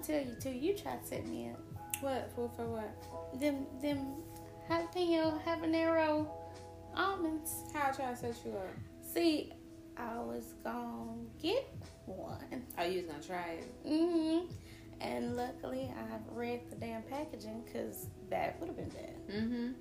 gonna 0.00 0.06
tell 0.06 0.28
you 0.28 0.36
too. 0.40 0.50
You 0.50 0.74
tried 0.74 1.02
to 1.02 1.08
set 1.08 1.26
me 1.26 1.50
up. 1.50 1.60
What? 2.00 2.30
For, 2.34 2.50
for 2.56 2.66
what? 2.66 3.40
Them 3.40 3.66
them 3.80 4.16
jalapeno 4.68 5.42
habanero 5.44 6.26
almonds. 6.94 7.64
How 7.72 7.88
I 7.88 7.92
try 7.92 8.10
to 8.10 8.16
set 8.16 8.36
you 8.44 8.52
up? 8.52 8.68
See, 9.02 9.52
I 9.96 10.18
was 10.18 10.54
gonna 10.64 11.12
get 11.40 11.72
one. 12.06 12.64
Oh, 12.78 12.84
you 12.84 13.02
was 13.02 13.06
gonna 13.06 13.22
try 13.22 13.58
it. 13.60 13.86
Mm 13.86 14.12
hmm 14.12 14.46
And 15.00 15.36
luckily, 15.36 15.90
I 15.96 16.16
read 16.32 16.60
the 16.70 16.76
damn 16.76 17.02
packaging 17.02 17.62
because 17.64 18.06
that 18.30 18.58
would 18.60 18.68
have 18.68 18.76
been 18.76 18.88
bad. 18.88 19.28
Mm-hmm. 19.28 19.72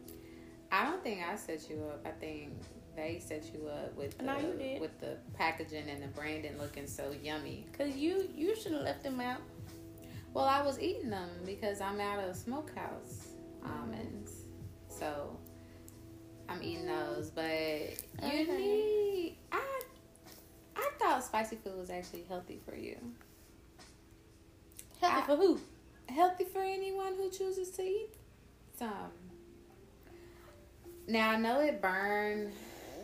I 0.71 0.85
don't 0.85 1.03
think 1.03 1.21
I 1.25 1.35
set 1.35 1.69
you 1.69 1.83
up. 1.89 2.05
I 2.05 2.11
think 2.11 2.53
they 2.95 3.21
set 3.25 3.53
you 3.53 3.67
up 3.67 3.95
with 3.95 4.17
the, 4.17 4.23
No, 4.23 4.35
with 4.79 4.99
the 4.99 5.17
packaging 5.33 5.89
and 5.89 6.01
the 6.01 6.07
branding 6.07 6.57
looking 6.57 6.87
so 6.87 7.13
yummy. 7.23 7.65
Cause 7.77 7.95
you 7.95 8.29
you 8.35 8.55
should 8.55 8.71
have 8.71 8.81
left 8.81 9.03
them 9.03 9.19
out. 9.19 9.41
Well, 10.35 10.45
I 10.45 10.61
was 10.61 10.77
eating 10.81 11.09
them 11.09 11.29
because 11.45 11.79
I'm 11.79 12.01
out 12.01 12.19
of 12.19 12.35
smokehouse 12.35 13.29
almonds, 13.65 14.33
so 14.89 15.39
I'm 16.49 16.61
eating 16.61 16.85
those. 16.87 17.29
But 17.29 17.45
you 18.21 18.41
Okay. 18.41 18.45
need. 18.57 19.37
I 19.53 19.81
I 20.75 20.89
thought 20.99 21.23
spicy 21.23 21.55
food 21.55 21.77
was 21.77 21.89
actually 21.89 22.23
healthy 22.27 22.59
for 22.65 22.75
you. 22.75 22.97
Healthy 24.99 25.15
I- 25.15 25.25
for 25.25 25.35
who? 25.37 25.59
Healthy 26.09 26.43
for 26.43 26.61
anyone 26.61 27.13
who 27.15 27.29
chooses 27.31 27.69
to 27.71 27.83
eat 27.83 28.09
some. 28.77 29.11
Now 31.07 31.29
I 31.31 31.37
know 31.37 31.61
it 31.61 31.81
burned 31.81 32.51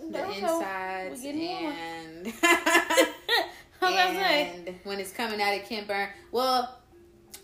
the 0.10 0.18
Don't 0.18 0.34
insides 0.34 1.24
and 1.24 2.28
I 2.44 3.82
was 3.82 3.90
gonna 3.90 4.14
say. 4.16 4.64
and 4.68 4.80
when 4.84 5.00
it's 5.00 5.12
coming 5.14 5.42
out 5.42 5.54
it 5.54 5.66
can 5.66 5.88
burn. 5.88 6.10
Well, 6.32 6.78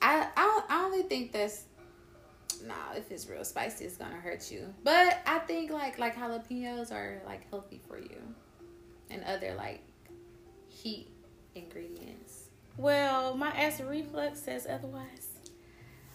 I 0.02 0.28
I, 0.36 0.62
I 0.70 0.86
only 0.86 1.04
think 1.04 1.32
that's 1.32 1.64
no, 2.66 2.74
if 2.96 3.12
it's 3.12 3.28
real 3.28 3.44
spicy, 3.44 3.86
it's 3.86 3.98
gonna 3.98 4.16
hurt 4.16 4.52
you. 4.52 4.74
But 4.84 5.20
I 5.26 5.40
think 5.40 5.72
like 5.72 6.00
like 6.00 6.16
jalapenos 6.16 6.92
are 6.92 7.22
like 7.26 7.50
healthy 7.50 7.82
for 7.88 7.98
you, 7.98 8.22
and 9.10 9.24
other 9.24 9.54
like 9.56 9.82
heat 10.68 11.10
ingredients. 11.56 12.50
Well, 12.78 13.36
my 13.36 13.50
acid 13.50 13.88
reflux 13.88 14.40
says 14.40 14.68
otherwise. 14.70 15.30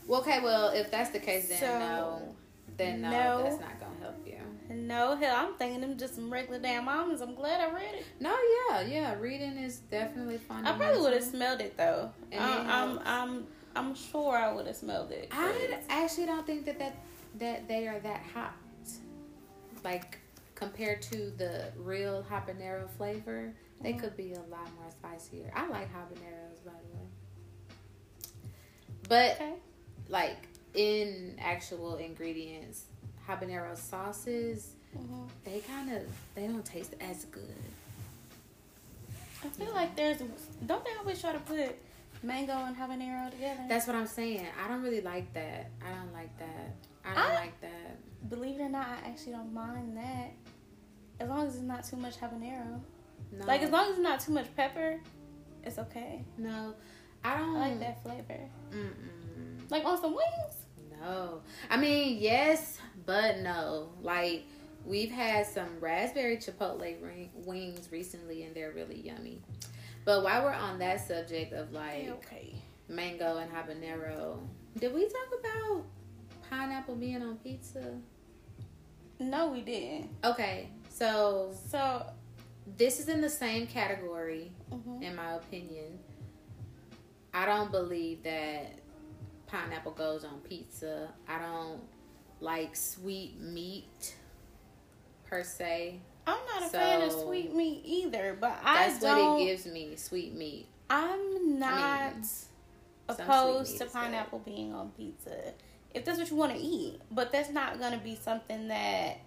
Well, 0.06 0.20
okay, 0.20 0.40
well 0.40 0.70
if 0.70 0.90
that's 0.90 1.10
the 1.10 1.18
case, 1.18 1.48
then 1.48 1.58
So, 1.60 1.78
no, 1.78 2.34
then 2.76 3.02
no, 3.02 3.10
no. 3.10 3.42
that's 3.42 3.60
not 3.60 3.78
gonna 3.80 3.98
help 4.00 4.26
you. 4.26 4.38
No, 4.74 5.16
hell, 5.16 5.36
I'm 5.36 5.54
thinking 5.54 5.80
them 5.80 5.98
just 5.98 6.14
some 6.14 6.32
regular 6.32 6.58
damn 6.58 6.88
almonds. 6.88 7.20
I'm 7.20 7.34
glad 7.34 7.60
I 7.60 7.72
read 7.72 7.94
it. 7.94 8.06
No, 8.20 8.36
yeah, 8.70 8.80
yeah, 8.82 9.14
reading 9.18 9.58
is 9.58 9.78
definitely 9.78 10.38
fun. 10.38 10.66
I 10.66 10.76
probably 10.76 11.00
would 11.00 11.12
have 11.12 11.24
smelled 11.24 11.60
it 11.60 11.76
though. 11.76 12.10
And 12.30 12.42
it 12.42 12.72
I'm. 12.72 12.98
I'm, 13.04 13.46
I'm 13.74 13.94
sure 13.94 14.36
I 14.36 14.52
would 14.52 14.66
have 14.66 14.76
smelled 14.76 15.10
it. 15.12 15.28
I 15.32 15.78
actually 15.88 16.26
don't 16.26 16.46
think 16.46 16.64
that, 16.66 16.78
that 16.78 16.96
that 17.38 17.68
they 17.68 17.88
are 17.88 17.98
that 18.00 18.22
hot. 18.34 18.52
Like 19.84 20.18
compared 20.54 21.02
to 21.02 21.30
the 21.38 21.72
real 21.76 22.24
habanero 22.30 22.88
flavor, 22.90 23.52
they 23.80 23.94
Mhm. 23.94 24.00
could 24.00 24.16
be 24.16 24.34
a 24.34 24.40
lot 24.42 24.68
more 24.78 24.90
spicier. 24.90 25.50
I 25.54 25.66
like 25.68 25.88
habaneros 25.92 26.62
by 26.64 26.72
the 26.72 26.96
way. 26.96 27.08
But 29.08 29.30
Okay. 29.36 29.54
like 30.08 30.48
in 30.74 31.36
actual 31.40 31.96
ingredients, 31.96 32.84
habanero 33.28 33.76
sauces, 33.76 34.74
Mhm. 34.96 35.28
they 35.44 35.60
kind 35.60 35.90
of 35.92 36.02
they 36.34 36.46
don't 36.46 36.64
taste 36.64 36.94
as 37.00 37.24
good. 37.26 37.56
I 39.44 39.48
feel 39.48 39.72
like 39.72 39.96
there's. 39.96 40.18
Don't 40.66 40.84
they 40.84 40.92
always 40.98 41.20
try 41.20 41.32
to 41.32 41.40
put 41.40 41.76
mango 42.22 42.52
and 42.52 42.76
habanero 42.76 43.30
together? 43.30 43.60
That's 43.68 43.86
what 43.86 43.96
I'm 43.96 44.06
saying. 44.06 44.46
I 44.62 44.68
don't 44.68 44.82
really 44.82 45.00
like 45.00 45.32
that. 45.34 45.70
I 45.84 45.94
don't 45.94 46.12
like 46.12 46.36
that. 46.38 46.74
I 47.04 47.14
don't 47.14 47.32
I- 47.32 47.34
like 47.34 47.60
that. 47.60 47.98
Believe 48.28 48.60
it 48.60 48.62
or 48.62 48.68
not, 48.68 48.86
I 48.86 49.08
actually 49.08 49.32
don't 49.32 49.52
mind 49.52 49.96
that. 49.96 50.32
As 51.18 51.28
long 51.28 51.46
as 51.46 51.54
it's 51.54 51.62
not 51.64 51.84
too 51.84 51.96
much 51.96 52.18
habanero. 52.20 52.80
No. 53.32 53.46
Like 53.46 53.62
as 53.62 53.70
long 53.70 53.86
as 53.86 53.90
it's 53.92 53.98
not 54.00 54.20
too 54.20 54.32
much 54.32 54.46
pepper, 54.56 55.00
it's 55.64 55.78
okay. 55.78 56.24
No, 56.38 56.74
I 57.24 57.34
I 57.34 57.38
don't 57.38 57.54
like 57.54 57.80
that 57.80 58.02
flavor. 58.02 58.40
Mm-mm. 58.70 59.70
Like 59.70 59.84
on 59.84 60.00
some 60.00 60.12
wings. 60.12 60.66
No, 61.00 61.40
I 61.70 61.76
mean 61.78 62.18
yes, 62.20 62.78
but 63.06 63.38
no. 63.40 63.90
Like 64.02 64.44
we've 64.84 65.10
had 65.10 65.46
some 65.46 65.68
raspberry 65.80 66.36
chipotle 66.36 66.80
ring, 67.02 67.30
wings 67.44 67.88
recently, 67.90 68.44
and 68.44 68.54
they're 68.54 68.72
really 68.72 69.00
yummy. 69.00 69.40
But 70.04 70.22
while 70.24 70.44
we're 70.44 70.52
on 70.52 70.78
that 70.80 71.06
subject 71.06 71.52
of 71.52 71.72
like 71.72 72.08
okay. 72.08 72.54
mango 72.88 73.38
and 73.38 73.50
habanero, 73.50 74.38
did 74.78 74.92
we 74.92 75.06
talk 75.06 75.40
about 75.40 75.84
pineapple 76.50 76.96
being 76.96 77.22
on 77.22 77.36
pizza? 77.36 77.98
No, 79.20 79.48
we 79.48 79.60
didn't. 79.60 80.10
Okay, 80.24 80.68
so 80.88 81.54
So. 81.68 82.06
this 82.76 83.00
is 83.00 83.08
in 83.08 83.20
the 83.20 83.28
same 83.28 83.66
category, 83.66 84.52
mhm. 84.70 85.02
in 85.02 85.16
my 85.16 85.32
opinion. 85.34 85.98
I 87.34 87.44
don't 87.46 87.70
believe 87.72 88.22
that 88.22 88.78
pineapple 89.46 89.92
goes 89.92 90.24
on 90.24 90.40
pizza. 90.40 91.08
I 91.28 91.38
don't 91.38 91.80
like 92.40 92.76
sweet 92.76 93.40
meat 93.40 94.14
per 95.24 95.42
se. 95.42 96.00
I'm 96.26 96.38
not 96.54 96.62
a 96.62 96.68
fan 96.70 97.02
of 97.02 97.12
sweet 97.12 97.54
meat 97.54 97.82
either, 97.84 98.36
but 98.40 98.56
I 98.64 98.88
That's 98.88 99.00
don't. 99.00 99.32
what 99.34 99.42
it 99.42 99.46
gives 99.46 99.66
me, 99.66 99.96
sweet 99.96 100.34
meat. 100.34 100.66
I'm 100.88 101.58
not 101.58 102.14
mean, 102.14 102.24
opposed 103.08 103.78
to 103.78 103.86
pineapple 103.86 104.40
being 104.40 104.74
on 104.74 104.90
pizza. 104.90 105.52
If 105.94 106.04
that's 106.04 106.18
what 106.18 106.30
you 106.30 106.36
want 106.36 106.52
to 106.54 106.58
eat, 106.60 107.00
but 107.10 107.32
that's 107.32 107.50
not 107.50 107.78
gonna 107.78 107.98
be 107.98 108.14
something 108.14 108.68
that 108.68 109.18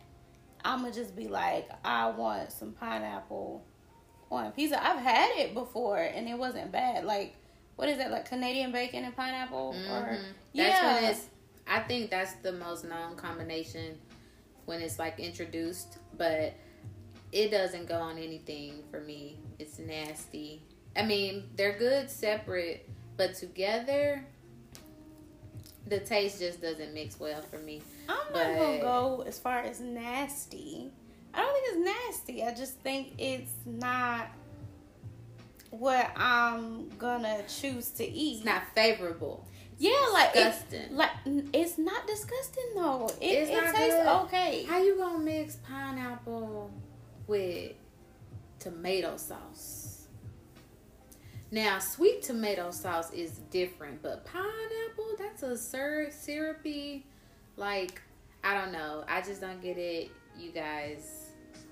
I'm 0.64 0.82
gonna 0.82 0.94
just 0.94 1.16
be 1.16 1.28
like, 1.28 1.70
I 1.84 2.10
want 2.10 2.52
some 2.52 2.72
pineapple 2.72 3.64
on 4.32 4.52
pizza. 4.52 4.84
I've 4.84 5.00
had 5.00 5.32
it 5.38 5.54
before 5.54 6.00
and 6.00 6.28
it 6.28 6.38
wasn't 6.38 6.72
bad. 6.72 7.06
Like, 7.06 7.36
what 7.76 7.90
is 7.90 7.98
that? 7.98 8.10
Like 8.10 8.28
Canadian 8.28 8.72
bacon 8.72 9.04
and 9.04 9.16
pineapple, 9.16 9.76
or 9.90 10.02
Mhm. 10.02 10.24
That's 10.56 10.82
yeah, 10.82 10.94
when 10.96 11.04
it's. 11.12 11.28
I 11.68 11.80
think 11.82 12.10
that's 12.10 12.34
the 12.36 12.52
most 12.54 12.86
known 12.86 13.16
combination 13.16 14.00
when 14.66 14.82
it's 14.82 14.98
like 14.98 15.20
introduced, 15.20 15.98
but 16.18 16.54
it 17.32 17.50
doesn't 17.52 17.88
go 17.88 17.96
on 17.96 18.18
anything 18.18 18.84
for 18.92 19.00
me. 19.02 19.38
It's 19.60 19.80
nasty. 19.80 20.62
I 20.96 21.04
mean, 21.06 21.50
they're 21.56 21.78
good 21.78 22.10
separate, 22.10 22.88
but 23.18 23.36
together, 23.36 24.26
the 25.88 26.00
taste 26.00 26.40
just 26.40 26.62
doesn't 26.62 26.94
mix 26.94 27.20
well 27.20 27.42
for 27.42 27.58
me. 27.58 27.82
I'm 28.08 28.16
not 28.16 28.34
but- 28.34 28.56
gonna 28.56 28.80
go 28.80 29.24
as 29.28 29.38
far 29.40 29.60
as 29.60 29.80
nasty. 29.80 30.92
I 31.34 31.40
don't 31.42 31.54
think 31.54 31.68
it's 31.68 32.18
nasty. 32.18 32.44
I 32.44 32.54
just 32.54 32.80
think 32.80 33.14
it's 33.18 33.52
not 33.66 34.28
what 35.72 36.10
I'm 36.16 36.88
gonna 36.98 37.44
choose 37.50 37.90
to 37.92 38.06
eat. 38.06 38.38
It's 38.38 38.46
not 38.46 38.64
favorable. 38.74 39.46
yeah, 39.78 39.92
like 40.14 40.30
it's, 40.34 40.62
disgusting. 40.64 40.96
like 40.96 41.10
it's 41.54 41.78
not 41.78 42.08
disgusting 42.08 42.64
though. 42.76 43.08
It, 43.20 43.26
It's 43.26 43.50
it 43.52 43.54
not 43.56 43.76
tastes 43.76 43.96
good. 43.96 44.08
okay. 44.24 44.64
How 44.64 44.82
you 44.82 44.98
gonna 44.98 45.20
mix 45.20 45.58
pineapple 45.58 46.72
with 47.28 47.74
tomato 48.60 49.18
sauce? 49.18 50.08
Now, 51.52 51.80
sweet 51.80 52.22
tomato 52.24 52.72
sauce 52.72 53.14
is 53.14 53.40
different, 53.52 54.02
but 54.02 54.26
pineapple, 54.26 55.16
that's 55.18 55.44
a 55.44 55.58
syrup, 55.58 56.12
syrupy, 56.12 57.06
like, 57.56 58.02
I 58.44 58.54
don't 58.54 58.72
know. 58.72 59.04
I 59.08 59.22
just 59.22 59.42
don't 59.42 59.62
get 59.62 59.78
it. 59.78 60.10
You 60.38 60.52
guys, 60.52 61.30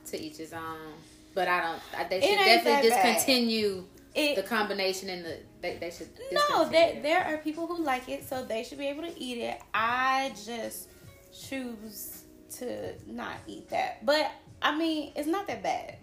to 0.08 0.20
each 0.22 0.38
his 0.38 0.54
own. 0.54 0.94
But 1.34 1.48
I 1.48 1.62
don't, 1.62 1.82
I- 1.98 2.08
they 2.08 2.22
should 2.22 2.38
definitely 2.38 2.90
discontinue 2.90 3.84
It, 4.16 4.36
the 4.36 4.44
combination 4.44 5.10
and 5.10 5.26
the, 5.26 5.38
they, 5.62 5.78
they 5.78 5.90
should 5.92 6.08
no, 6.32 6.70
it. 6.72 7.04
there 7.04 7.24
are 7.26 7.38
people 7.38 7.68
who 7.68 7.84
like 7.84 8.08
it, 8.08 8.28
so 8.28 8.44
they 8.46 8.64
should 8.64 8.78
be 8.78 8.88
able 8.88 9.04
to 9.04 9.20
eat 9.20 9.40
it. 9.40 9.60
I 9.74 10.32
just 10.46 10.90
choose 11.34 12.23
to 12.60 12.94
not 13.08 13.36
eat 13.48 13.70
that. 13.70 14.06
But 14.06 14.32
I 14.62 14.78
mean, 14.78 15.12
it's 15.16 15.28
not 15.28 15.48
that 15.48 15.62
bad. 15.64 15.98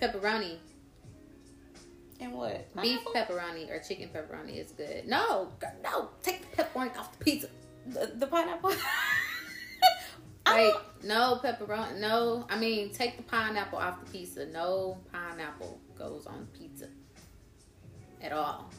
Pepperoni, 0.00 0.56
And 2.20 2.32
what? 2.32 2.74
beef 2.80 3.00
Pineapple? 3.04 3.12
pepperoni 3.36 3.70
or 3.70 3.80
chicken 3.80 4.08
pepperoni 4.08 4.56
is 4.56 4.72
good. 4.72 5.06
No, 5.06 5.52
girl, 5.58 5.72
no, 5.84 6.08
take 6.22 6.50
the 6.56 6.62
pepperoni 6.62 6.96
off 6.96 7.16
the 7.18 7.24
pizza. 7.24 7.48
The, 7.86 8.12
the 8.16 8.26
pineapple. 8.26 8.72
Like 10.46 10.74
no 11.04 11.38
pepperoni. 11.44 12.00
No, 12.00 12.44
I 12.50 12.58
mean 12.58 12.90
take 12.92 13.16
the 13.16 13.22
pineapple 13.22 13.78
off 13.78 14.04
the 14.04 14.10
pizza. 14.10 14.46
No 14.46 14.98
pineapple 15.12 15.78
goes 15.96 16.26
on 16.26 16.48
pizza 16.58 16.88
at 18.20 18.32
all. 18.32 18.70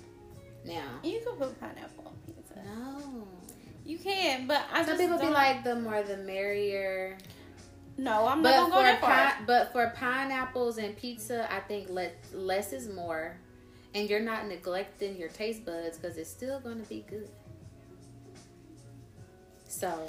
Now, 0.66 1.00
You 1.04 1.22
can 1.26 1.36
put 1.38 1.58
pineapple 1.62 2.04
on 2.08 2.14
pizza. 2.26 2.56
no. 2.66 3.28
You 3.86 3.98
can, 3.98 4.48
but 4.48 4.62
I 4.72 4.86
Some 4.86 4.98
people 4.98 5.18
be 5.18 5.24
don't- 5.24 5.34
like 5.34 5.64
the 5.64 5.76
more 5.76 6.02
the 6.04 6.18
merrier. 6.18 7.18
no, 7.98 8.26
I'm 8.28 8.42
But 8.42 8.52
not 8.56 8.70
gonna 8.70 8.72
go 8.72 8.78
for 8.78 9.08
that 9.10 9.36
far. 9.38 9.46
but 9.48 9.72
for 9.72 9.90
pineapples 9.96 10.78
and 10.78 10.96
pizza, 10.98 11.52
I 11.52 11.60
think 11.62 11.90
less 11.90 12.12
less 12.34 12.74
is 12.74 12.88
more. 12.90 13.38
and 13.94 14.10
you're 14.10 14.22
not 14.22 14.48
neglecting 14.48 15.18
your 15.18 15.28
taste 15.28 15.66
buds 15.66 15.98
because 15.98 16.16
it's 16.16 16.30
still 16.30 16.62
going 16.62 16.82
to 16.82 16.88
be 16.88 17.04
good. 17.10 17.30
So, 19.68 20.08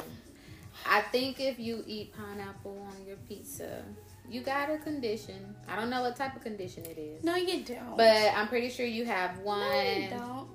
I 0.87 1.01
think 1.03 1.41
if 1.41 1.59
you 1.59 1.83
eat 1.87 2.15
pineapple 2.17 2.79
on 2.97 3.05
your 3.05 3.17
pizza, 3.29 3.83
you 4.29 4.41
got 4.43 4.71
a 4.71 4.79
condition. 4.79 5.55
I 5.69 5.75
don't 5.75 5.91
know 5.91 6.01
what 6.03 6.15
type 6.15 6.37
of 6.37 6.43
condition 6.43 6.85
it 6.87 6.97
is. 6.99 7.25
No, 7.25 7.35
you 7.35 7.65
don't. 7.65 7.97
But 7.97 8.33
I'm 8.37 8.47
pretty 8.47 8.71
sure 8.71 8.87
you 8.87 9.05
have 9.05 9.39
one. 9.41 9.61
no, 9.69 9.83
you 9.83 10.11
don't. 10.11 10.52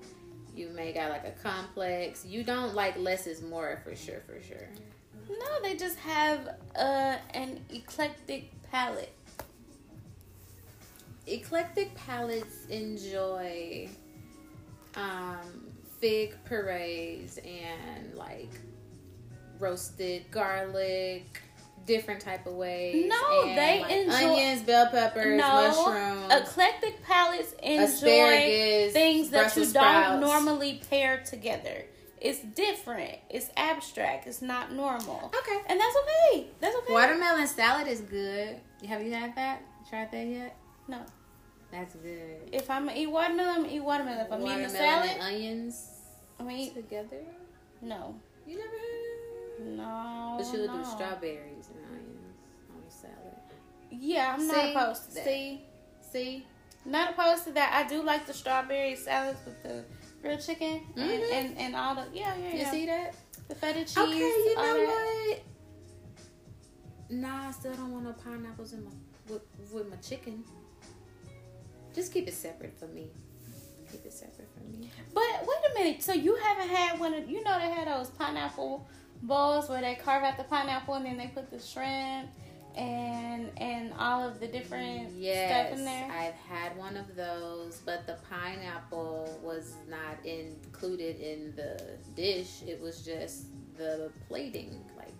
You 0.57 0.69
may 0.69 0.91
got 0.91 1.11
like 1.11 1.25
a 1.25 1.31
complex. 1.43 2.25
You 2.25 2.43
don't 2.43 2.73
like 2.73 2.97
less 2.97 3.27
is 3.27 3.43
more 3.43 3.79
for 3.83 3.95
sure, 3.95 4.23
for 4.25 4.41
sure. 4.41 4.67
No, 5.29 5.61
they 5.61 5.75
just 5.75 5.99
have 5.99 6.47
uh, 6.75 7.17
an 7.35 7.63
eclectic 7.69 8.49
palate. 8.71 9.13
Eclectic 11.27 11.93
palates 11.93 12.65
enjoy 12.69 13.87
um, 14.95 15.67
fig 15.99 16.35
purees 16.45 17.37
and 17.45 18.15
like 18.15 18.49
roasted 19.59 20.29
garlic, 20.31 21.41
different 21.87 22.21
type 22.21 22.45
of 22.45 22.53
ways. 22.53 23.09
No, 23.09 23.41
and, 23.47 23.57
they 23.57 23.79
like, 23.81 23.91
enjoy- 23.91 24.33
onions, 24.33 24.61
bell 24.61 24.87
peppers, 24.91 25.37
no, 25.39 25.47
mushrooms, 25.47 26.31
eclectic 26.31 27.01
palates 27.03 27.53
enjoy 27.63 28.91
things 28.91 29.31
that 29.31 29.39
Brussels 29.39 29.67
you 29.67 29.71
sprouts. 29.71 30.09
don't 30.09 30.21
normally 30.21 30.81
pair 30.89 31.23
together. 31.23 31.85
It's 32.19 32.39
different. 32.39 33.15
It's 33.29 33.49
abstract. 33.55 34.27
It's 34.27 34.41
not 34.41 34.73
normal. 34.73 35.31
Okay. 35.35 35.61
And 35.67 35.79
that's 35.79 35.95
okay. 35.95 36.47
That's 36.59 36.75
okay. 36.77 36.93
Watermelon 36.93 37.47
salad 37.47 37.87
is 37.87 38.01
good. 38.01 38.57
Have 38.87 39.03
you 39.03 39.13
had 39.13 39.35
that? 39.35 39.61
Tried 39.89 40.11
that 40.11 40.27
yet? 40.27 40.55
No. 40.87 40.99
That's 41.71 41.93
good. 41.95 42.49
If 42.51 42.69
I'm 42.69 42.87
gonna 42.87 42.97
eat 42.97 43.07
watermelon, 43.07 43.49
I'm 43.49 43.61
gonna 43.63 43.73
eat 43.73 43.83
watermelon. 43.83 44.19
If 44.25 44.31
I'm 44.31 44.41
eating 44.41 44.51
a 44.51 44.63
Watermelon 44.63 44.71
salad, 44.71 45.09
and 45.11 45.21
onions 45.21 45.89
I'm 46.39 46.47
gonna 46.47 46.57
eat. 46.57 46.73
together. 46.75 47.23
No. 47.81 48.15
You 48.47 48.57
never 48.57 48.69
had 48.69 49.67
it? 49.67 49.77
No. 49.77 50.35
But 50.39 50.53
you 50.53 50.61
would 50.61 50.69
no. 50.71 50.77
do 50.77 50.85
strawberries 50.85 51.69
Yeah, 53.91 54.33
I'm 54.33 54.39
see, 54.41 54.47
not 54.47 54.69
opposed 54.75 55.09
to 55.09 55.15
that. 55.15 55.23
See, 55.25 55.61
see. 56.11 56.45
Not 56.85 57.11
opposed 57.11 57.43
to 57.45 57.51
that. 57.53 57.73
I 57.73 57.87
do 57.87 58.01
like 58.03 58.25
the 58.25 58.33
strawberry 58.33 58.95
salads 58.95 59.39
with 59.45 59.61
the 59.63 59.83
grilled 60.21 60.41
chicken 60.45 60.81
and, 60.95 61.09
Mhm. 61.09 61.31
and, 61.33 61.57
and 61.57 61.75
all 61.75 61.95
the 61.95 62.05
yeah 62.13 62.35
yeah 62.35 62.51
You 62.53 62.57
yeah 62.59 62.71
see 62.71 62.85
that? 62.85 63.15
the 63.47 63.55
feta 63.55 63.79
cheese. 63.79 63.97
okay, 63.97 64.17
you 64.17 64.55
know 64.55 64.85
what? 64.85 65.39
Nah, 67.09 67.47
I 67.47 67.51
still 67.51 67.73
don't 67.73 67.91
want 67.91 68.05
no 68.05 68.13
pineapples 68.13 68.73
in 68.73 68.83
my 68.83 68.91
with, 69.29 69.41
with 69.71 69.89
my 69.89 69.95
chicken. 69.97 70.43
Just 71.93 72.13
keep 72.13 72.27
it 72.27 72.33
separate 72.33 72.77
for 72.77 72.87
me. 72.87 73.07
Keep 73.91 74.05
it 74.05 74.13
separate 74.13 74.49
for 74.53 74.63
me. 74.77 74.89
But 75.13 75.23
wait 75.41 75.71
a 75.71 75.79
minute. 75.79 76.03
So 76.03 76.13
you 76.13 76.35
haven't 76.35 76.69
had 76.69 76.99
one 76.99 77.13
of 77.13 77.29
you 77.29 77.43
know 77.43 77.57
they 77.59 77.69
had 77.69 77.87
those 77.87 78.09
pineapple 78.09 78.87
bowls 79.23 79.67
where 79.69 79.81
they 79.81 79.95
carve 79.95 80.23
out 80.23 80.37
the 80.37 80.43
pineapple 80.43 80.93
and 80.95 81.05
then 81.05 81.17
they 81.17 81.27
put 81.27 81.49
the 81.49 81.59
shrimp 81.59 82.29
and 82.77 83.49
and 83.57 83.91
all 83.97 84.23
of 84.27 84.39
the 84.39 84.47
different 84.47 85.11
Yes, 85.15 85.67
stuff 85.69 85.79
in 85.79 85.85
there. 85.85 86.11
I've 86.11 86.35
had 86.35 86.77
one 86.77 86.95
of 86.95 87.15
those, 87.15 87.81
but 87.85 88.05
the 88.05 88.17
pineapple 88.29 89.39
was 89.43 89.73
not 89.89 90.23
included 90.25 91.19
in 91.19 91.53
the 91.55 91.81
dish. 92.15 92.61
It 92.67 92.79
was 92.81 93.03
just 93.03 93.47
the 93.77 94.11
plating, 94.27 94.83
like 94.97 95.13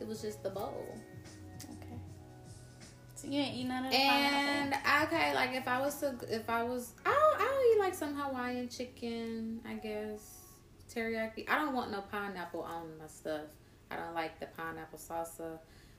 it 0.00 0.06
was 0.06 0.20
just 0.22 0.42
the 0.42 0.50
bowl. 0.50 0.86
okay. 1.64 1.98
So 3.14 3.26
you 3.28 3.40
ain't 3.40 3.56
eat 3.56 3.64
none 3.66 3.86
of 3.86 3.90
the 3.90 3.96
And 3.96 4.72
pineapple. 4.72 5.16
okay, 5.18 5.34
like 5.34 5.54
if 5.54 5.66
I 5.66 5.80
was 5.80 5.94
to, 6.00 6.14
if 6.28 6.48
I 6.48 6.62
was, 6.62 6.92
I'll, 7.04 7.34
I'll 7.38 7.72
eat 7.74 7.78
like 7.80 7.94
some 7.94 8.14
Hawaiian 8.14 8.68
chicken, 8.68 9.60
I 9.68 9.74
guess 9.74 10.36
teriyaki. 10.94 11.48
I 11.48 11.56
don't 11.56 11.74
want 11.74 11.90
no 11.90 12.02
pineapple 12.12 12.62
on 12.62 12.86
my 12.98 13.06
stuff. 13.08 13.42
I 13.90 13.96
don't 13.96 14.14
like 14.14 14.38
the 14.38 14.46
pineapple 14.46 14.98
salsa, 14.98 15.58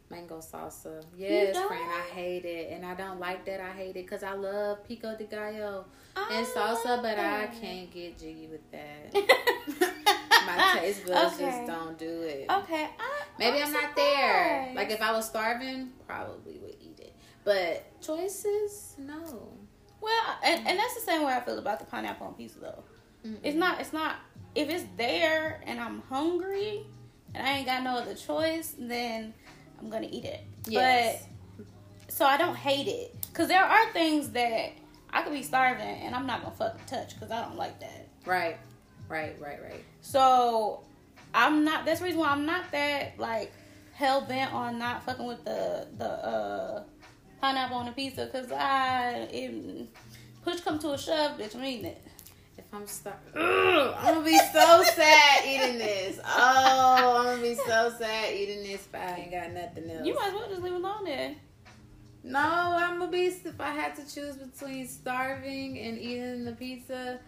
mango 0.10 0.40
salsa. 0.40 1.04
Yes, 1.16 1.56
friend, 1.56 1.84
I 1.84 2.14
hate 2.14 2.46
it, 2.46 2.72
and 2.72 2.86
I 2.86 2.96
don't 2.96 3.20
like 3.20 3.46
that. 3.46 3.60
I 3.60 3.72
hate 3.72 3.90
it 3.90 4.06
because 4.06 4.24
I 4.24 4.34
love 4.34 4.84
pico 4.88 5.16
de 5.16 5.26
gallo 5.26 5.86
I 6.16 6.38
and 6.38 6.48
oh, 6.48 6.56
salsa, 6.56 7.02
but 7.02 7.20
I 7.20 7.48
can't 7.48 7.92
get 7.92 8.18
jiggy 8.18 8.48
with 8.48 8.70
that. 8.72 9.14
My 10.46 10.80
taste 10.80 11.06
buds 11.06 11.36
Okay. 11.36 11.46
just 11.46 11.68
don't 11.68 11.98
do 11.98 12.22
it. 12.24 12.46
Okay, 12.50 12.90
I, 13.00 13.22
Maybe 13.38 13.62
I'm, 13.62 13.72
not 13.72 13.96
there. 13.96 14.72
Like 14.76 14.90
if 14.92 15.02
I 15.02 15.12
was 15.12 15.26
starving, 15.26 15.92
probably 16.08 16.58
would 16.60 16.76
eat 16.82 17.00
it. 17.00 17.16
But 17.44 18.02
choices, 18.02 18.96
no. 18.98 19.50
Well, 20.02 20.38
and, 20.44 20.68
and 20.68 20.78
mm. 20.78 20.82
that's 20.82 20.96
the 20.96 21.02
same 21.02 21.24
way 21.24 21.34
I 21.34 21.42
feel 21.42 21.60
about 21.60 21.80
the 21.80 21.86
pineapple 21.86 22.28
on 22.28 22.34
pizza 22.34 22.60
though. 22.60 22.84
Mm-mm. 23.26 23.38
It's 23.44 23.56
not. 23.56 23.80
It's 23.80 23.94
not. 23.94 24.16
If 24.56 24.70
it's 24.70 24.86
there 24.98 25.62
and 25.66 25.80
I'm 25.80 26.02
hungry 26.10 26.86
and 27.36 27.46
I 27.46 27.52
ain't 27.58 27.66
got 27.66 27.84
no 27.84 27.98
other 27.98 28.16
choice, 28.16 28.76
then 28.78 29.34
I'm 29.80 29.90
gonna 29.90 30.08
eat 30.10 30.26
it. 30.26 30.42
Yes. 30.68 31.24
But 31.58 32.14
so 32.14 32.26
I 32.26 32.38
don't 32.38 32.56
hate 32.56 32.88
it 32.88 33.16
because 33.28 33.48
there 33.48 33.64
are 33.64 33.92
things 33.92 34.30
that 34.32 34.72
I 35.12 35.22
could 35.22 35.34
be 35.34 35.44
starving 35.44 35.86
and 35.86 36.14
I'm 36.16 36.26
not 36.26 36.44
gonna 36.44 36.56
fucking 36.56 36.86
touch 36.86 37.16
because 37.16 37.32
I 37.32 37.44
don't 37.44 37.58
like 37.58 37.80
that. 37.80 38.08
Right, 38.26 38.58
right, 39.08 39.36
right, 39.40 39.62
right. 39.62 39.84
So 40.02 40.84
I'm 41.34 41.64
not. 41.64 41.86
That's 41.86 42.00
the 42.00 42.06
reason 42.06 42.20
why 42.20 42.30
I'm 42.30 42.46
not 42.46 42.72
that 42.72 43.18
like 43.20 43.52
hell 43.94 44.22
bent 44.22 44.54
on 44.54 44.80
not 44.80 45.04
fucking 45.04 45.26
with 45.26 45.44
the 45.44 45.88
the 45.98 46.10
uh, 46.10 46.84
pineapple 47.42 47.78
on 47.78 47.86
the 47.86 47.92
pizza 47.92 48.26
because 48.26 48.52
I 48.52 49.28
it, 49.32 49.88
push 50.44 50.62
come 50.62 50.80
to 50.80 50.92
a 50.92 50.98
shove, 50.98 51.38
bitch. 51.38 51.56
I'm 51.56 51.64
eating 51.64 51.86
it. 51.86 52.02
If 52.60 52.66
I'm 52.74 52.86
starving, 52.88 53.32
I'm 53.38 54.16
gonna 54.16 54.26
be 54.26 54.38
so 54.38 54.84
sad 54.84 55.46
eating 55.46 55.78
this. 55.78 56.20
Oh, 56.26 57.16
I'm 57.18 57.24
gonna 57.24 57.42
be 57.42 57.56
so 57.56 57.94
sad 57.98 58.36
eating 58.36 58.64
this 58.64 58.86
if 58.86 58.94
I 58.94 59.16
ain't 59.16 59.32
got 59.32 59.54
nothing 59.54 59.90
else. 59.90 60.06
You 60.06 60.14
might 60.14 60.28
as 60.28 60.34
well 60.34 60.50
just 60.50 60.62
leave 60.62 60.74
it 60.74 60.76
alone 60.76 61.06
then. 61.06 61.38
No, 62.22 62.38
I'm 62.38 63.00
gonna 63.00 63.10
be. 63.10 63.28
If 63.28 63.62
I 63.62 63.72
had 63.72 63.96
to 63.96 64.02
choose 64.02 64.36
between 64.36 64.86
starving 64.90 65.80
and 65.80 65.98
eating 65.98 66.44
the 66.44 66.52
pizza, 66.52 67.22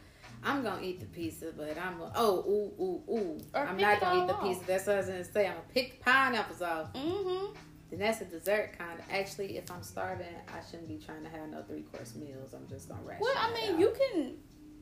I'm 0.44 0.64
gonna 0.64 0.82
eat 0.82 1.00
the 1.00 1.06
pizza. 1.06 1.54
But 1.56 1.78
I'm 1.78 2.00
gonna, 2.00 2.12
oh 2.14 2.40
ooh 2.40 2.84
ooh 2.84 3.04
ooh. 3.10 3.42
Or 3.54 3.66
I'm 3.66 3.78
not 3.78 4.02
gonna 4.02 4.26
eat 4.26 4.28
the 4.28 4.34
pizza. 4.34 4.68
That's 4.68 4.88
what 4.88 4.96
I 4.96 4.98
was 4.98 5.08
gonna 5.08 5.24
say. 5.24 5.48
I'm 5.48 5.54
gonna 5.54 5.66
pick 5.74 6.02
pineapples 6.02 6.62
off. 6.62 6.92
Mm-hmm. 6.92 7.54
Then 7.90 8.00
that's 8.00 8.20
a 8.20 8.26
dessert 8.26 8.78
kind 8.78 9.00
of. 9.00 9.06
Actually, 9.10 9.58
if 9.58 9.72
I'm 9.72 9.82
starving, 9.82 10.28
I 10.50 10.60
shouldn't 10.70 10.90
be 10.90 11.00
trying 11.06 11.24
to 11.24 11.30
have 11.30 11.48
no 11.48 11.64
three 11.64 11.84
course 11.84 12.16
meals. 12.16 12.54
I'm 12.54 12.68
just 12.68 12.90
gonna 12.90 13.02
ration. 13.04 13.22
Well, 13.22 13.36
I 13.38 13.54
mean, 13.54 13.76
out. 13.76 13.80
you 13.80 13.94
can. 13.98 14.34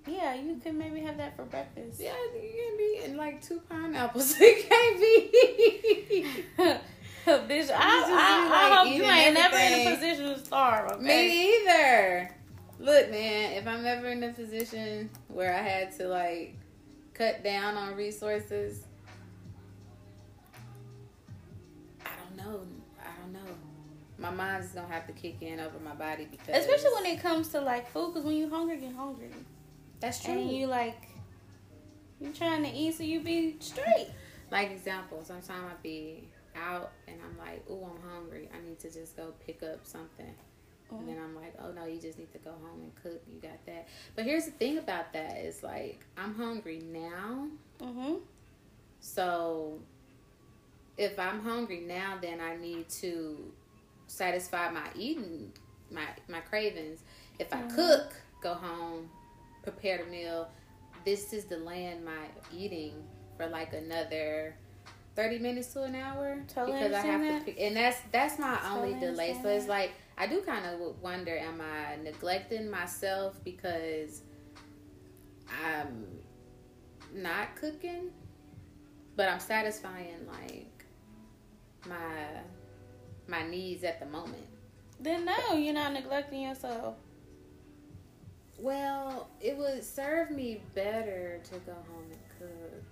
Yeah, 0.08 0.36
you 0.36 0.60
can 0.64 0.78
maybe 0.78 1.02
have 1.02 1.18
that 1.18 1.36
for 1.36 1.44
breakfast. 1.44 2.00
Yeah, 2.00 2.14
you 2.34 2.68
can 2.68 2.78
be 2.78 3.00
eating 3.04 3.18
like 3.18 3.42
two 3.42 3.62
pineapples. 3.70 4.36
It 4.40 4.70
can't 4.70 5.00
be. 5.00 6.26
Bitch, 7.26 7.70
I, 7.72 7.78
I, 7.78 8.50
like, 8.50 8.78
hope 8.78 8.96
you 8.96 9.04
ain't 9.04 9.34
never 9.36 9.56
in 9.58 9.88
a 9.88 9.96
position 9.96 10.26
to 10.34 10.40
starve. 10.40 10.92
Okay? 10.94 11.04
Me 11.04 11.62
either. 11.62 12.36
Look, 12.80 13.12
man, 13.12 13.54
if 13.54 13.68
I'm 13.68 13.86
ever 13.86 14.08
in 14.08 14.24
a 14.24 14.32
position 14.32 15.10
where 15.28 15.54
I 15.54 15.62
had 15.62 15.96
to 15.98 16.08
like 16.08 16.56
cut 17.14 17.44
down 17.44 17.76
on 17.76 17.96
resources, 17.96 18.86
I 22.04 22.10
don't 22.24 22.38
know. 22.38 22.62
I 23.02 23.10
don't 23.22 23.34
know. 23.34 23.54
My 24.18 24.32
mind's 24.32 24.70
gonna 24.70 24.88
have 24.88 25.06
to 25.08 25.14
kick 25.14 25.42
in 25.42 25.60
over 25.60 25.78
my 25.84 25.94
body 25.94 26.28
because 26.32 26.66
Especially 26.66 26.92
when 26.96 27.06
it 27.06 27.22
comes 27.22 27.50
to 27.50 27.62
like 27.62 27.90
food, 27.90 28.14
because 28.14 28.26
when 28.26 28.38
you're 28.38 28.50
hungry, 28.50 28.80
you're 28.82 28.94
hungry, 28.94 29.30
that's 30.00 30.24
true. 30.24 30.34
and 30.34 30.52
you 30.52 30.68
like 30.68 31.08
you 32.20 32.32
trying 32.34 32.64
to 32.64 32.70
eat 32.70 32.96
so 32.96 33.04
you 33.04 33.20
be 33.22 33.56
straight. 33.60 34.10
like 34.52 34.72
example, 34.72 35.24
sometimes 35.24 35.50
I 35.50 35.74
be 35.82 36.28
out 36.56 36.92
and 37.08 37.18
I'm 37.24 37.38
like, 37.38 37.64
oh, 37.70 37.90
I'm 37.96 38.10
hungry. 38.12 38.50
I 38.54 38.68
need 38.68 38.80
to 38.80 38.92
just 38.92 39.16
go 39.16 39.34
pick 39.46 39.64
up 39.64 39.86
something. 39.86 40.34
And 40.92 41.08
then 41.08 41.18
I'm 41.24 41.36
like, 41.36 41.54
oh 41.64 41.72
no, 41.72 41.86
you 41.86 42.02
just 42.02 42.18
need 42.18 42.32
to 42.32 42.40
go 42.40 42.50
home 42.50 42.82
and 42.82 42.96
cook. 42.96 43.22
You 43.32 43.40
got 43.40 43.64
that. 43.68 43.88
But 44.16 44.26
here's 44.26 44.46
the 44.46 44.52
thing 44.52 44.80
about 44.80 45.14
that 45.14 45.38
is 45.38 45.62
like, 45.62 46.04
I'm 46.18 46.34
hungry 46.34 46.82
now. 46.92 47.48
Mm-hmm. 47.80 48.16
So 49.00 49.80
if 50.98 51.18
I'm 51.20 51.42
hungry 51.42 51.82
now, 51.88 52.18
then 52.20 52.42
I 52.42 52.58
need 52.58 52.90
to 52.90 53.38
satisfy 54.08 54.72
my 54.72 54.88
eating, 54.96 55.52
my 55.92 56.06
my 56.28 56.40
cravings. 56.40 57.04
If 57.38 57.54
I 57.54 57.62
Mhm. 57.62 57.76
cook, 57.76 58.14
go 58.42 58.56
home, 58.56 59.10
prepare 59.72 60.04
the 60.04 60.12
meal. 60.12 60.50
This 61.06 61.34
is 61.34 61.46
delaying 61.46 62.04
my 62.04 62.26
eating 62.54 62.94
for 63.38 63.48
like 63.48 63.74
another 63.74 64.56
thirty 65.16 65.40
minutes 65.40 65.74
to 65.74 65.84
an 65.84 65.96
hour 65.96 66.44
Totally 66.48 66.78
because 66.78 66.94
I 66.94 67.02
have 67.02 67.22
understand 67.22 67.46
to 67.46 67.52
pick, 67.52 67.62
and 67.62 67.76
that's 67.76 67.98
that's 68.12 68.40
my 68.40 68.58
Totally 68.58 68.94
only 68.94 69.06
delay. 69.06 69.40
So 69.42 69.50
it's 69.50 69.68
like 69.68 69.92
I 70.18 70.28
do 70.28 70.42
kind 70.42 70.66
of 70.66 71.02
wonder: 71.02 71.38
Am 71.38 71.62
I 71.62 72.02
neglecting 72.04 72.70
myself 72.70 73.40
because 73.44 74.22
I'm 75.66 76.06
not 77.14 77.56
cooking, 77.56 78.12
but 79.16 79.30
I'm 79.30 79.40
satisfying 79.40 80.28
like 80.28 80.86
my 81.88 82.42
my 83.28 83.48
needs 83.48 83.84
at 83.84 84.00
the 84.00 84.06
moment. 84.06 84.48
Then 85.00 85.26
no, 85.26 85.56
you're 85.56 85.74
not 85.74 85.94
neglecting 85.94 86.42
yourself. 86.42 86.96
Well, 88.62 89.28
it 89.42 89.58
would 89.58 89.84
serve 89.84 90.32
me 90.32 90.62
better 90.76 91.40
to 91.44 91.60
go 91.60 91.74
home 91.74 92.06
and 92.12 92.20
cook. 92.40 92.84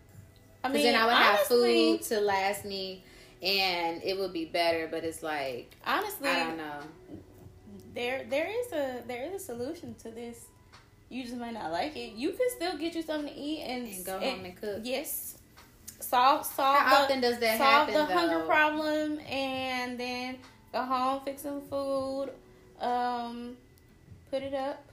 I 0.64 0.70
mean, 0.70 0.84
then 0.84 0.96
I 0.96 1.06
would 1.06 1.14
have 1.14 1.40
food 1.42 2.02
to 2.04 2.20
last 2.20 2.66
me, 2.66 3.04
and 3.42 4.02
it 4.04 4.18
would 4.18 4.34
be 4.34 4.46
better. 4.46 4.88
But 4.90 5.04
it's 5.04 5.24
like 5.24 5.76
honestly, 5.86 6.30
I 6.30 6.44
don't 6.44 6.58
know. 6.58 6.80
there 7.94 8.26
there 8.30 8.48
is 8.50 8.72
a 8.74 9.02
there 9.08 9.24
is 9.24 9.42
a 9.42 9.46
solution 9.46 9.96
to 10.04 10.10
this. 10.12 10.46
You 11.10 11.24
just 11.24 11.38
might 11.38 11.54
not 11.54 11.72
like 11.72 11.96
it. 11.96 12.14
You 12.14 12.32
can 12.32 12.50
still 12.56 12.78
get 12.78 12.94
you 12.96 13.02
something 13.02 13.34
to 13.34 13.40
eat 13.40 13.62
and, 13.62 13.88
And 13.88 14.06
go 14.06 14.20
home 14.20 14.44
and 14.44 14.60
cook. 14.60 14.80
Yes, 14.84 15.38
solve 16.02 16.46
solve 16.46 16.78
How 16.80 16.98
the, 16.98 17.04
often 17.04 17.22
does 17.22 17.40
that 17.40 17.58
solve 17.58 17.90
happen? 17.90 17.94
the 17.94 18.14
hunger 18.14 18.40
problem, 18.46 19.20
and 19.20 19.98
then 20.00 20.38
go 20.74 20.82
home, 20.84 21.22
fix 21.24 21.44
some 21.44 21.62
food, 21.62 22.30
um, 22.82 23.56
put 24.30 24.44
it 24.44 24.54
up, 24.54 24.84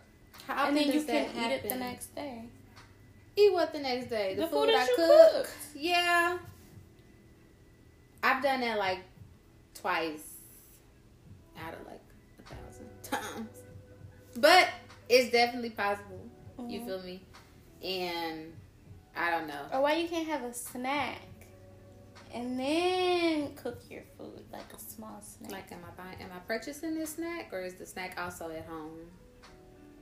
How 0.47 0.67
and 0.67 0.77
then 0.77 0.87
you 0.93 1.03
can 1.03 1.07
that 1.07 1.37
eat 1.37 1.53
it 1.53 1.69
the 1.69 1.77
next 1.77 2.15
day. 2.15 2.45
Eat 3.37 3.53
what 3.53 3.73
the 3.73 3.79
next 3.81 4.11
day? 4.11 4.35
The, 4.35 4.43
The 4.43 4.49
food, 4.49 4.67
food 4.67 4.69
I 4.71 4.73
that 4.73 4.89
you 4.89 4.95
cooked. 4.97 5.51
Yeah, 5.75 6.39
I've 8.23 8.43
done 8.43 8.61
that 8.61 8.79
like 8.79 9.01
twice 9.75 10.35
out 11.59 11.75
of 11.75 11.87
like 11.87 12.01
a 12.39 12.55
thousand 12.55 12.89
times, 13.03 13.59
but 14.37 14.69
it's 15.09 15.31
definitely 15.33 15.71
possible. 15.71 16.21
You 16.69 16.81
Mhm. 16.81 16.87
feel 16.87 17.03
me? 17.03 17.23
And 17.83 18.53
I 19.17 19.31
don't 19.31 19.47
know. 19.49 19.67
Or 19.73 19.83
why 19.83 19.97
you 19.97 20.09
can't 20.09 20.27
have 20.29 20.43
a 20.45 20.55
snack 20.55 21.21
and 22.33 22.59
then 22.59 23.55
cook 23.57 23.79
your 23.91 24.03
food 24.17 24.45
like 24.53 24.73
a 24.73 24.79
small 24.79 25.21
snack? 25.23 25.51
Like, 25.53 25.73
am 25.73 25.79
I 25.85 25.91
buying? 26.03 26.21
Am 26.23 26.31
I 26.35 26.39
purchasing 26.41 26.95
this 26.95 27.15
snack, 27.15 27.53
or 27.53 27.63
is 27.63 27.75
the 27.75 27.87
snack 27.87 28.17
also 28.19 28.51
at 28.51 28.65
home? 28.67 28.99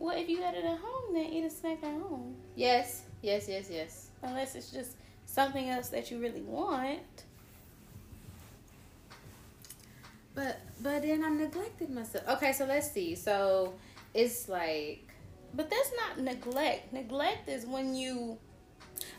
Well, 0.03 0.19
if 0.19 0.29
you 0.29 0.41
got 0.41 0.55
it 0.55 0.65
at 0.65 0.79
home, 0.79 1.15
then 1.15 1.27
eat 1.27 1.45
a 1.45 1.51
snack 1.51 1.79
at 1.85 1.93
home. 1.93 2.35
Yes, 2.57 3.03
yes, 3.23 3.49
yes, 3.49 3.69
yes. 3.71 4.09
Unless 4.21 4.57
it's 4.57 4.73
just 4.73 4.97
something 5.27 5.71
else 5.71 5.91
that 5.91 6.11
you 6.11 6.19
really 6.19 6.43
want. 6.43 6.99
But 10.35 10.59
but 10.83 11.03
then 11.03 11.23
I'm 11.23 11.39
neglecting 11.39 11.95
myself. 11.95 12.29
Okay, 12.31 12.53
so 12.53 12.65
let's 12.65 12.91
see. 12.91 13.15
So 13.15 13.75
it's 14.13 14.49
like 14.49 15.09
But 15.55 15.71
that's 15.71 15.93
not 15.97 16.19
neglect. 16.25 16.93
Neglect 16.93 17.49
is 17.49 17.65
when 17.65 17.95
you 17.95 18.39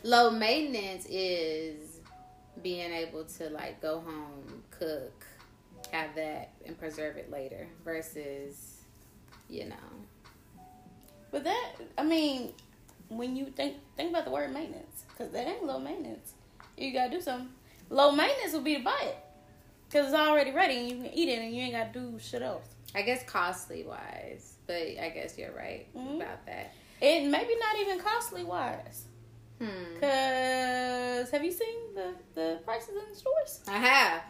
low 0.02 0.30
maintenance 0.30 1.06
is 1.08 2.00
being 2.62 2.92
able 2.92 3.24
to 3.24 3.48
like 3.48 3.80
go 3.80 4.00
home, 4.00 4.62
cook, 4.70 5.24
have 5.92 6.14
that, 6.16 6.50
and 6.66 6.78
preserve 6.78 7.16
it 7.16 7.30
later. 7.30 7.68
Versus, 7.84 8.82
you 9.48 9.66
know, 9.66 9.93
But 11.34 11.42
that, 11.42 11.72
I 11.98 12.04
mean, 12.04 12.52
when 13.08 13.34
you 13.34 13.46
think 13.46 13.74
think 13.96 14.10
about 14.10 14.24
the 14.24 14.30
word 14.30 14.52
maintenance, 14.54 15.02
because 15.08 15.32
that 15.32 15.48
ain't 15.48 15.64
low 15.64 15.80
maintenance. 15.80 16.34
You 16.78 16.92
gotta 16.92 17.10
do 17.10 17.20
something. 17.20 17.48
Low 17.90 18.12
maintenance 18.12 18.52
would 18.52 18.62
be 18.62 18.76
to 18.76 18.84
buy 18.84 19.00
it, 19.02 19.16
because 19.88 20.06
it's 20.06 20.14
already 20.14 20.52
ready 20.52 20.76
and 20.76 20.88
you 20.90 20.96
can 20.98 21.12
eat 21.12 21.28
it 21.28 21.40
and 21.42 21.52
you 21.52 21.60
ain't 21.62 21.72
gotta 21.72 21.92
do 21.92 22.20
shit 22.20 22.40
else. 22.40 22.68
I 22.94 23.02
guess 23.02 23.24
costly 23.24 23.82
wise. 23.82 24.58
But 24.68 24.76
I 24.76 25.10
guess 25.12 25.36
you're 25.36 25.50
right 25.50 25.92
Mhm. 25.92 26.16
about 26.22 26.46
that. 26.46 26.72
And 27.02 27.32
maybe 27.32 27.56
not 27.56 27.80
even 27.80 27.98
costly 27.98 28.44
wise, 28.44 29.06
Hmm. 29.58 29.94
because 29.94 31.30
have 31.30 31.42
you 31.44 31.50
seen 31.50 31.94
the 31.96 32.14
the 32.34 32.60
prices 32.64 32.90
in 32.90 33.10
the 33.10 33.16
stores? 33.16 33.60
I 33.66 33.78
have. 33.78 34.22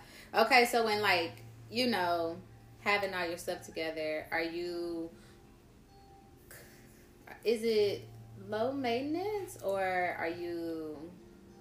Okay, 0.47 0.65
so 0.65 0.87
when 0.87 1.03
like 1.03 1.33
you 1.71 1.87
know 1.87 2.39
having 2.81 3.13
all 3.13 3.27
your 3.27 3.37
stuff 3.37 3.61
together, 3.67 4.27
are 4.31 4.41
you? 4.43 5.11
Is 7.45 7.63
it 7.63 8.07
low 8.49 8.73
maintenance 8.73 9.59
or 9.63 9.83
are 10.19 10.29
you 10.29 10.97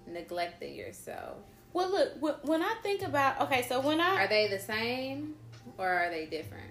neglecting 0.06 0.74
yourself? 0.74 1.36
Well, 1.72 1.90
look 1.90 2.44
when 2.46 2.62
I 2.62 2.74
think 2.82 3.02
about 3.02 3.40
okay, 3.42 3.62
so 3.68 3.80
when 3.80 4.00
I 4.00 4.24
Are 4.24 4.28
they 4.28 4.48
the 4.48 4.58
same 4.58 5.34
or 5.78 5.88
are 5.88 6.10
they 6.10 6.26
different? 6.26 6.70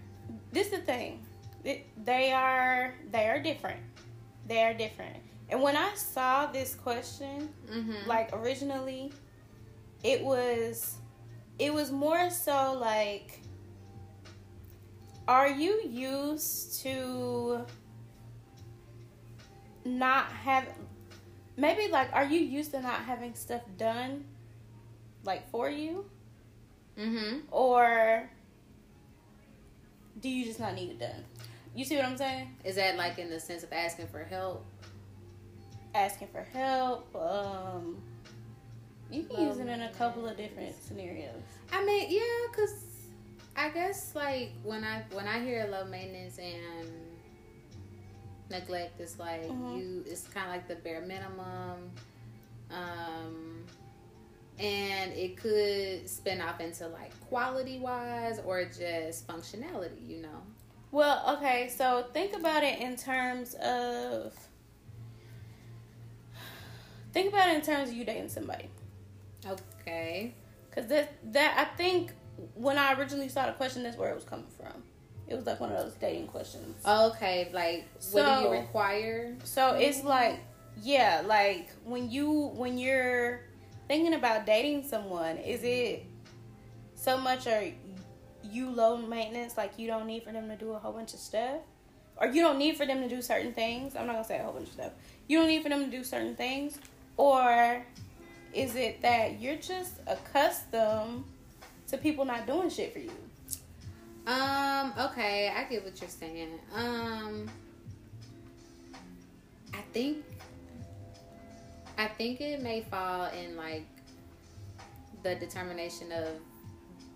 this 0.51 0.67
is 0.67 0.71
the 0.73 0.85
thing 0.85 1.19
It- 1.63 1.85
they 2.05 2.31
are 2.31 2.93
they 3.11 3.27
are 3.27 3.39
different 3.39 3.81
they 4.47 4.61
are 4.63 4.73
different 4.73 5.17
and 5.49 5.61
when 5.61 5.75
i 5.75 5.93
saw 5.95 6.45
this 6.45 6.75
question 6.75 7.49
Mm-hmm. 7.71 8.07
like 8.07 8.29
originally 8.33 9.11
it 10.03 10.23
was 10.23 10.95
it 11.59 11.73
was 11.73 11.91
more 11.91 12.29
so 12.29 12.77
like 12.79 13.39
are 15.27 15.49
you 15.49 15.81
used 15.87 16.81
to 16.83 17.65
not 19.85 20.25
have 20.27 20.67
maybe 21.57 21.87
like 21.91 22.09
are 22.13 22.25
you 22.25 22.39
used 22.39 22.71
to 22.71 22.81
not 22.81 23.01
having 23.01 23.35
stuff 23.35 23.61
done 23.77 24.23
like 25.23 25.49
for 25.49 25.69
you 25.69 26.05
mm-hmm. 26.97 27.39
or 27.51 28.29
do 30.23 30.29
you 30.29 30.45
just 30.45 30.59
not 30.59 30.75
need 30.75 30.91
it 30.91 30.99
done? 30.99 31.23
You 31.75 31.85
see 31.85 31.95
what 31.97 32.05
I'm 32.05 32.17
saying? 32.17 32.55
Is 32.63 32.75
that 32.75 32.97
like 32.97 33.19
in 33.19 33.29
the 33.29 33.39
sense 33.39 33.63
of 33.63 33.73
asking 33.73 34.07
for 34.07 34.23
help? 34.23 34.65
Asking 35.95 36.27
for 36.29 36.41
help. 36.41 37.13
Um, 37.15 37.97
you 39.11 39.23
can 39.23 39.47
use 39.47 39.57
it 39.57 39.67
in 39.67 39.81
a 39.81 39.91
couple 39.93 40.27
of 40.27 40.37
different 40.37 40.75
scenarios. 40.81 41.41
I 41.71 41.83
mean, 41.83 42.07
yeah, 42.09 42.55
cause 42.55 42.85
I 43.55 43.69
guess 43.69 44.15
like 44.15 44.51
when 44.63 44.83
I 44.83 45.03
when 45.11 45.27
I 45.27 45.43
hear 45.43 45.67
low 45.69 45.85
maintenance 45.85 46.37
and 46.37 46.87
neglect, 48.49 48.99
is 48.99 49.17
like 49.19 49.43
Mhm. 49.49 49.77
you. 49.77 50.03
It's 50.07 50.27
kind 50.27 50.47
of 50.47 50.51
like 50.53 50.67
the 50.67 50.75
bare 50.75 51.01
minimum, 51.01 51.91
um, 52.69 53.65
and 54.59 55.11
it 55.13 55.37
could 55.37 56.09
spin 56.09 56.41
off 56.41 56.59
into 56.59 56.87
like 56.87 57.11
quality 57.27 57.79
wise 57.79 58.39
or 58.39 58.65
just 58.65 59.27
functionality. 59.27 60.07
You 60.07 60.21
know. 60.23 60.41
Well, 60.91 61.37
okay, 61.37 61.69
so 61.69 62.05
think 62.13 62.35
about 62.35 62.63
it 62.63 62.79
in 62.79 62.95
terms 62.95 63.55
of. 63.55 64.33
Think 67.11 67.29
about 67.31 67.49
it 67.49 67.55
in 67.55 67.61
terms 67.61 67.89
of 67.89 67.95
you 67.95 68.05
dating 68.05 68.29
somebody. 68.29 68.69
Okay. 69.45 70.33
Because 70.69 70.87
that, 70.89 71.13
that, 71.33 71.55
I 71.59 71.75
think 71.77 72.11
when 72.55 72.79
I 72.79 72.93
originally 72.93 73.29
saw 73.29 73.45
the 73.45 73.53
question, 73.53 73.83
that's 73.83 73.97
where 73.97 74.09
it 74.09 74.15
was 74.15 74.23
coming 74.23 74.47
from. 74.47 74.81
It 75.33 75.37
was 75.37 75.45
like 75.47 75.59
one 75.59 75.71
of 75.71 75.77
those 75.77 75.95
dating 75.95 76.27
questions. 76.27 76.85
Okay. 76.85 77.49
Like, 77.51 77.87
what 78.11 78.25
do 78.25 78.43
you 78.43 78.51
require? 78.51 79.35
So 79.43 79.73
it's 79.73 80.03
like, 80.03 80.39
yeah, 80.81 81.23
like 81.25 81.71
when 81.83 82.09
you 82.11 82.51
when 82.55 82.77
you're 82.77 83.41
thinking 83.87 84.13
about 84.13 84.45
dating 84.45 84.87
someone, 84.87 85.37
is 85.37 85.63
it 85.63 86.05
so 86.93 87.17
much 87.17 87.47
are 87.47 87.65
you 88.43 88.69
low 88.69 88.97
maintenance, 88.97 89.57
like 89.57 89.79
you 89.79 89.87
don't 89.87 90.05
need 90.05 90.23
for 90.23 90.31
them 90.31 90.47
to 90.49 90.55
do 90.55 90.73
a 90.73 90.79
whole 90.79 90.93
bunch 90.93 91.13
of 91.13 91.19
stuff, 91.19 91.61
or 92.17 92.27
you 92.27 92.41
don't 92.41 92.59
need 92.59 92.77
for 92.77 92.85
them 92.85 93.01
to 93.01 93.09
do 93.09 93.21
certain 93.21 93.53
things? 93.53 93.95
I'm 93.95 94.05
not 94.05 94.13
gonna 94.13 94.25
say 94.25 94.39
a 94.39 94.43
whole 94.43 94.53
bunch 94.53 94.67
of 94.67 94.73
stuff. 94.73 94.91
You 95.27 95.39
don't 95.39 95.47
need 95.47 95.63
for 95.63 95.69
them 95.69 95.85
to 95.85 95.91
do 95.91 96.03
certain 96.03 96.35
things, 96.35 96.77
or 97.17 97.83
is 98.53 98.75
it 98.75 99.01
that 99.01 99.41
you're 99.41 99.55
just 99.55 99.95
accustomed 100.05 101.23
to 101.87 101.97
people 101.97 102.23
not 102.23 102.45
doing 102.45 102.69
shit 102.69 102.93
for 102.93 102.99
you? 102.99 103.11
Um, 104.25 104.93
okay, 104.97 105.51
I 105.55 105.63
get 105.69 105.83
what 105.83 105.99
you're 105.99 106.09
saying. 106.09 106.59
Um 106.73 107.49
I 109.73 109.81
think 109.91 110.23
I 111.97 112.07
think 112.07 112.41
it 112.41 112.61
may 112.61 112.81
fall 112.81 113.25
in 113.25 113.55
like 113.55 113.85
the 115.23 115.35
determination 115.35 116.11
of 116.11 116.27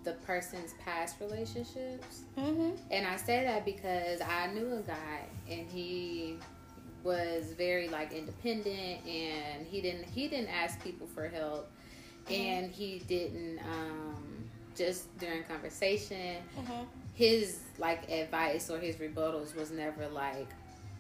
the 0.04 0.14
person's 0.26 0.74
past 0.86 1.18
relationships. 1.20 2.22
Mm-hmm. 2.38 2.72
And 2.92 3.06
I 3.06 3.18
say 3.18 3.44
that 3.44 3.66
because 3.66 4.22
I 4.22 4.48
knew 4.54 4.76
a 4.76 4.82
guy 4.82 5.26
and 5.50 5.70
he 5.70 6.38
was 7.04 7.54
very 7.54 7.90
like 7.90 8.12
independent 8.12 9.06
and 9.06 9.66
he 9.68 9.82
didn't 9.82 10.06
he 10.06 10.28
didn't 10.28 10.50
ask 10.50 10.82
people 10.84 11.08
for 11.08 11.28
help 11.28 11.70
and 12.30 12.72
he 12.72 13.00
didn't 13.08 13.60
um 13.60 14.17
just 14.78 15.16
during 15.18 15.44
conversation 15.44 16.38
Mm-hmm. 16.58 16.84
his 17.14 17.60
like 17.78 18.10
advice 18.12 18.70
or 18.70 18.78
his 18.80 18.96
rebuttals 18.98 19.56
was 19.56 19.72
never 19.72 20.08
like 20.08 20.48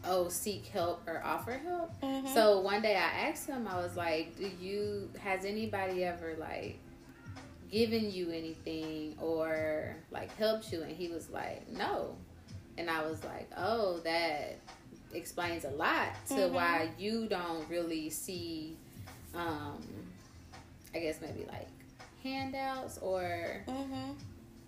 oh 0.05 0.29
seek 0.29 0.65
help 0.67 1.01
or 1.07 1.21
offer 1.23 1.53
help 1.53 1.91
Mm-hmm. 2.01 2.33
so 2.33 2.59
one 2.61 2.81
day 2.81 2.95
i 2.95 3.29
asked 3.29 3.47
him 3.47 3.67
i 3.67 3.75
was 3.81 3.95
like 3.95 4.35
do 4.37 4.49
you 4.61 5.09
has 5.19 5.45
anybody 5.45 6.03
ever 6.03 6.35
like 6.39 6.77
given 7.71 8.09
you 8.11 8.29
anything 8.31 9.15
or 9.19 9.95
like 10.11 10.33
helped 10.37 10.71
you 10.71 10.81
and 10.83 10.91
he 10.95 11.09
was 11.09 11.29
like 11.29 11.67
no 11.69 12.15
and 12.77 12.89
i 12.89 13.05
was 13.05 13.21
like 13.25 13.49
oh 13.57 13.97
that 14.05 14.57
explains 15.13 15.65
a 15.65 15.69
lot 15.71 16.09
to 16.27 16.35
Mhm. 16.35 16.51
why 16.51 16.89
you 16.97 17.27
don't 17.27 17.67
really 17.69 18.09
see 18.09 18.77
um 19.35 19.81
i 20.95 20.99
guess 20.99 21.19
maybe 21.21 21.45
like 21.51 21.67
handouts 22.23 22.97
or 22.99 23.63
Mm-hmm. 23.67 24.11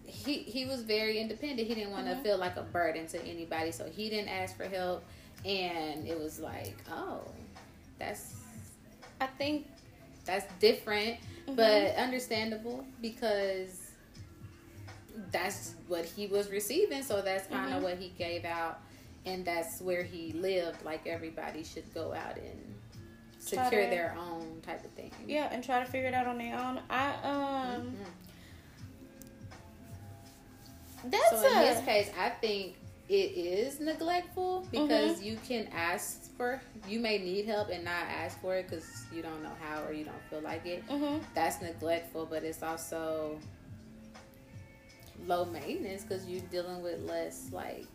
he 0.05 0.33
he 0.39 0.65
was 0.65 0.81
very 0.83 1.19
independent. 1.19 1.67
He 1.67 1.75
didn't 1.75 1.91
want 1.91 2.07
to 2.07 2.13
Mhm. 2.15 2.23
feel 2.23 2.37
like 2.37 2.55
a 2.57 2.63
burden 2.63 3.07
to 3.07 3.21
anybody, 3.23 3.71
so 3.71 3.85
he 3.89 4.09
didn't 4.09 4.29
ask 4.29 4.55
for 4.57 4.65
help. 4.65 5.03
and 5.45 6.05
it 6.05 6.19
was 6.19 6.37
like, 6.39 6.75
oh, 6.91 7.21
that's 7.97 8.35
I 9.21 9.27
think 9.27 9.67
that's 10.25 10.45
different, 10.59 11.17
Mhm. 11.47 11.55
but 11.55 11.95
understandable 11.95 12.85
because 13.01 13.91
that's 15.31 15.75
what 15.87 16.05
he 16.05 16.27
was 16.27 16.49
receiving. 16.49 17.03
So 17.03 17.21
that's 17.21 17.47
kind 17.47 17.73
of 17.73 17.79
Mhm. 17.79 17.83
what 17.83 17.97
he 17.97 18.09
gave 18.17 18.45
out, 18.45 18.79
and 19.25 19.45
that's 19.45 19.79
where 19.81 20.03
he 20.03 20.33
lived. 20.33 20.83
Like 20.83 21.07
everybody 21.07 21.63
should 21.63 21.91
go 21.93 22.13
out 22.13 22.37
and 22.37 22.75
secure 23.39 23.83
to- 23.83 23.89
their 23.89 24.15
own 24.19 24.61
type 24.65 24.83
of 24.85 24.91
thing. 24.91 25.11
yeah, 25.27 25.49
and 25.51 25.63
try 25.63 25.79
to 25.79 25.85
figure 25.85 26.07
it 26.09 26.13
out 26.13 26.27
on 26.27 26.37
their 26.37 26.57
own. 26.57 26.79
I 26.89 27.09
um 27.23 27.95
Mhm. 27.95 28.05
that's 31.11 31.29
So 31.29 31.37
in 31.47 31.57
a 31.57 31.59
this 31.61 31.85
case, 31.85 32.11
I 32.19 32.29
think 32.29 32.75
it 33.07 33.13
is 33.35 33.79
neglectful 33.79 34.67
because 34.71 35.15
Mm-hmm. 35.15 35.23
you 35.23 35.37
can 35.47 35.67
ask 35.73 36.29
for, 36.37 36.61
you 36.87 36.99
may 36.99 37.17
need 37.17 37.45
help 37.45 37.69
and 37.69 37.83
not 37.83 38.03
ask 38.07 38.39
for 38.39 38.55
it 38.55 38.67
because 38.69 38.85
you 39.11 39.21
don't 39.23 39.41
know 39.41 39.55
how 39.61 39.81
or 39.83 39.93
you 39.93 40.03
don't 40.03 40.21
feel 40.29 40.41
like 40.41 40.65
it. 40.65 40.85
mhm. 40.87 41.21
That's 41.33 41.61
neglectful, 41.61 42.27
but 42.27 42.43
it's 42.43 42.61
also 42.61 43.39
low 45.25 45.45
maintenance 45.45 46.03
because 46.03 46.25
you're 46.27 46.41
dealing 46.51 46.81
with 46.83 46.99
less 47.01 47.49
like 47.51 47.87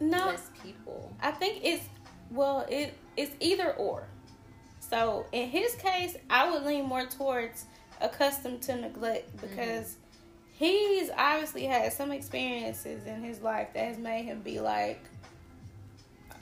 no. 0.00 0.26
less 0.28 0.50
people. 0.62 1.12
I 1.20 1.30
think 1.32 1.60
it's 1.64 1.84
well, 2.30 2.66
it 2.68 2.94
it's 3.16 3.32
either 3.40 3.72
or. 3.72 4.04
So 4.80 5.26
in 5.32 5.48
his 5.48 5.74
case, 5.74 6.16
I 6.30 6.50
would 6.50 6.62
lean 6.64 6.86
more 6.86 7.04
towards 7.06 7.64
accustomed 8.00 8.62
to 8.62 8.76
neglect 8.76 9.36
because 9.40 9.96
he's 10.54 11.10
obviously 11.16 11.64
had 11.64 11.92
some 11.92 12.10
experiences 12.12 13.06
in 13.06 13.22
his 13.22 13.40
life 13.40 13.68
that 13.74 13.84
has 13.84 13.98
made 13.98 14.24
him 14.24 14.40
be 14.40 14.60
like, 14.60 15.00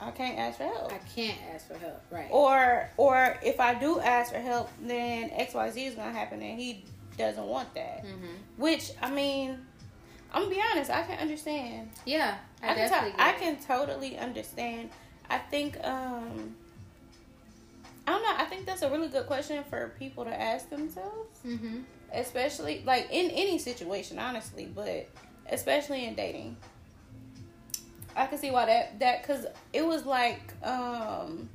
I 0.01 0.11
can't 0.11 0.39
ask 0.39 0.59
for 0.59 0.65
help. 0.65 0.93
I 0.93 0.99
can't 1.15 1.39
ask 1.55 1.67
for 1.67 1.79
help, 1.79 2.03
right? 2.11 2.29
Or 2.31 2.89
or 2.99 3.39
if 3.43 3.59
I 3.61 3.75
do 3.75 3.99
ask 4.01 4.33
for 4.33 4.39
help, 4.39 4.71
then 4.81 5.31
X 5.33 5.55
Y 5.55 5.71
Z 5.71 5.85
is 5.87 5.95
gonna 5.95 6.13
happen, 6.13 6.43
and 6.43 6.59
he 6.59 6.85
doesn't 7.17 7.47
want 7.47 7.73
that. 7.75 8.05
hmm 8.05 8.27
Which 8.59 8.91
I 9.01 9.11
mean, 9.11 9.59
I'm 10.33 10.43
gonna 10.45 10.55
be 10.55 10.61
honest, 10.71 10.91
I 10.91 11.03
can 11.03 11.19
understand. 11.19 11.91
Yeah, 12.05 12.37
I, 12.63 12.73
I, 12.73 12.75
can, 12.75 12.89
to- 13.13 13.23
I 13.23 13.33
can 13.33 13.57
totally 13.57 14.19
understand. 14.19 14.91
I 15.31 15.39
think 15.39 15.77
um 15.85 16.55
I 18.09 18.13
don't 18.13 18.23
know. 18.23 18.35
I 18.39 18.45
think 18.45 18.67
that's 18.67 18.83
a 18.83 18.91
really 18.91 19.09
good 19.09 19.27
question 19.27 19.65
for 19.69 19.93
people 19.99 20.25
to 20.25 20.41
ask 20.41 20.71
themselves, 20.71 21.39
Mhm. 21.45 21.83
especially 22.13 22.83
like 22.87 23.09
in 23.11 23.31
any 23.33 23.59
situation, 23.59 24.19
honestly, 24.21 24.67
but 24.67 25.09
especially 25.51 26.05
in 26.05 26.15
dating. 26.15 26.57
I 28.15 28.27
can 28.29 28.39
see 28.39 28.51
why 28.51 28.67
that 28.67 28.99
that 29.01 29.23
because 29.23 29.47
it 29.73 29.85
was 29.85 30.07
like 30.07 30.41
um. 30.65 31.49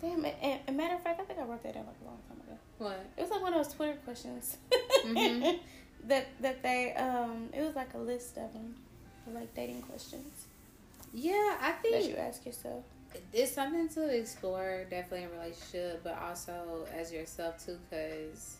Damn 0.00 0.24
it! 0.26 0.36
And, 0.42 0.60
and 0.66 0.76
matter 0.76 0.94
of 0.94 1.02
fact, 1.02 1.18
I 1.20 1.24
think 1.24 1.38
I 1.38 1.44
wrote 1.44 1.62
that 1.62 1.74
down 1.74 1.86
like 1.86 1.96
a 2.02 2.04
long 2.04 2.18
time 2.28 2.38
ago. 2.46 2.58
What? 2.78 3.04
It 3.16 3.22
was 3.22 3.30
like 3.30 3.40
one 3.42 3.54
of 3.54 3.64
those 3.64 3.74
Twitter 3.74 3.96
questions 4.04 4.56
Mhm. 5.04 5.58
that 6.04 6.26
that 6.40 6.62
they 6.62 6.92
um. 6.94 7.48
It 7.52 7.62
was 7.62 7.74
like 7.74 7.92
a 7.94 7.98
list 7.98 8.36
of 8.38 8.52
them, 8.52 8.76
like 9.32 9.52
dating 9.54 9.82
questions 9.82 10.43
Yeah, 11.14 11.56
I 11.60 11.70
that 11.72 11.82
think 11.82 12.08
you 12.10 12.16
ask 12.16 12.44
yourself. 12.44 12.84
it's 13.32 13.52
something 13.52 13.88
to 13.90 14.08
explore 14.18 14.84
definitely 14.90 15.22
in 15.24 15.30
relationship 15.30 16.02
but 16.02 16.18
also 16.20 16.84
as 16.92 17.12
yourself 17.12 17.64
too 17.64 17.78
because 17.88 18.56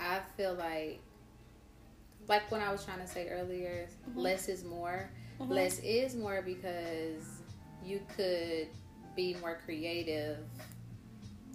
i 0.00 0.18
feel 0.34 0.54
like 0.54 0.98
like 2.26 2.50
when 2.50 2.62
i 2.62 2.72
was 2.72 2.82
trying 2.86 3.00
to 3.00 3.06
say 3.06 3.28
earlier 3.28 3.86
Mhm. 4.08 4.16
less 4.16 4.48
is 4.48 4.64
more 4.64 5.10
Mhm. 5.38 5.50
less 5.50 5.78
is 5.80 6.14
more 6.16 6.40
because 6.40 7.22
you 7.84 8.00
could 8.16 8.68
be 9.14 9.34
more 9.42 9.58
creative 9.66 10.38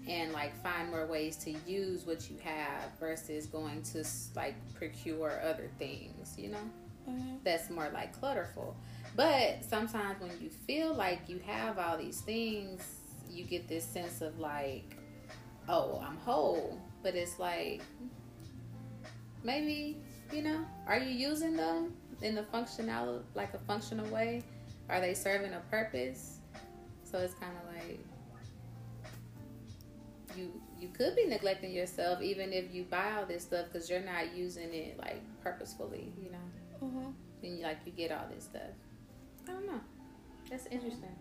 and 0.07 0.31
like 0.31 0.55
find 0.61 0.91
more 0.91 1.07
ways 1.07 1.37
to 1.37 1.51
use 1.65 2.05
what 2.05 2.29
you 2.29 2.37
have 2.43 2.91
versus 2.99 3.47
going 3.47 3.81
to 3.81 4.05
like 4.35 4.53
procure 4.75 5.41
other 5.43 5.69
things 5.79 6.35
you 6.37 6.49
know 6.49 6.69
Mhm. 7.09 7.39
that's 7.43 7.69
more 7.69 7.89
like 7.93 8.11
clutterful. 8.19 8.75
But 9.17 9.63
sometimes 9.67 10.21
when 10.21 10.31
you 10.39 10.49
feel 10.49 10.93
like 10.93 11.21
you 11.27 11.39
have 11.45 11.79
all 11.79 11.97
these 11.97 12.21
things, 12.21 12.83
you 13.29 13.43
get 13.43 13.67
this 13.67 13.83
sense 13.83 14.21
of 14.21 14.39
like, 14.39 14.95
oh, 15.67 15.99
I'm 16.07 16.17
whole. 16.17 16.79
But 17.01 17.15
it's 17.15 17.39
like, 17.39 17.81
maybe, 19.43 19.97
you 20.31 20.43
know, 20.43 20.63
are 20.87 20.99
you 20.99 21.09
using 21.09 21.57
them 21.57 21.93
in 22.21 22.35
the 22.35 22.43
functional, 22.43 23.23
like 23.33 23.55
a 23.55 23.59
functional 23.59 24.07
way? 24.09 24.43
Are 24.87 25.01
they 25.01 25.15
serving 25.15 25.53
a 25.53 25.61
purpose? 25.71 26.37
So 27.03 27.17
it's 27.17 27.33
kind 27.33 27.53
of 27.63 27.75
like, 27.87 27.99
you 30.37 30.51
you 30.79 30.89
could 30.89 31.15
be 31.15 31.25
neglecting 31.25 31.71
yourself 31.71 32.21
even 32.21 32.53
if 32.53 32.71
you 32.71 32.83
buy 32.83 33.13
all 33.17 33.25
this 33.25 33.41
stuff 33.41 33.65
because 33.71 33.89
you're 33.89 34.01
not 34.05 34.35
using 34.35 34.71
it 34.71 34.99
like 34.99 35.23
purposefully, 35.41 36.13
you 36.23 36.29
know 36.29 36.87
Mhm. 36.87 37.13
and 37.41 37.57
you, 37.57 37.63
like 37.63 37.79
you 37.85 37.91
get 37.91 38.11
all 38.11 38.27
this 38.31 38.43
stuff. 38.43 38.69
I 39.47 39.51
don't 39.51 39.65
know. 39.67 39.79
That's 40.49 40.65
interesting. 40.67 41.15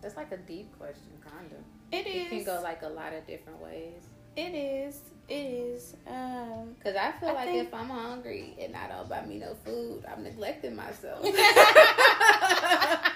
That's 0.00 0.16
like 0.16 0.30
a 0.32 0.36
deep 0.36 0.76
question, 0.78 1.10
kind 1.24 1.50
of. 1.52 1.58
It 1.92 2.06
is. 2.06 2.26
It 2.26 2.30
can 2.30 2.44
go 2.44 2.60
like 2.62 2.82
a 2.82 2.88
lot 2.88 3.12
of 3.12 3.26
different 3.26 3.60
ways. 3.62 4.02
It 4.36 4.54
is. 4.54 5.00
It 5.28 5.34
is. 5.34 5.96
Um. 6.06 6.76
Cause 6.82 6.94
I 6.96 7.12
feel 7.12 7.30
I 7.30 7.32
like 7.32 7.48
think- 7.48 7.66
if 7.68 7.74
I'm 7.74 7.88
hungry 7.88 8.54
and 8.60 8.76
I 8.76 8.88
don't 8.88 9.08
buy 9.08 9.24
me 9.26 9.38
no 9.38 9.54
food, 9.64 10.04
I'm 10.10 10.22
neglecting 10.22 10.76
myself. 10.76 11.20
I 11.24 13.12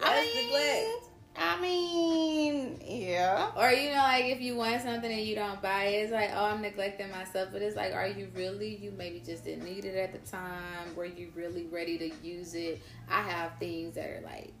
That's 0.00 0.34
mean, 0.34 0.44
neglect. 0.46 1.07
I 1.38 1.60
mean, 1.60 2.80
yeah. 2.84 3.50
Or 3.56 3.70
you 3.70 3.90
know, 3.90 3.96
like 3.98 4.24
if 4.24 4.40
you 4.40 4.56
want 4.56 4.82
something 4.82 5.10
and 5.10 5.20
you 5.22 5.36
don't 5.36 5.62
buy 5.62 5.84
it, 5.84 6.02
it's 6.02 6.12
like, 6.12 6.30
oh, 6.34 6.46
I'm 6.46 6.60
neglecting 6.60 7.10
myself. 7.10 7.50
But 7.52 7.62
it's 7.62 7.76
like, 7.76 7.94
are 7.94 8.08
you 8.08 8.28
really? 8.34 8.76
You 8.76 8.92
maybe 8.96 9.22
just 9.24 9.44
didn't 9.44 9.64
need 9.64 9.84
it 9.84 9.96
at 9.96 10.12
the 10.12 10.30
time. 10.30 10.94
Were 10.96 11.04
you 11.04 11.30
really 11.36 11.66
ready 11.66 11.96
to 11.98 12.10
use 12.26 12.54
it? 12.54 12.82
I 13.08 13.22
have 13.22 13.52
things 13.60 13.94
that 13.94 14.06
are 14.08 14.22
like, 14.24 14.52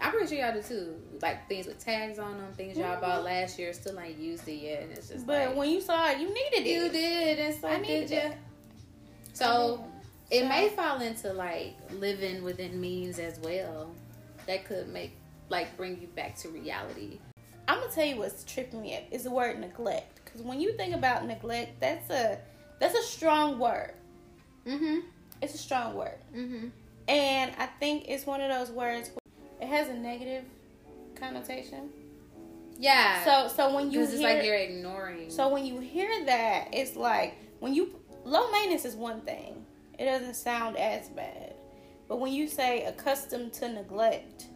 I'm 0.00 0.10
pretty 0.10 0.34
sure 0.34 0.44
y'all 0.44 0.54
do 0.54 0.62
too. 0.62 0.94
Like 1.20 1.48
things 1.48 1.66
with 1.66 1.78
tags 1.78 2.18
on 2.18 2.38
them, 2.38 2.52
things 2.54 2.78
y'all 2.78 2.98
bought 3.00 3.16
mm-hmm. 3.16 3.24
last 3.26 3.58
year, 3.58 3.72
still 3.74 4.00
ain't 4.00 4.18
used 4.18 4.48
it 4.48 4.54
yet, 4.54 4.82
and 4.84 4.92
it's 4.92 5.08
just 5.08 5.26
But 5.26 5.48
like, 5.48 5.56
when 5.56 5.70
you 5.70 5.82
saw 5.82 6.08
it, 6.10 6.18
you 6.18 6.28
needed 6.28 6.66
it. 6.66 6.82
you 6.82 6.88
did. 6.88 7.38
It's 7.38 7.62
I 7.62 7.72
like, 7.72 7.82
needed 7.82 8.08
did 8.08 8.10
you? 8.10 8.30
it. 8.30 8.36
So 9.34 9.84
I 10.30 10.34
it 10.34 10.40
So- 10.42 10.48
may 10.48 10.68
fall 10.70 11.00
into 11.02 11.32
like 11.34 11.74
living 11.92 12.42
within 12.42 12.80
means 12.80 13.18
as 13.18 13.38
well. 13.40 13.90
That 14.46 14.64
could 14.64 14.88
make 14.88 15.12
like 15.48 15.76
bring 15.76 16.00
you 16.00 16.06
back 16.08 16.36
to 16.38 16.48
reality. 16.48 17.18
I'm 17.68 17.80
gonna 17.80 17.92
tell 17.92 18.04
you 18.06 18.16
what's 18.16 18.44
tripping 18.44 18.82
me 18.82 18.96
up 18.96 19.02
is 19.10 19.24
the 19.24 19.30
word 19.30 19.58
neglect. 19.58 20.20
Because 20.24 20.42
when 20.42 20.60
you 20.60 20.76
think 20.76 20.94
about 20.94 21.26
neglect, 21.26 21.80
that's 21.80 22.10
a 22.10 22.38
that's 22.80 22.94
a 22.96 23.02
strong 23.02 23.58
word. 23.58 23.94
Mm-hmm. 24.66 25.00
It's 25.42 25.54
a 25.54 25.58
strong 25.58 25.94
word, 25.94 26.18
Mm-hmm. 26.34 26.68
and 27.08 27.52
I 27.58 27.66
think 27.66 28.04
it's 28.08 28.24
one 28.26 28.40
of 28.40 28.50
those 28.50 28.70
words. 28.74 29.10
It 29.60 29.68
has 29.68 29.88
a 29.88 29.94
negative 29.94 30.44
connotation. 31.14 31.90
Yeah. 32.78 33.24
So 33.24 33.48
so 33.54 33.74
when 33.74 33.90
you 33.90 34.00
Because 34.00 34.12
it's 34.14 34.20
hear 34.22 34.34
like 34.34 34.44
you're 34.44 34.54
ignoring. 34.56 35.30
so 35.30 35.48
when 35.48 35.64
you 35.64 35.80
hear 35.80 36.24
that, 36.26 36.68
it's 36.72 36.96
like 36.96 37.34
when 37.60 37.74
you 37.74 37.94
low 38.24 38.50
maintenance 38.50 38.84
is 38.84 38.94
one 38.94 39.20
thing. 39.22 39.64
It 39.98 40.04
doesn't 40.04 40.34
sound 40.34 40.76
as 40.76 41.08
bad, 41.08 41.54
but 42.06 42.18
when 42.20 42.30
you 42.32 42.48
say 42.48 42.84
accustomed 42.84 43.54
to 43.54 43.68
neglect, 43.72 44.46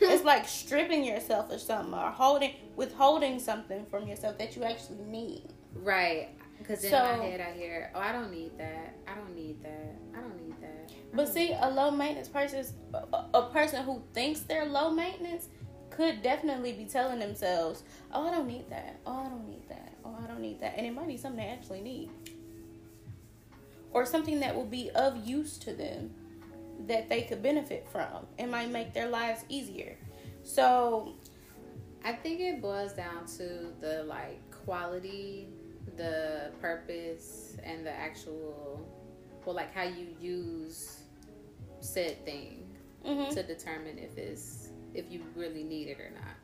it's 0.00 0.24
like 0.24 0.46
stripping 0.48 1.04
yourself 1.04 1.50
of 1.50 1.60
something 1.60 1.94
or 1.94 2.10
holding 2.10 2.52
withholding 2.76 3.38
something 3.38 3.86
from 3.86 4.06
yourself 4.06 4.38
that 4.38 4.56
you 4.56 4.64
actually 4.64 5.04
need. 5.06 5.52
right. 5.74 6.28
Because 6.58 6.82
in 6.82 6.90
So- 6.90 6.98
my 7.16 7.24
head 7.24 7.40
I 7.40 7.52
hear, 7.56 7.92
oh, 7.94 8.00
I 8.00 8.10
don't 8.10 8.32
need 8.32 8.58
that. 8.58 8.94
I 9.06 9.14
don't 9.14 9.34
need 9.36 9.62
that. 9.62 9.94
I 10.12 10.20
don't 10.20 10.44
need 10.44 10.60
that. 10.60 10.90
I 10.90 11.16
But 11.16 11.28
see, 11.28 11.52
a 11.52 11.70
low 11.70 11.92
maintenance 11.92 12.28
person, 12.28 12.58
is- 12.58 12.72
a, 12.92 13.24
a 13.32 13.50
person 13.52 13.84
who 13.84 14.02
thinks 14.12 14.40
they're 14.40 14.66
low 14.66 14.90
maintenance, 14.90 15.48
could 15.90 16.20
definitely 16.22 16.72
be 16.72 16.84
telling 16.84 17.18
themselves, 17.20 17.82
"Oh, 18.12 18.26
I 18.26 18.32
don't 18.32 18.46
need 18.48 18.68
that. 18.70 18.98
Oh, 19.06 19.18
I 19.24 19.28
don't 19.28 19.48
need 19.48 19.68
that. 19.68 19.92
Oh, 20.04 20.16
I 20.22 20.26
don't 20.26 20.40
need 20.40 20.60
that," 20.60 20.74
and 20.76 20.84
it 20.86 20.92
might 20.92 21.06
be 21.06 21.16
something 21.16 21.40
they 21.44 21.50
actually 21.50 21.80
need, 21.80 22.10
or 23.92 24.04
something 24.04 24.40
that 24.40 24.54
will 24.54 24.66
be 24.66 24.90
of 24.90 25.26
use 25.26 25.58
to 25.58 25.72
them 25.72 26.14
that 26.86 27.08
they 27.08 27.22
could 27.22 27.42
benefit 27.42 27.88
from. 27.90 28.26
It 28.38 28.48
might 28.48 28.70
make 28.70 28.94
their 28.94 29.08
lives 29.08 29.44
easier. 29.48 29.96
So, 30.42 31.14
I 32.04 32.12
think 32.12 32.40
it 32.40 32.62
boils 32.62 32.92
down 32.92 33.26
to 33.38 33.72
the 33.80 34.04
like 34.04 34.40
quality, 34.64 35.48
the 35.96 36.52
purpose, 36.60 37.56
and 37.62 37.84
the 37.84 37.92
actual, 37.92 38.86
well, 39.44 39.56
like 39.56 39.74
how 39.74 39.82
you 39.82 40.06
use 40.20 41.00
said 41.80 42.24
thing 42.24 42.68
mhm. 43.06 43.32
to 43.34 43.42
determine 43.42 43.98
if 43.98 44.16
it's 44.16 44.68
if 44.94 45.10
you 45.10 45.22
really 45.36 45.62
need 45.62 45.88
it 45.88 46.00
or 46.00 46.10
not. 46.10 46.34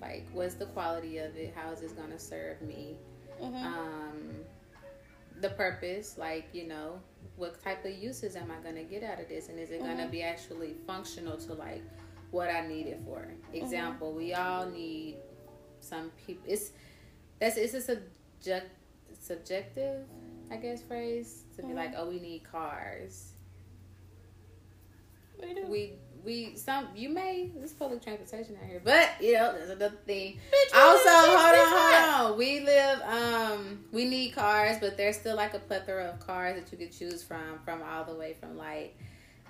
Like, 0.00 0.26
what's 0.32 0.54
the 0.54 0.66
quality 0.66 1.18
of 1.18 1.36
it? 1.36 1.54
How 1.54 1.70
is 1.72 1.80
this 1.80 1.92
gonna 1.92 2.18
serve 2.18 2.62
me? 2.62 2.96
Mhm. 3.40 3.64
Um, 3.64 4.34
the 5.40 5.50
purpose, 5.50 6.16
like 6.18 6.48
you 6.52 6.66
know, 6.66 7.00
what 7.36 7.62
type 7.62 7.84
of 7.84 7.92
uses 7.92 8.36
am 8.36 8.50
I 8.50 8.62
gonna 8.62 8.84
get 8.84 9.02
out 9.02 9.20
of 9.20 9.28
this, 9.28 9.48
and 9.48 9.58
is 9.58 9.70
it 9.70 9.80
gonna 9.80 10.06
Mhm. 10.06 10.10
be 10.10 10.22
actually 10.22 10.74
functional 10.86 11.36
to 11.38 11.54
like 11.54 11.82
what 12.30 12.50
I 12.50 12.66
need 12.66 12.86
it 12.86 13.00
for? 13.04 13.26
Example, 13.52 14.12
we 14.12 14.34
all 14.34 14.66
need 14.70 15.16
some 15.80 16.10
people. 16.26 16.44
It's 16.46 16.72
that's 17.38 17.56
it's 17.56 17.74
a 17.74 17.80
subject 17.80 18.70
subjective, 19.18 20.06
I 20.50 20.56
guess, 20.56 20.82
phrase 20.82 21.44
to 21.56 21.62
be 21.62 21.68
Mhm. 21.72 21.74
like, 21.76 21.92
oh, 21.96 22.08
we 22.08 22.20
need 22.20 22.44
cars. 22.44 23.32
We 25.40 25.54
do. 25.54 25.66
We 25.66 25.98
we 26.24 26.56
some 26.56 26.88
you 26.94 27.08
may 27.08 27.50
this 27.56 27.72
public 27.72 28.02
transportation 28.02 28.56
out 28.62 28.68
here, 28.68 28.80
but 28.84 29.10
you 29.20 29.34
know 29.34 29.52
there's 29.52 29.70
another 29.70 29.96
thing. 30.06 30.38
Bitch, 30.52 30.74
Also, 30.74 31.08
hold 31.08 31.38
on, 31.38 31.68
hold 31.68 32.30
on. 32.32 32.38
We 32.38 32.60
live 32.60 33.00
um 33.02 33.84
we 33.92 34.04
need 34.04 34.30
cars, 34.34 34.76
but 34.80 34.96
there's 34.96 35.16
still 35.16 35.36
like 35.36 35.54
a 35.54 35.58
plethora 35.58 36.04
of 36.06 36.20
cars 36.20 36.60
that 36.62 36.70
you 36.72 36.78
could 36.78 36.96
choose 36.96 37.22
from 37.22 37.58
from 37.64 37.82
all 37.82 38.04
the 38.04 38.14
way 38.14 38.34
from 38.38 38.56
like 38.56 38.96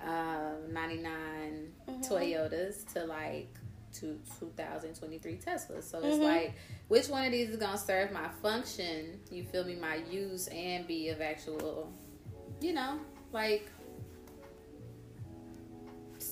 um 0.05 0.71
99 0.73 1.73
Mhm. 1.87 2.07
Toyotas 2.07 2.91
to 2.93 3.05
like 3.05 3.49
to 3.93 4.17
2023 4.39 5.37
Teslas. 5.37 5.83
So 5.83 5.99
it's 5.99 6.17
Mhm. 6.17 6.23
like 6.23 6.53
which 6.87 7.07
one 7.09 7.25
of 7.25 7.31
these 7.31 7.49
is 7.49 7.57
to 7.57 7.77
serve 7.77 8.11
my 8.11 8.29
function, 8.41 9.19
you 9.29 9.43
feel 9.43 9.63
me, 9.65 9.75
my 9.75 9.95
use 10.09 10.47
and 10.47 10.87
be 10.87 11.09
of 11.09 11.21
actual 11.21 11.91
you 12.61 12.73
know, 12.73 12.99
like 13.33 13.67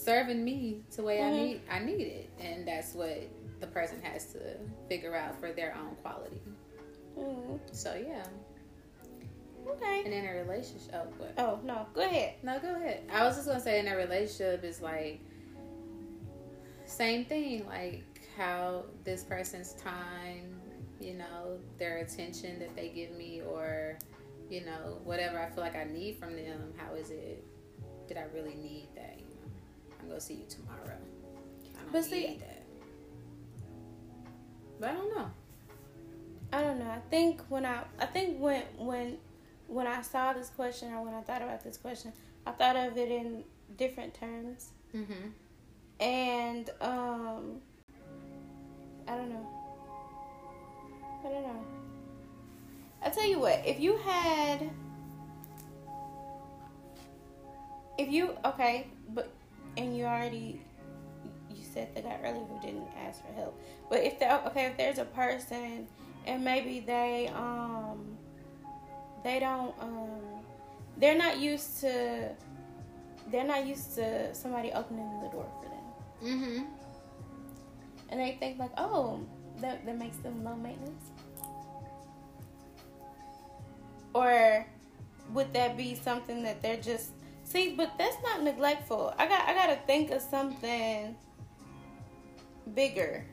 serving 0.03 0.43
me 0.43 0.83
the 0.95 1.03
way 1.03 1.21
I 1.21 1.29
Mhm. 1.29 1.35
need 1.35 1.61
I 1.69 1.79
need 1.79 2.07
it. 2.07 2.29
And 2.39 2.67
that's 2.67 2.93
what 2.93 3.17
the 3.59 3.67
person 3.67 4.01
has 4.01 4.31
to 4.33 4.57
figure 4.87 5.15
out 5.15 5.39
for 5.39 5.51
their 5.51 5.75
own 5.75 5.95
quality. 5.97 6.41
Mhm. 7.17 7.59
So 7.75 7.93
yeah. 7.95 8.25
Okay. 9.67 10.03
And 10.05 10.13
in 10.13 10.25
a 10.25 10.33
relationship 10.33 10.91
oh 10.93 11.07
what? 11.17 11.33
Oh 11.37 11.59
no, 11.63 11.85
go 11.93 12.01
ahead. 12.01 12.35
No, 12.43 12.59
go 12.59 12.75
ahead. 12.75 13.03
I 13.11 13.25
was 13.25 13.35
just 13.35 13.47
gonna 13.47 13.59
say 13.59 13.79
in 13.79 13.87
a 13.87 13.95
relationship 13.95 14.63
is 14.63 14.81
like 14.81 15.19
same 16.85 17.25
thing, 17.25 17.67
like 17.67 18.03
how 18.35 18.85
this 19.03 19.23
person's 19.23 19.73
time, 19.73 20.59
you 20.99 21.13
know, 21.13 21.59
their 21.77 21.97
attention 21.99 22.57
that 22.59 22.75
they 22.75 22.89
give 22.89 23.11
me 23.11 23.41
or, 23.41 23.99
you 24.49 24.61
know, 24.61 24.99
whatever 25.03 25.39
I 25.39 25.49
feel 25.49 25.63
like 25.63 25.75
I 25.75 25.83
need 25.83 26.17
from 26.17 26.35
them, 26.35 26.73
how 26.77 26.95
is 26.95 27.11
it 27.11 27.43
did 28.07 28.17
I 28.17 28.23
really 28.33 28.55
need 28.55 28.87
that? 28.95 29.19
I'm 30.09 30.13
gonna 30.13 30.21
see 30.21 30.33
you 30.33 30.45
tomorrow. 30.49 30.79
I 30.87 31.83
don't 31.83 31.91
But 31.91 32.03
see- 32.03 32.37
that. 32.39 32.63
But 34.79 34.89
I 34.89 34.93
don't 34.93 35.15
know. 35.15 35.31
I 36.51 36.61
don't 36.63 36.79
know. 36.79 36.89
I 36.89 36.99
think 37.11 37.41
when 37.49 37.63
I 37.63 37.83
I 37.99 38.07
think 38.07 38.39
when 38.39 38.63
when 38.79 39.17
when 39.67 39.85
I 39.85 40.01
saw 40.01 40.33
this 40.33 40.49
question 40.49 40.91
or 40.93 41.03
when 41.03 41.13
I 41.13 41.21
thought 41.21 41.43
about 41.43 41.63
this 41.63 41.77
question, 41.77 42.11
I 42.47 42.51
thought 42.53 42.75
of 42.75 42.97
it 42.97 43.11
in 43.11 43.43
different 43.77 44.15
terms. 44.15 44.69
Mm-hmm. 44.95 45.29
And 45.99 46.69
um 46.81 47.61
I 49.07 49.15
don't 49.15 49.29
know. 49.29 49.47
I 51.19 51.29
don't 51.29 51.43
know. 51.43 51.65
I 53.03 53.09
tell 53.11 53.27
you 53.27 53.37
what, 53.39 53.61
if 53.63 53.79
you 53.79 53.95
had 53.97 54.71
if 57.99 58.09
you 58.09 58.35
okay, 58.45 58.87
but 59.09 59.31
and 59.79 59.95
you 59.97 60.03
already 60.03 60.61
you 61.49 61.63
said 61.63 61.95
the 61.95 62.01
guy 62.01 62.19
earlier 62.23 62.43
who 62.43 62.59
didn't 62.61 62.87
ask 62.97 63.25
for 63.25 63.33
help. 63.33 63.59
But 63.89 64.03
if 64.03 64.19
there 64.19 64.39
okay, 64.47 64.65
if 64.65 64.77
there's 64.77 64.97
a 64.99 65.05
person 65.05 65.87
and 66.27 66.43
maybe 66.43 66.81
they 66.81 67.29
um 67.33 68.17
they 69.23 69.39
don't 69.39 69.73
um 69.79 70.43
they're 70.97 71.17
not 71.17 71.39
used 71.39 71.79
to 71.81 72.29
they're 73.31 73.45
not 73.47 73.65
used 73.65 73.95
to 73.95 74.33
somebody 74.35 74.71
opening 74.73 75.07
the 75.23 75.29
door 75.29 75.45
for 75.61 75.69
them 75.69 75.79
Mm-hmm. 76.21 76.63
and 78.09 78.19
they 78.19 78.35
think 78.39 78.59
like, 78.59 78.71
oh, 78.77 79.21
that 79.61 79.85
that 79.85 79.97
makes 79.97 80.17
them 80.17 80.43
low 80.43 80.55
maintenance. 80.55 81.05
Or 84.13 84.65
would 85.33 85.53
that 85.53 85.77
be 85.77 85.95
something 85.95 86.43
that 86.43 86.61
they're 86.61 86.81
just 86.81 87.11
see? 87.49 87.75
But 87.75 87.97
that's 87.97 88.17
not 88.23 88.43
neglectful. 88.43 89.13
I 89.17 89.27
got 89.27 89.47
I 89.47 89.53
got 89.53 89.67
to 89.67 89.75
think 89.85 90.11
of 90.11 90.21
something 90.21 91.15
bigger. 92.73 93.25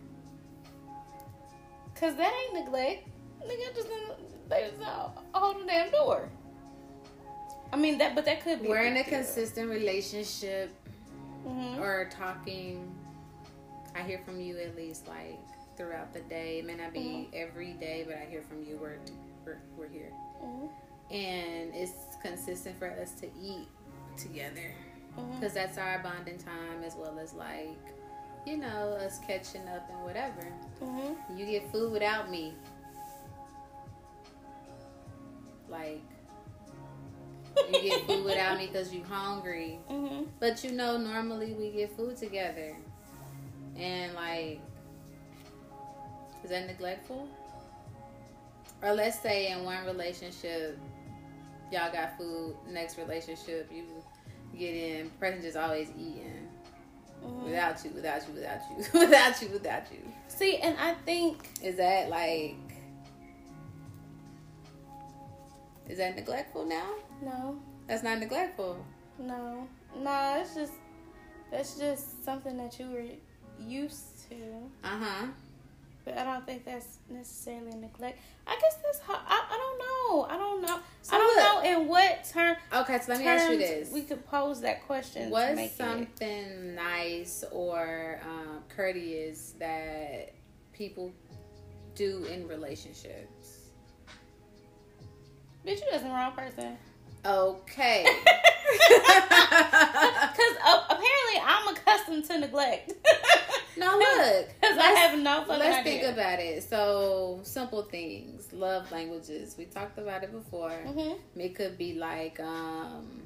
Cause 1.94 2.14
that 2.16 2.33
ain't 2.33 2.64
neglect. 2.64 3.09
Nigga 3.42 3.74
just 3.74 3.88
they 4.48 4.70
just 4.70 4.83
hold 5.33 5.62
the 5.62 5.66
damn 5.66 5.90
door. 5.90 6.29
I 7.72 7.76
mean 7.76 7.98
that, 7.98 8.14
but 8.14 8.24
that 8.26 8.42
could 8.44 8.62
be. 8.62 8.68
We're 8.68 8.83
in 8.83 8.96
a 8.96 9.05
consistent 9.05 9.70
relationship 9.70 10.70
hmm 11.46 11.79
or 11.81 12.09
talking 12.11 12.92
i 13.94 14.02
hear 14.02 14.18
from 14.24 14.40
you 14.40 14.59
at 14.59 14.74
least 14.76 15.07
like 15.07 15.38
throughout 15.76 16.12
the 16.12 16.20
day 16.22 16.59
it 16.59 16.66
may 16.66 16.74
not 16.74 16.92
be 16.92 17.29
every 17.33 17.72
day 17.74 18.05
but 18.07 18.16
i 18.16 18.26
hear 18.29 18.42
from 18.42 18.64
you 18.64 18.76
we're 18.81 18.98
we're, 19.44 19.59
we're 19.76 19.88
here 19.88 20.11
hmm 20.40 20.66
and 21.09 21.72
it's 21.72 22.16
consistent 22.20 22.76
for 22.81 22.90
us 23.00 23.12
to 23.12 23.26
eat 23.40 23.68
together. 24.16 24.74
Because 25.35 25.55
that's 25.55 25.79
our 25.79 26.00
bonding 26.02 26.38
time 26.38 26.83
as 26.85 26.94
well 26.94 27.18
as 27.18 27.33
like 27.33 27.79
you 28.46 28.59
know 28.59 28.98
us 29.00 29.18
catching 29.26 29.66
up 29.68 29.88
and 29.90 30.02
whatever. 30.05 30.42
Hmm 30.83 31.14
you 31.37 31.46
get 31.46 31.70
food 31.72 31.92
without 31.92 32.31
me. 32.31 32.55
Like 35.68 36.02
you 37.72 37.83
get 37.83 38.07
food 38.07 38.24
without 38.24 38.59
me 38.59 38.66
because 38.66 38.92
you're 38.92 39.05
hungry. 39.07 39.79
Hmm 39.88 40.24
But 40.38 40.62
you 40.62 40.72
know, 40.72 40.96
normally 40.98 41.55
we 41.55 41.70
get 41.70 41.96
food 41.96 42.16
together. 42.16 42.76
And 43.76 44.14
like, 44.14 44.61
is 46.44 46.50
that 46.50 46.66
neglectful? 46.66 47.29
Or 48.83 48.92
let's 48.92 49.20
say 49.20 49.50
in 49.50 49.64
one 49.64 49.85
relationship, 49.87 50.79
y'all 51.72 51.92
got 51.92 52.16
food, 52.16 52.55
next 52.70 52.98
relationship, 52.98 53.70
you 53.74 53.85
get 54.58 54.74
in, 54.74 55.10
person 55.20 55.42
just 55.42 55.56
always 55.56 55.88
eating. 55.98 56.48
hmm 57.22 57.44
Without 57.44 57.84
you, 57.84 57.90
without 57.90 58.26
you, 58.28 58.34
without 58.34 58.60
you, 58.70 58.76
without 59.00 59.42
you, 59.42 59.48
without 59.48 59.82
you. 59.92 59.98
See, 60.28 60.56
and 60.58 60.76
I 60.78 60.94
think 61.04 61.48
Is 61.62 61.76
that 61.76 62.08
like, 62.10 62.56
is 65.88 65.98
that 65.98 66.16
neglectful 66.16 66.64
now? 66.66 66.88
no. 67.22 67.58
That's 67.86 68.02
not 68.02 68.18
neglectful. 68.18 68.84
No, 69.18 69.68
no, 69.96 70.38
it's 70.40 70.54
just 70.56 70.72
that's 71.52 71.78
just 71.78 72.24
something 72.24 72.56
that 72.56 72.76
you 72.80 72.86
were 72.90 73.04
used 73.64 74.28
to, 74.28 74.34
Uh 74.82 74.98
huh. 74.98 75.26
But 76.06 76.16
I 76.16 76.24
don't 76.24 76.46
think 76.46 76.64
that's 76.64 76.98
necessarily 77.10 77.72
neglect. 77.76 78.18
I 78.46 78.56
guess 78.60 78.76
that's 78.82 79.00
how 79.00 79.14
I, 79.14 79.44
I 79.50 79.56
don't 79.58 79.78
know. 79.78 80.24
I 80.30 80.38
don't 80.38 80.62
know. 80.62 80.78
So 81.02 81.16
I 81.16 81.18
don't 81.18 81.36
look. 81.36 81.64
know 81.64 81.82
in 81.82 81.88
what 81.88 82.24
term 82.32 82.56
Okay, 82.72 82.98
so 83.00 83.12
let 83.12 83.18
me 83.20 83.26
ask 83.26 83.50
you 83.50 83.58
this. 83.58 83.90
we 83.92 84.02
could 84.02 84.24
pose 84.26 84.60
that 84.60 84.86
question. 84.86 85.24
to 85.26 85.28
What's 85.30 85.56
make 85.56 85.72
it, 85.72 85.76
something 85.76 86.74
nice 86.76 87.44
or 87.50 88.20
um, 88.24 88.60
courteous 88.68 89.54
that 89.58 90.32
people 90.72 91.12
do 91.96 92.24
in 92.32 92.46
relationships? 92.46 93.70
bitch, 95.66 95.80
you 95.80 95.86
just 95.90 96.04
the 96.04 96.10
wrong 96.10 96.32
person. 96.32 96.78
Okay. 97.26 98.06
Because 98.66 100.56
uh, 100.66 100.82
apparently 100.90 101.40
I'm 101.44 101.64
accustomed 102.06 102.24
to 102.26 102.38
neglect. 102.38 102.92
no, 103.76 103.98
look, 103.98 104.48
because 104.60 104.78
I 104.78 104.90
have 104.98 105.18
no 105.18 105.40
fucking 105.44 105.58
let's 105.58 105.76
idea. 105.78 106.00
think 106.00 106.12
about 106.14 106.38
it. 106.40 106.62
So 106.62 107.40
simple 107.42 107.82
things, 107.82 108.52
love 108.52 108.90
languages. 108.92 109.56
We 109.58 109.66
talked 109.66 109.98
about 109.98 110.22
it 110.22 110.32
before. 110.32 110.70
Mhm. 110.86 111.18
It 111.36 111.54
could 111.54 111.76
be 111.78 111.94
like 111.94 112.38
um, 112.40 113.22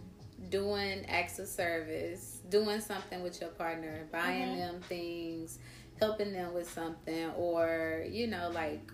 doing 0.49 1.05
acts 1.09 1.39
of 1.39 1.49
service, 1.49 2.41
doing 2.49 2.81
something 2.81 3.23
with 3.23 3.41
your 3.41 3.51
partner, 3.51 4.07
buying 4.13 4.49
Mhm. 4.55 4.57
them 4.57 4.81
things, 4.83 5.59
helping 5.99 6.33
them 6.33 6.55
with 6.55 6.71
something, 6.71 7.31
or 7.37 8.05
you 8.09 8.27
know, 8.27 8.51
like 8.55 8.91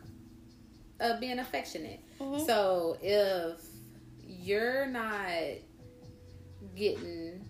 uh, 1.01 1.19
being 1.21 1.39
affectionate. 1.39 2.01
Mhm. 2.21 2.47
So 2.47 2.97
if 3.03 3.61
you're 4.27 4.87
not 4.87 5.31
getting 6.75 7.45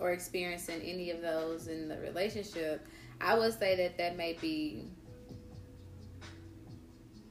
or 0.00 0.12
experiencing 0.12 0.80
any 0.82 1.10
of 1.10 1.22
those 1.22 1.68
in 1.68 1.88
the 1.88 1.98
relationship, 1.98 2.86
I 3.20 3.38
would 3.38 3.56
say 3.58 3.76
that 3.76 3.96
that 3.98 4.16
may 4.16 4.32
be 4.40 4.88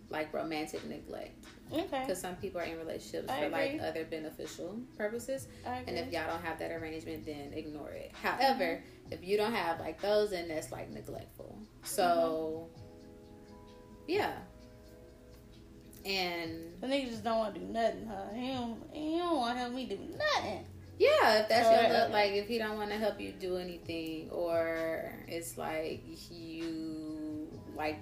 like 0.09 0.33
romantic 0.33 0.83
neglect 0.87 1.31
Okay. 1.71 2.01
because 2.05 2.21
some 2.21 2.35
people 2.35 2.61
are 2.61 2.65
in 2.65 2.77
relationships 2.77 3.29
I 3.31 3.39
for 3.45 3.49
like 3.49 3.79
other 3.81 4.05
beneficial 4.05 4.77
purposes 4.95 5.47
I 5.65 5.77
and 5.87 5.97
if 5.97 6.11
y'all 6.11 6.27
don't 6.27 6.43
have 6.43 6.59
that 6.59 6.69
arrangement 6.71 7.25
then 7.25 7.51
ignore 7.53 7.89
it 7.89 8.11
however 8.21 8.83
if 9.09 9.23
you 9.23 9.37
don't 9.37 9.53
have 9.53 9.79
like 9.79 9.99
those 9.99 10.29
then 10.29 10.47
that's 10.47 10.71
like 10.71 10.91
neglectful 10.91 11.57
so 11.83 12.67
Mm-hmm. 14.05 14.11
yeah 14.11 14.33
And 16.05 16.73
the 16.79 16.85
nigga 16.87 17.09
just 17.09 17.23
don't 17.23 17.39
want 17.39 17.55
to 17.55 17.61
do 17.61 17.65
nothing, 17.67 18.05
huh? 18.05 18.33
He 18.35 18.47
don't, 18.53 18.83
he 18.91 19.17
don't 19.17 19.37
want 19.37 19.55
to 19.55 19.59
help 19.61 19.73
me 19.73 19.85
do 19.85 19.97
nothing. 19.97 20.65
Yeah, 21.03 21.41
if 21.41 21.49
that's 21.49 21.69
your 21.69 21.99
look, 21.99 22.11
like 22.11 22.31
if 22.33 22.47
he 22.47 22.57
don't 22.57 22.77
want 22.77 22.91
to 22.91 22.97
help 22.97 23.19
you 23.19 23.31
do 23.33 23.57
anything, 23.57 24.29
or 24.31 25.13
it's 25.27 25.57
like 25.57 26.03
you 26.31 27.47
like 27.75 27.99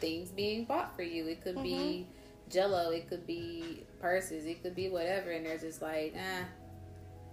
things 0.00 0.30
being 0.30 0.64
bought 0.64 0.96
for 0.96 1.02
you. 1.02 1.26
It 1.26 1.42
could 1.42 1.62
be 1.62 2.06
Jello, 2.48 2.90
it 2.90 3.08
could 3.08 3.26
be 3.26 3.84
purses, 4.00 4.46
it 4.46 4.62
could 4.62 4.74
be 4.74 4.88
whatever, 4.88 5.30
and 5.30 5.44
they're 5.46 5.58
just 5.58 5.82
like, 5.82 6.14
ah. 6.16 6.44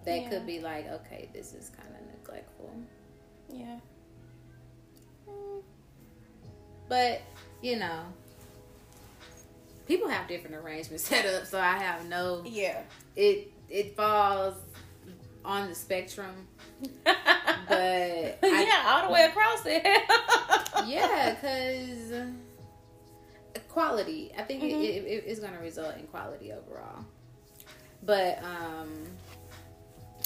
That 0.06 0.22
Yeah. 0.22 0.30
could 0.30 0.46
be 0.46 0.60
like, 0.62 0.88
okay, 0.90 1.30
this 1.34 1.54
is 1.54 1.70
kind 1.70 1.90
of 1.90 2.02
neglectful. 2.20 2.72
Yeah. 3.50 3.80
But 6.88 7.22
you 7.62 7.78
know, 7.78 8.04
people 9.88 10.08
have 10.08 10.28
different 10.28 10.56
arrangements 10.56 11.04
set 11.08 11.26
up, 11.26 11.46
so 11.46 11.60
I 11.60 11.78
have 11.78 12.08
no. 12.08 12.44
Yeah. 12.46 12.82
It 13.16 13.52
it 13.70 13.96
falls 13.98 14.54
on 15.48 15.70
the 15.70 15.76
spectrum, 15.76 16.48
but 17.04 17.14
I- 17.72 18.38
yeah, 18.44 18.84
all 18.86 19.08
the 19.08 19.14
way 19.14 19.26
across 19.26 19.62
it. 19.66 19.82
yeah, 20.86 21.34
because 21.34 22.12
quality. 23.70 24.32
I 24.38 24.42
think 24.44 24.62
Mhm. 24.64 24.70
it, 24.72 24.74
it, 24.84 25.04
it- 25.06 25.24
it's 25.28 25.40
going 25.40 25.54
to 25.54 25.60
result 25.60 25.96
in 25.98 26.06
quality 26.08 26.52
overall. 26.52 27.06
But 28.04 28.40
um, 28.44 28.90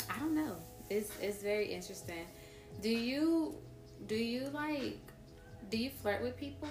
I 0.10 0.20
don't 0.20 0.36
know. 0.36 0.56
It's 0.90 1.12
it's 1.22 1.42
very 1.42 1.68
interesting. 1.74 2.26
Do 2.82 2.90
you 2.90 3.56
do 4.08 4.16
you 4.16 4.48
like 4.54 5.00
do 5.70 5.78
you 5.78 5.90
flirt 6.02 6.22
with 6.22 6.38
people 6.38 6.68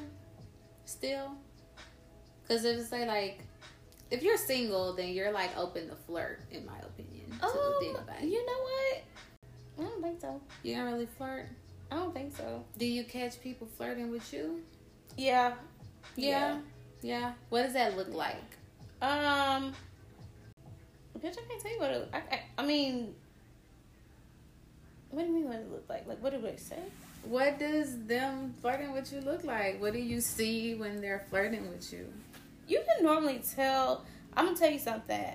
still? 0.84 1.32
Because 2.42 2.64
if 2.64 2.78
it's 2.78 2.88
say 2.90 3.06
like 3.06 3.40
if 4.10 4.22
you're 4.22 4.36
single, 4.36 4.94
then 4.94 5.08
you're 5.10 5.32
like 5.32 5.56
open 5.56 5.88
to 5.88 5.94
flirt, 5.94 6.40
in 6.50 6.66
my 6.66 6.78
opinion. 6.78 7.30
To 7.40 7.46
Um, 7.46 8.06
you 8.22 8.44
know 8.44 8.52
what? 8.62 9.02
I 9.78 9.82
don't 9.90 10.02
think 10.02 10.20
so. 10.20 10.40
you 10.62 10.76
don't 10.76 10.92
really 10.92 11.06
flirt. 11.06 11.46
I 11.90 11.96
don't 11.96 12.12
think 12.14 12.36
so. 12.36 12.64
Do 12.78 12.86
you 12.86 13.04
catch 13.04 13.40
people 13.40 13.66
flirting 13.76 14.10
with 14.10 14.32
you? 14.32 14.62
Yeah. 15.16 15.54
Yeah. 16.16 16.58
Yeah. 17.02 17.32
What 17.48 17.62
does 17.62 17.72
that 17.74 17.96
look 17.96 18.12
like? 18.12 18.36
Um. 19.02 19.72
Bitch, 21.18 21.36
I 21.36 21.42
can't 21.48 21.60
tell 21.60 21.72
you 21.72 21.78
what 21.78 21.90
it. 21.90 22.08
I, 22.12 22.18
I, 22.18 22.42
I 22.58 22.66
mean, 22.66 23.14
what 25.10 25.22
do 25.22 25.28
you 25.28 25.34
mean? 25.34 25.48
What 25.48 25.56
it 25.56 25.70
look 25.70 25.84
like? 25.88 26.06
Like, 26.06 26.22
what 26.22 26.32
do 26.32 26.40
they 26.40 26.56
say? 26.56 26.78
What 27.24 27.58
does 27.58 28.04
them 28.06 28.54
flirting 28.62 28.92
with 28.92 29.12
you 29.12 29.20
look 29.20 29.44
like? 29.44 29.80
What 29.80 29.92
do 29.92 29.98
you 29.98 30.20
see 30.20 30.74
when 30.74 31.00
they're 31.02 31.26
flirting 31.28 31.68
with 31.68 31.92
you? 31.92 32.06
You 32.70 32.80
can 32.86 33.04
normally 33.04 33.42
tell. 33.56 34.04
I'm 34.36 34.46
gonna 34.46 34.56
tell 34.56 34.70
you 34.70 34.78
something. 34.78 35.34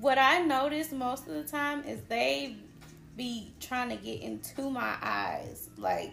What 0.00 0.18
I 0.18 0.40
notice 0.40 0.90
most 0.90 1.28
of 1.28 1.34
the 1.34 1.44
time 1.44 1.84
is 1.84 2.00
they 2.08 2.56
be 3.16 3.52
trying 3.60 3.90
to 3.90 3.96
get 3.96 4.20
into 4.22 4.68
my 4.68 4.96
eyes, 5.00 5.70
like 5.78 6.12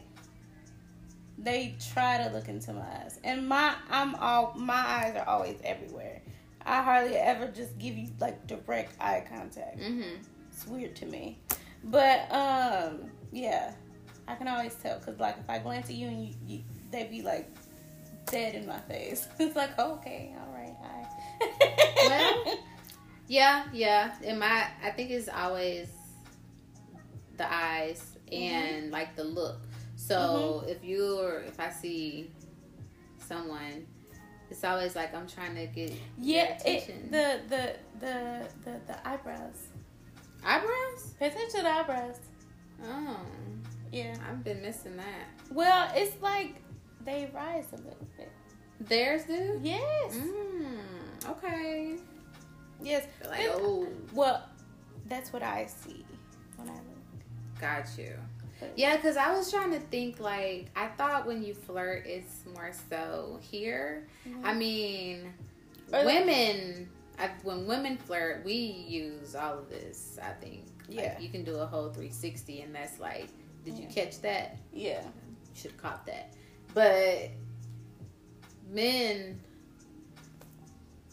they 1.40 1.76
try 1.92 2.24
to 2.24 2.32
look 2.32 2.48
into 2.48 2.74
my 2.74 2.82
eyes, 2.82 3.20
and 3.24 3.50
my 3.50 3.74
I'm 3.90 4.14
all 4.16 4.54
my 4.56 4.76
eyes 4.76 5.16
are 5.16 5.28
always 5.28 5.58
everywhere. 5.64 6.22
I 6.64 6.84
hardly 6.84 7.16
ever 7.16 7.48
just 7.48 7.76
give 7.80 7.98
you 7.98 8.10
like 8.20 8.46
direct 8.46 9.02
eye 9.02 9.26
contact. 9.28 9.80
Mm-hmm. 9.80 10.22
It's 10.52 10.68
weird 10.68 10.96
to 10.98 11.08
me, 11.08 11.40
but 11.86 12.32
um, 12.32 13.10
yeah, 13.32 13.74
I 14.28 14.36
can 14.36 14.48
always 14.48 14.76
tell 14.76 15.00
because 15.00 15.20
like 15.20 15.38
if 15.40 15.50
I 15.50 15.58
glance 15.58 15.90
at 15.90 15.96
you 15.96 16.08
and 16.08 16.28
you, 16.28 16.36
you 16.46 16.64
they 16.92 17.06
be 17.06 17.24
like 17.24 17.50
dead 18.26 18.56
in 18.56 18.66
my 18.68 18.80
face. 18.80 19.28
It's 19.40 19.56
like 19.56 19.78
okay, 19.78 20.36
all 20.40 20.54
right, 20.54 20.76
hi. 20.82 22.08
Well, 22.08 22.58
Yeah, 23.28 23.66
yeah. 23.74 24.14
In 24.22 24.40
my, 24.40 24.68
I 24.84 24.92
think 24.92 25.10
it's 25.10 25.30
always 25.30 25.90
the 27.38 27.52
eyes 27.52 28.18
and 28.32 28.84
mm-hmm. 28.84 28.94
like 28.94 29.16
the 29.16 29.24
look. 29.24 29.62
So 29.96 30.62
mm-hmm. 30.62 30.70
if 30.70 30.84
you're, 30.84 31.40
if 31.42 31.60
I 31.60 31.70
see 31.72 32.32
someone, 33.18 33.88
it's 34.50 34.64
always 34.64 34.96
like 34.96 35.14
I'm 35.16 35.28
trying 35.28 35.56
to 35.56 35.66
get 35.66 35.94
yeah, 36.20 36.58
it, 36.66 37.12
the, 37.12 37.40
the 37.50 37.76
the 38.00 38.48
the 38.64 38.80
the 38.86 39.08
eyebrows. 39.08 39.70
eyebrows. 40.46 41.16
Pay 41.20 41.28
attention 41.28 41.62
to 41.62 41.64
the 41.64 41.70
eyebrows. 41.70 42.20
Oh, 42.86 43.18
Yeah. 43.92 44.16
I've 44.30 44.44
been 44.44 44.62
missing 44.62 44.98
that. 44.98 45.26
Well, 45.50 45.90
it's 45.96 46.22
like 46.22 46.62
they 47.06 47.30
rise 47.34 47.66
a 47.74 47.78
little 47.78 48.08
bit. 48.18 48.32
Theirs 48.82 49.24
do. 49.26 49.60
Yes. 49.64 50.16
Mm, 50.16 51.30
okay. 51.30 51.96
Yes. 52.82 53.08
Like 53.28 53.40
And- 53.42 53.52
oh, 53.54 53.88
Well, 54.14 54.44
that's 55.08 55.32
what 55.32 55.44
I 55.44 55.66
see 55.68 56.06
when 56.58 56.70
I 56.70 56.74
look. 56.74 57.62
got 57.62 57.86
you. 57.98 58.14
Yeah, 58.76 58.96
because 58.96 59.18
I 59.18 59.32
was 59.36 59.52
trying 59.52 59.72
to 59.72 59.80
think 59.80 60.20
like 60.20 60.70
I 60.76 60.88
thought 60.88 61.26
when 61.28 61.44
you 61.44 61.54
flirt, 61.54 62.06
it's 62.08 62.44
more 62.54 62.72
so 62.90 63.40
here. 63.42 64.08
I 64.44 64.54
mean, 64.54 65.34
Or 65.94 66.04
like- 66.04 66.26
women. 66.26 66.90
I, 67.18 67.30
when 67.44 67.66
women 67.66 67.96
flirt, 67.98 68.44
we 68.44 68.54
use 68.54 69.36
all 69.36 69.58
of 69.60 69.70
this. 69.70 70.20
I 70.22 70.32
think. 70.34 70.66
Like, 70.90 70.98
Yeah. 70.98 71.20
you 71.20 71.30
can 71.30 71.44
do 71.46 71.56
a 71.56 71.66
whole 71.66 71.90
360, 71.90 72.62
and 72.62 72.76
that's 72.76 73.00
like, 73.00 73.28
did 73.64 73.76
you 73.78 73.88
catch 73.88 74.20
that? 74.22 74.58
Yeah. 74.74 75.02
You 75.02 75.12
should 75.56 75.72
have 75.72 75.82
caught 75.82 76.06
that. 76.08 76.34
But 76.76 77.30
men, 78.70 79.40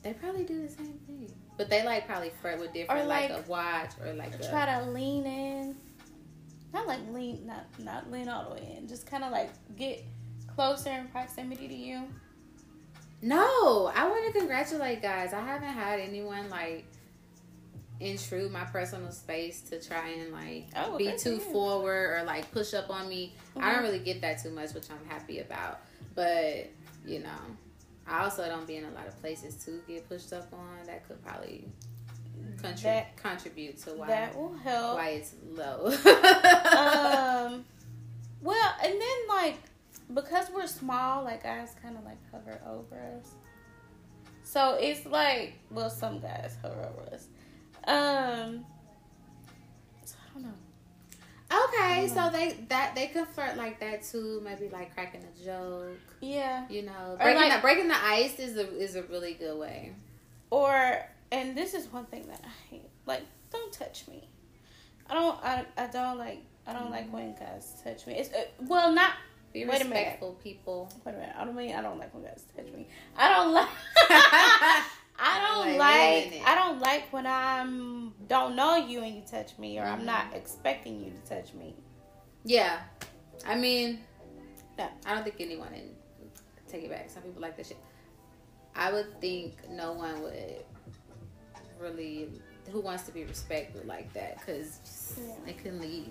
they 0.03 0.13
probably 0.13 0.43
do 0.43 0.61
the 0.61 0.69
same 0.69 0.99
thing. 1.07 1.33
But 1.57 1.71
they 1.71 1.85
like 1.85 2.07
probably 2.09 2.33
flirt 2.43 2.59
with 2.59 2.73
different, 2.73 3.03
Or, 3.03 3.05
like, 3.05 3.31
like, 3.31 3.47
a 3.47 3.49
watch 3.49 3.91
or 4.05 4.13
like 4.13 4.35
a, 4.35 4.49
Try 4.51 4.67
to 4.67 4.91
lean 4.91 5.25
in. 5.25 5.77
Not 6.75 6.89
like 6.89 6.99
lean, 7.13 7.47
not 7.47 7.67
not 7.79 8.11
lean 8.11 8.29
all 8.29 8.49
the 8.49 8.55
way 8.57 8.77
in. 8.77 8.89
Just 8.89 9.07
kind 9.07 9.23
of 9.23 9.31
like 9.31 9.51
get 9.77 10.05
closer 10.55 10.91
in 10.91 11.07
proximity 11.09 11.69
to 11.69 11.75
you. 11.75 12.03
No, 13.21 13.93
I 13.95 14.09
want 14.09 14.33
to 14.33 14.39
congratulate 14.39 15.01
guys. 15.01 15.33
I 15.33 15.41
haven't 15.41 15.69
had 15.69 16.01
anyone 16.01 16.51
like 16.51 16.87
intrude 18.11 18.51
my 18.53 18.65
personal 18.65 19.11
space 19.13 19.61
to 19.63 19.81
try 19.81 20.09
and 20.09 20.33
like 20.33 20.67
Oh, 20.77 20.97
be 20.99 21.17
too 21.17 21.39
forward 21.39 22.19
or 22.21 22.25
like 22.25 22.51
push 22.53 22.75
up 22.75 22.91
on 22.91 23.09
me. 23.09 23.35
I 23.57 23.61
Mhm. 23.71 23.75
don't 23.75 23.83
really 23.85 23.99
get 24.01 24.21
that 24.23 24.43
too 24.43 24.51
much, 24.51 24.73
which 24.75 24.91
I'm 24.91 25.05
happy 25.09 25.39
about. 25.41 25.81
But 26.15 26.71
you 27.07 27.21
know, 27.21 27.39
I 28.07 28.25
also 28.25 28.47
don't 28.47 28.67
be 28.67 28.77
in 28.77 28.85
a 28.85 28.91
lot 28.91 29.07
of 29.07 29.19
places 29.21 29.55
to 29.65 29.81
get 29.89 30.09
pushed 30.09 30.33
up 30.33 30.53
on. 30.53 30.85
That 30.87 31.07
could 31.09 31.23
probably 31.25 31.69
contri- 32.57 32.83
That- 32.83 33.17
contribute 33.17 33.79
to 33.83 33.91
why 33.95 34.07
That 34.09 34.37
will 34.37 34.55
help. 34.55 34.97
why 34.99 35.09
it's 35.11 35.35
low. 35.51 35.87
um 35.87 37.65
well 38.43 38.75
and 38.83 38.93
then 39.01 39.19
like 39.29 39.57
because 40.15 40.51
we're 40.55 40.67
small 40.67 41.25
like 41.25 41.43
guys 41.43 41.75
kind 41.83 41.97
of 41.97 42.05
like 42.05 42.19
hover 42.31 42.61
over 42.69 42.97
us 43.19 43.35
so 44.43 44.77
it's 44.81 45.07
like 45.07 45.55
well 45.71 45.89
some 45.91 46.19
guys 46.21 46.57
hover 46.63 46.81
over 46.93 47.15
us 47.15 47.27
um 47.89 48.65
so 50.05 50.15
i 50.19 50.35
don't 50.35 50.43
know 50.45 51.65
okay, 51.69 52.09
so 52.09 52.31
they 52.31 52.57
that 52.69 52.95
they 52.95 53.09
could 53.09 53.27
flirt 53.29 53.57
like 53.59 53.79
that 53.81 54.03
too. 54.03 54.41
Maybe 54.43 54.69
like 54.71 54.95
cracking 54.95 55.21
a 55.23 55.45
joke. 55.45 55.99
yeah 56.23 56.67
You 56.71 56.83
know, 56.83 57.17
breaking 57.21 57.43
like- 57.43 57.53
the 57.55 57.61
breaking 57.61 57.89
the 57.89 58.03
ice 58.05 58.39
is 58.39 58.57
a 58.57 58.67
is 58.79 58.97
a 58.97 59.03
really 59.03 59.35
good 59.35 59.59
way. 59.59 59.93
or 60.51 60.99
and 61.31 61.55
this 61.57 61.75
is 61.75 61.87
one 61.93 62.05
thing 62.07 62.27
that 62.29 62.41
i 62.45 62.51
hate 62.71 62.89
like 63.07 63.23
don't 63.51 63.73
touch 63.73 64.07
me 64.09 64.29
i 65.11 65.15
don't 65.15 65.39
i, 65.45 65.65
I 65.77 65.87
don't 65.89 66.19
like 66.19 66.43
i 66.67 66.73
don't 66.73 66.91
like 66.91 67.13
when 67.13 67.35
guys 67.35 67.73
touch 67.85 68.07
me 68.07 68.15
it's 68.15 68.33
uh, 68.35 68.45
well 68.69 68.93
not 68.93 69.13
Be 69.53 69.65
Wait 69.67 69.81
a 69.81 69.85
minute. 69.85 69.91
respectful, 69.95 70.33
people. 70.43 70.91
wait 71.05 71.15
a 71.15 71.19
minute 71.19 71.35
i 71.39 71.45
don't 71.45 71.55
mean 71.57 71.75
i 71.75 71.81
don't 71.83 71.99
like 71.99 72.13
when 72.15 72.23
guys 72.25 72.45
touch 72.57 72.67
me 72.73 72.87
i 73.17 73.29
don't 73.29 73.53
like 73.53 73.69
I 75.25 75.41
don't 75.41 75.79
Like, 75.79 76.33
like. 76.33 76.43
I 76.45 76.55
don't 76.57 76.81
like 76.81 77.13
when 77.13 77.27
I'm 77.27 78.13
don't 78.27 78.57
know 78.57 78.77
you 78.77 79.03
and 79.03 79.15
you 79.15 79.23
touch 79.23 79.57
me 79.57 79.79
or 79.79 79.85
I'm 79.85 80.05
not 80.05 80.27
mm-hmm. 80.27 80.37
expecting 80.37 80.99
you 81.05 81.13
to 81.13 81.37
touch 81.37 81.55
me. 81.55 81.77
Yeah, 82.45 82.81
I 83.47 83.55
mean, 83.55 84.01
Yeah. 84.77 84.89
I 85.07 85.15
don't 85.15 85.23
think 85.23 85.37
anyone 85.39 85.73
in 85.75 85.91
take 86.69 86.85
it 86.85 86.91
back. 86.91 87.09
Some 87.09 87.23
people 87.23 87.41
like 87.41 87.57
that 87.57 87.67
shit. 87.67 87.77
I 88.75 88.93
would 88.93 89.21
think 89.21 89.55
no 89.71 89.93
one 89.93 90.23
would 90.23 90.65
really 91.79 92.31
who 92.71 92.81
wants 92.81 93.05
to 93.05 93.13
be 93.13 93.25
respected 93.25 93.87
like 93.87 94.13
that 94.15 94.39
because 94.39 94.81
Yeah. 95.17 95.51
it 95.51 95.59
can 95.63 95.81
lead. 95.81 96.11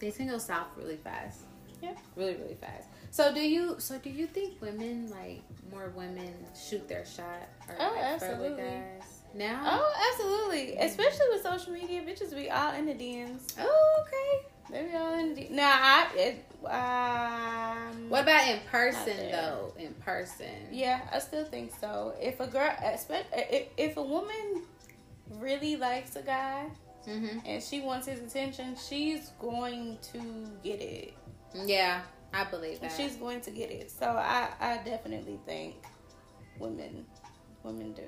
They 0.00 0.10
can 0.10 0.28
go 0.28 0.38
south 0.38 0.68
really 0.76 0.96
fast. 0.96 1.40
Yeah. 1.82 1.94
really 2.14 2.36
really 2.36 2.54
fast. 2.54 2.88
So 3.16 3.32
do 3.32 3.40
you? 3.40 3.76
So 3.78 3.96
do 3.96 4.10
you 4.10 4.26
think 4.26 4.60
women 4.60 5.08
like 5.10 5.40
more 5.72 5.90
women 5.96 6.34
shoot 6.54 6.86
their 6.86 7.06
shot 7.06 7.48
or 7.66 7.74
Oh, 7.80 7.92
like, 7.94 8.04
absolutely. 8.04 8.62
guys 8.62 9.22
now? 9.34 9.62
Oh, 9.64 10.10
absolutely. 10.12 10.76
Especially 10.76 11.24
with 11.30 11.42
social 11.42 11.72
media, 11.72 12.02
bitches 12.02 12.36
be 12.36 12.50
all 12.50 12.74
in 12.74 12.84
the 12.84 12.92
DMs. 12.92 13.54
Oh, 13.58 14.02
okay. 14.02 14.46
They 14.70 14.90
be 14.90 14.94
all 14.94 15.18
in 15.18 15.34
the 15.34 15.48
Now 15.48 15.78
I 15.80 16.08
it, 16.14 16.44
um, 16.66 18.10
What 18.10 18.24
about 18.24 18.48
in 18.48 18.60
person 18.70 19.16
though? 19.30 19.72
In 19.78 19.94
person. 19.94 20.68
Yeah, 20.70 21.00
I 21.10 21.18
still 21.20 21.46
think 21.46 21.72
so. 21.80 22.12
If 22.20 22.38
a 22.40 22.46
girl, 22.46 22.70
expect 22.82 23.32
if, 23.34 23.68
if 23.78 23.96
a 23.96 24.02
woman 24.02 24.60
really 25.38 25.76
likes 25.76 26.16
a 26.16 26.22
guy 26.22 26.66
hmm 27.06 27.38
and 27.46 27.62
she 27.62 27.80
wants 27.80 28.06
his 28.08 28.20
attention, 28.20 28.76
she's 28.76 29.30
going 29.40 29.96
to 30.12 30.50
get 30.62 30.82
it. 30.82 31.14
Yeah, 31.64 32.02
I 32.32 32.44
believe 32.44 32.80
that. 32.80 32.92
She's 32.96 33.16
going 33.16 33.40
to 33.42 33.50
get 33.50 33.70
it. 33.70 33.90
So 33.90 34.06
I, 34.06 34.50
I 34.60 34.80
definitely 34.84 35.38
think 35.46 35.76
women, 36.58 37.06
women 37.62 37.92
do. 37.92 38.02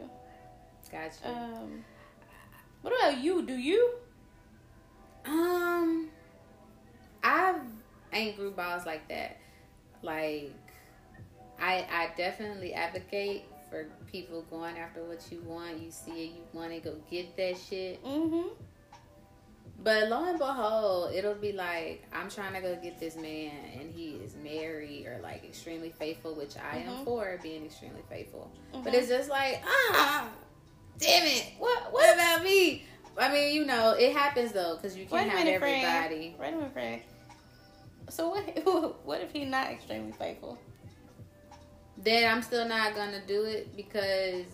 gotcha. 0.90 1.28
Um, 1.28 1.84
what 2.82 2.92
about 2.92 3.22
you? 3.22 3.42
Do 3.42 3.54
you? 3.54 3.92
Um, 5.26 6.08
I 7.22 7.54
ain't 8.12 8.36
grew 8.36 8.50
balls 8.50 8.86
like 8.86 9.08
that. 9.08 9.38
Like, 10.02 10.52
I 11.60 11.86
I 11.90 12.10
definitely 12.16 12.72
advocate 12.74 13.44
for 13.68 13.86
people 14.10 14.42
going 14.50 14.78
after 14.78 15.04
what 15.04 15.20
you 15.30 15.40
want. 15.42 15.80
You 15.80 15.90
see 15.90 16.24
it, 16.24 16.30
you 16.30 16.42
want 16.52 16.72
to 16.72 16.80
go 16.80 16.96
get 17.10 17.36
that 17.36 17.58
shit. 17.58 18.02
Mm-hmm. 18.04 18.48
But 19.80 20.08
lo 20.08 20.24
and 20.28 20.38
behold, 20.38 21.12
it'll 21.14 21.34
be 21.34 21.52
like 21.52 22.04
I'm 22.12 22.28
trying 22.28 22.54
to 22.54 22.60
go 22.60 22.76
get 22.82 22.98
this 22.98 23.14
man, 23.14 23.52
and 23.78 23.90
he 23.94 24.12
is 24.24 24.34
married 24.36 25.06
or 25.06 25.20
like 25.22 25.44
extremely 25.44 25.90
faithful, 25.90 26.34
which 26.34 26.56
I 26.56 26.78
am 26.78 26.96
Mhm. 26.96 27.04
for 27.04 27.38
being 27.42 27.64
extremely 27.64 28.02
faithful. 28.08 28.50
But 28.72 28.92
Mhm. 28.92 28.94
it's 28.94 29.08
just 29.08 29.28
like 29.30 29.62
ah, 29.64 30.28
damn 30.98 31.26
it. 31.26 31.52
What? 31.58 31.92
What 31.92 32.12
about 32.14 32.42
me? 32.42 32.84
I 33.16 33.32
mean, 33.32 33.54
you 33.54 33.64
know, 33.66 33.90
it 33.92 34.12
happens 34.12 34.52
though, 34.52 34.76
because 34.76 34.96
you 34.96 35.06
can't 35.06 35.28
have 35.30 35.38
minute, 35.38 35.54
everybody. 35.54 36.34
friend. 36.36 36.38
Wait 36.40 36.48
a 36.52 36.56
minute, 36.56 36.72
friend. 36.72 37.02
So 38.10 38.30
what? 38.30 38.94
What 39.04 39.20
if 39.20 39.30
he's 39.32 39.48
not 39.48 39.70
extremely 39.70 40.12
faithful? 40.12 40.58
then 42.00 42.30
I'm 42.32 42.42
still 42.42 42.64
not 42.68 42.94
gonna 42.94 43.20
do 43.26 43.42
it 43.44 43.74
because 43.76 44.46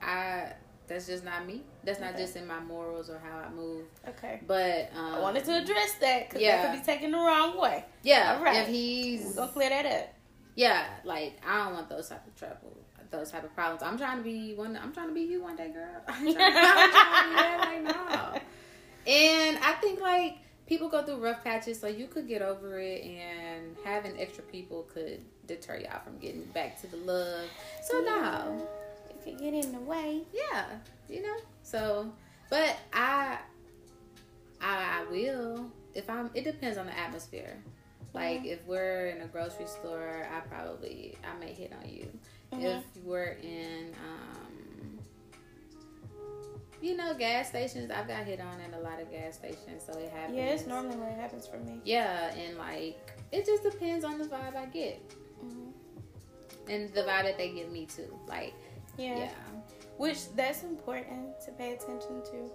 I 0.00 0.52
that's 0.86 1.06
just 1.08 1.24
not 1.24 1.44
me. 1.46 1.62
That's 1.84 1.98
not 2.00 2.10
Okay. 2.14 2.22
just 2.22 2.36
in 2.36 2.46
my 2.46 2.60
morals 2.60 3.10
or 3.10 3.18
how 3.18 3.38
I 3.38 3.50
move. 3.50 3.86
Okay. 4.08 4.40
But 4.46 4.90
um, 4.96 5.14
I 5.16 5.20
wanted 5.20 5.44
to 5.46 5.58
address 5.62 5.94
that 6.00 6.28
because 6.28 6.40
yeah. 6.42 6.62
that 6.62 6.72
could 6.72 6.80
be 6.80 6.86
taken 6.86 7.10
the 7.10 7.18
wrong 7.18 7.60
way. 7.60 7.84
Yeah, 8.02 8.36
All 8.38 8.44
right. 8.44 8.56
if 8.62 8.68
he's 8.68 9.24
We're 9.26 9.32
gonna 9.34 9.52
clear 9.52 9.68
that 9.70 9.86
up. 9.86 10.14
yeah, 10.54 10.86
like 11.04 11.40
I 11.46 11.64
don't 11.64 11.74
want 11.74 11.88
those 11.88 12.08
type 12.08 12.26
of 12.26 12.34
trouble, 12.36 12.76
those 13.10 13.30
type 13.32 13.42
of 13.44 13.54
problems. 13.54 13.82
I'm 13.82 13.98
trying 13.98 14.18
to 14.18 14.22
be 14.22 14.54
one. 14.54 14.78
I'm 14.80 14.92
trying 14.92 15.08
to 15.08 15.14
be 15.14 15.22
you 15.22 15.42
one 15.42 15.56
day, 15.56 15.70
girl. 15.70 15.88
I'm 16.08 16.22
trying, 16.32 16.36
I'm 16.38 16.90
trying 16.90 17.22
to 17.24 17.28
be 17.28 17.34
that 17.36 17.58
right 17.68 17.82
now. 17.84 18.40
And 19.06 19.58
I 19.58 19.72
think 19.80 20.00
like 20.00 20.36
people 20.66 20.88
go 20.88 21.02
through 21.02 21.16
rough 21.16 21.42
patches, 21.42 21.80
so 21.80 21.88
you 21.88 22.06
could 22.06 22.28
get 22.28 22.42
over 22.42 22.78
it, 22.78 23.02
and 23.04 23.76
having 23.84 24.18
extra 24.20 24.44
people 24.44 24.84
could 24.94 25.20
deter 25.48 25.78
y'all 25.78 26.00
from 26.04 26.18
getting 26.18 26.44
back 26.54 26.80
to 26.82 26.86
the 26.86 26.96
love. 26.98 27.48
So 27.82 28.00
no. 28.02 28.68
Could 29.24 29.38
get 29.38 29.54
in 29.54 29.72
the 29.72 29.80
way. 29.80 30.22
Yeah, 30.32 30.64
you 31.08 31.22
know. 31.22 31.36
So, 31.62 32.12
but 32.50 32.76
I, 32.92 33.38
I, 34.60 35.00
I 35.00 35.04
will 35.10 35.70
if 35.94 36.08
I'm. 36.10 36.30
It 36.34 36.44
depends 36.44 36.78
on 36.78 36.86
the 36.86 36.98
atmosphere. 36.98 37.56
Like 38.14 38.44
if 38.44 38.64
we're 38.66 39.06
in 39.08 39.22
a 39.22 39.26
grocery 39.26 39.66
store, 39.66 40.26
I 40.30 40.40
probably 40.40 41.16
I 41.24 41.38
may 41.38 41.52
hit 41.52 41.72
on 41.82 41.88
you. 41.88 42.08
Mhm. 42.52 42.78
If 42.78 42.84
we're 43.04 43.38
in, 43.42 43.94
um, 44.06 44.98
you 46.82 46.96
know, 46.96 47.14
gas 47.14 47.48
stations, 47.48 47.90
I've 47.90 48.08
got 48.08 48.24
hit 48.24 48.40
on 48.40 48.60
at 48.60 48.78
a 48.78 48.82
lot 48.82 49.00
of 49.00 49.10
gas 49.10 49.36
stations, 49.36 49.84
so 49.86 49.98
it 49.98 50.10
happens. 50.10 50.36
Yeah, 50.36 50.44
it's 50.46 50.66
normally 50.66 50.96
what 50.96 51.12
happens 51.12 51.46
for 51.46 51.56
me. 51.58 51.80
Yeah, 51.84 52.34
and 52.34 52.58
like 52.58 52.98
it 53.30 53.46
just 53.46 53.62
depends 53.62 54.04
on 54.04 54.18
the 54.18 54.24
vibe 54.24 54.56
I 54.56 54.66
get 54.66 55.00
Mhm. 55.42 55.72
and 56.68 56.92
the 56.92 57.02
vibe 57.02 57.22
that 57.24 57.38
they 57.38 57.50
give 57.52 57.70
me 57.70 57.86
too. 57.86 58.14
Like, 58.28 58.52
Yeah. 58.98 59.18
yeah, 59.18 59.30
Which 59.96 60.34
that's 60.34 60.62
important 60.62 61.40
to 61.46 61.52
pay 61.52 61.72
attention 61.72 62.22
to. 62.30 62.50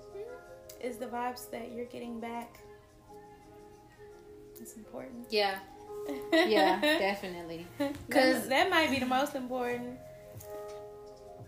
Is 0.86 0.98
the 0.98 1.08
vibes 1.08 1.50
that 1.52 1.72
you're 1.72 1.86
getting 1.86 2.20
back. 2.20 2.60
It's 4.60 4.74
important. 4.74 5.26
yeah, 5.30 5.60
yeah, 6.32 6.80
definitely. 6.82 7.66
Because 8.08 8.48
that 8.48 8.70
might 8.70 8.92
be 8.92 9.00
the 9.00 9.06
most 9.06 9.36
important. 9.36 9.98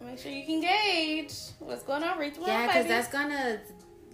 Make 0.04 0.18
sure 0.18 0.32
you 0.32 0.46
can 0.46 0.62
gauge 0.62 1.34
what's 1.60 1.84
going 1.84 2.04
on. 2.04 2.18
Reach 2.18 2.36
Yeah, 2.40 2.68
because 2.68 2.86
because 2.86 2.88
that's 2.88 3.08
gonna 3.12 3.60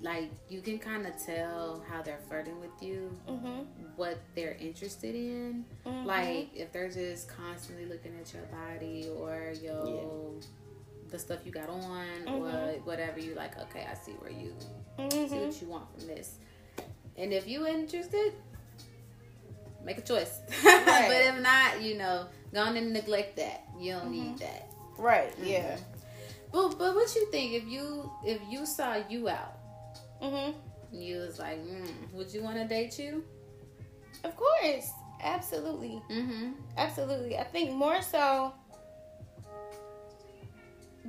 like 0.01 0.29
you 0.49 0.61
can 0.61 0.77
kind 0.79 1.05
of 1.07 1.13
tell 1.23 1.83
how 1.89 2.01
they're 2.01 2.19
flirting 2.27 2.59
with 2.59 2.71
you, 2.81 3.11
Mm-hmm. 3.27 3.61
what 3.95 4.17
they're 4.35 4.57
interested 4.59 5.15
in. 5.15 5.65
Mhm. 5.85 6.05
Like 6.05 6.49
if 6.55 6.71
they're 6.71 6.89
just 6.89 7.27
constantly 7.29 7.85
looking 7.85 8.13
at 8.19 8.33
your 8.33 8.43
body 8.43 9.09
or 9.17 9.53
your 9.61 10.33
the 11.11 11.19
stuff 11.19 11.39
you 11.45 11.51
got 11.51 11.69
on 11.69 12.07
or 12.27 12.49
Mhm. 12.51 12.85
whatever. 12.85 13.19
You 13.19 13.35
like, 13.35 13.57
okay, 13.59 13.87
I 13.89 13.93
see 13.95 14.13
where 14.13 14.31
you 14.31 14.53
see 15.11 15.37
what 15.39 15.61
you 15.61 15.67
want 15.67 15.85
from 15.97 16.07
this. 16.07 16.35
And 17.17 17.31
if 17.31 17.47
you 17.47 17.65
interested, 17.67 18.33
make 19.83 19.97
a 19.97 20.01
choice. 20.01 20.39
Right. 20.63 21.05
but 21.07 21.35
if 21.35 21.39
not, 21.41 21.81
you 21.81 21.97
know, 21.97 22.25
go 22.53 22.61
on 22.61 22.75
and 22.77 22.91
neglect 22.93 23.37
that. 23.37 23.63
You 23.79 23.93
don't 23.93 24.03
Mm-hmm. 24.11 24.11
need 24.11 24.39
that. 24.39 24.67
Right. 24.97 25.33
Yeah. 25.41 25.77
But 26.51 26.77
but 26.77 26.95
what 26.95 27.13
you 27.15 27.29
think 27.31 27.53
if 27.53 27.65
you 27.65 28.09
if 28.25 28.39
you 28.49 28.65
saw 28.65 28.95
you 29.09 29.27
out 29.29 29.54
Mm-hmm. 30.21 30.57
you 30.95 31.17
was 31.17 31.39
like, 31.39 31.59
mm, 31.65 31.89
would 32.13 32.33
you 32.33 32.41
want 32.43 32.57
to 32.57 32.67
date 32.67 32.97
you? 32.99 33.23
Of 34.23 34.35
course. 34.35 34.89
Absolutely. 35.21 36.01
Mm-hmm. 36.11 36.51
Absolutely. 36.77 37.37
I 37.37 37.43
think 37.43 37.71
more 37.71 38.01
so 38.01 38.53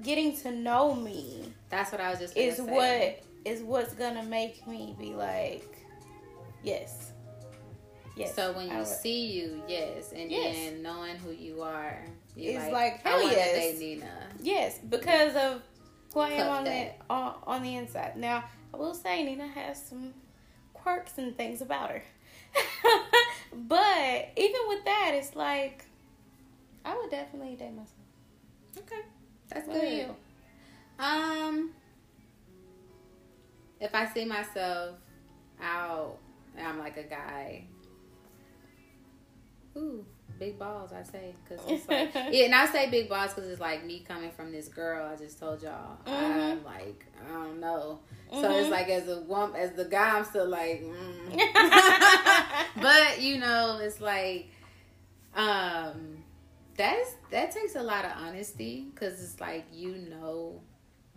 getting 0.03 0.37
to 0.38 0.51
know 0.53 0.95
me 0.95 1.53
That's 1.71 1.90
what 1.92 2.01
I 2.01 2.11
was 2.11 2.19
just 2.19 2.37
is 2.37 2.57
say. 2.57 2.62
what 2.62 3.23
is 3.45 3.62
what's 3.62 3.95
gonna 3.95 4.23
make 4.25 4.66
me 4.66 4.95
be 4.99 5.14
like, 5.14 5.79
yes. 6.62 7.12
Yes. 8.16 8.35
So 8.35 8.53
when 8.53 8.69
you 8.71 8.85
see 8.85 9.27
you, 9.33 9.62
yes, 9.69 10.12
and 10.12 10.31
Yes. 10.31 10.57
then 10.57 10.83
knowing 10.83 11.16
who 11.16 11.31
you 11.33 11.62
are, 11.62 12.03
It's 12.35 12.64
like, 12.64 12.73
like, 12.73 13.03
hell 13.03 13.23
yes. 13.23 13.55
date 13.55 13.79
Nina. 13.79 14.11
Yes, 14.40 14.79
because 14.88 15.37
of 15.37 15.62
who 16.14 16.21
I 16.21 16.31
am 16.31 16.49
on 16.49 16.64
the 16.64 16.90
on, 17.11 17.35
on 17.47 17.62
the 17.62 17.77
inside. 17.77 18.16
Now, 18.16 18.45
I 18.72 18.76
will 18.76 18.94
say 18.94 19.22
Nina 19.22 19.46
has 19.46 19.83
some 19.83 20.14
quirks 20.74 21.18
and 21.18 21.37
things 21.37 21.61
about 21.61 21.90
her. 21.90 22.02
but 23.52 24.29
even 24.37 24.61
with 24.68 24.85
that, 24.85 25.12
it's 25.14 25.35
like 25.35 25.85
I 26.85 26.96
would 26.96 27.11
definitely 27.11 27.57
date 27.57 27.72
myself. 27.72 27.90
Okay, 28.79 29.02
that's 29.48 29.66
What 29.66 29.81
good. 29.81 30.14
Um, 30.98 31.70
if 33.81 33.94
I 33.94 34.07
see 34.07 34.24
myself 34.24 34.96
out, 35.61 36.18
and 36.57 36.66
I'm 36.66 36.79
like 36.79 36.96
a 36.96 37.02
guy. 37.02 37.64
Ooh, 39.76 40.05
big 40.38 40.59
balls, 40.59 40.92
I 40.92 41.03
say, 41.03 41.35
because 41.44 41.64
it's 41.68 41.88
like, 41.88 42.11
yeah, 42.33 42.44
and 42.46 42.55
I 42.55 42.66
say 42.66 42.90
big 42.90 43.09
balls 43.09 43.35
because 43.35 43.49
it's 43.51 43.61
like 43.61 43.85
me 43.85 44.01
coming 44.07 44.31
from 44.31 44.53
this 44.53 44.68
girl. 44.68 45.07
I 45.07 45.16
just 45.16 45.38
told 45.38 45.62
y'all, 45.62 45.99
I'm 46.07 46.61
Mhm. 46.61 46.64
like, 46.64 47.07
I 47.25 47.33
don't 47.33 47.61
know. 47.61 48.01
So 48.33 48.51
it's 48.51 48.68
Mhm. 48.68 48.70
like 48.70 48.88
as 48.88 49.09
a 49.09 49.20
woman, 49.20 49.57
as 49.57 49.72
the 49.72 49.85
guy, 49.85 50.16
I'm 50.18 50.25
still 50.25 50.49
like, 50.49 50.83
mm. 50.83 51.40
but 52.83 53.20
you 53.20 53.38
know, 53.38 53.79
it's 53.83 54.01
like, 54.01 54.49
um, 55.35 56.22
that's 56.77 57.14
that 57.31 57.51
takes 57.53 57.75
a 57.75 57.83
lot 57.83 58.05
of 58.05 58.12
honesty 58.18 58.87
because 58.94 59.22
it's 59.22 59.40
like 59.40 59.64
you 59.72 59.94
know 60.11 60.61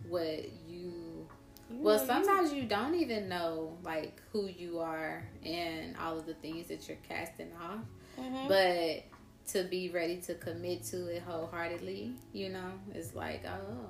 what 0.08 0.48
you 0.66 1.26
well 1.68 1.98
sometimes 1.98 2.52
you 2.52 2.64
don't 2.64 2.94
even 2.94 3.28
know 3.28 3.76
like 3.82 4.20
who 4.32 4.46
you 4.46 4.78
are 4.78 5.22
and 5.44 5.94
all 5.98 6.18
of 6.18 6.24
the 6.26 6.32
things 6.34 6.68
that 6.68 6.88
you're 6.88 6.96
casting 7.06 7.50
off 7.62 7.80
Mhm. 8.18 8.48
but 8.48 9.09
to 9.52 9.64
be 9.64 9.88
ready 9.90 10.16
to 10.18 10.34
commit 10.34 10.82
to 10.84 11.06
it 11.06 11.22
wholeheartedly 11.22 12.12
you 12.32 12.48
know? 12.50 12.72
It's 12.94 13.14
like 13.14 13.44
oh. 13.46 13.86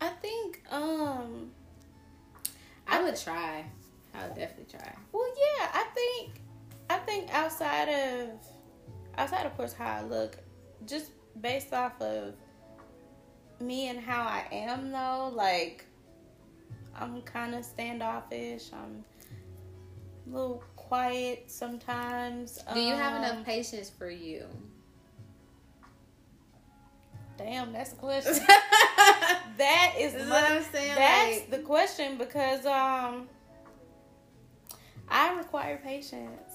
I 0.00 0.08
think 0.08 0.62
um 0.70 1.50
i 2.88 3.02
would 3.02 3.16
try. 3.16 3.64
I 4.14 4.26
would 4.26 4.34
definitely 4.34 4.66
try. 4.78 4.92
Well 5.12 5.28
yeah, 5.36 5.68
I 5.72 5.84
think 5.94 6.40
I 6.88 6.98
think 6.98 7.32
outside 7.32 7.88
of 7.88 8.30
outside 9.16 9.46
of 9.46 9.56
course 9.56 9.72
how 9.72 9.86
I 9.98 10.02
look, 10.02 10.36
just 10.86 11.12
based 11.40 11.72
off 11.72 12.00
of 12.00 12.34
me 13.60 13.88
and 13.88 14.00
how 14.00 14.22
I 14.22 14.44
am 14.50 14.90
though, 14.90 15.32
like 15.34 15.84
I'm 16.98 17.22
kind 17.22 17.54
of 17.54 17.64
standoffish. 17.64 18.70
I'm 18.72 19.04
a 20.26 20.34
little 20.36 20.64
quiet 20.76 21.44
sometimes. 21.50 22.58
do 22.74 22.80
you 22.80 22.94
have 22.94 23.18
Um, 23.18 23.24
enough 23.24 23.46
patience 23.46 23.88
for 23.90 24.10
you 24.10 24.46
Damn, 27.44 27.72
that's 27.72 27.90
the 27.90 27.96
question. 27.96 28.34
that 29.56 29.94
is 29.98 30.12
That's 30.12 30.28
my, 30.28 30.42
what 30.42 30.50
I'm 30.50 30.62
saying, 30.72 30.94
That's 30.94 31.36
like- 31.40 31.50
the 31.50 31.58
question 31.58 32.18
because 32.18 32.66
um, 32.66 33.28
I 35.08 35.34
require 35.36 35.80
patience. 35.82 36.52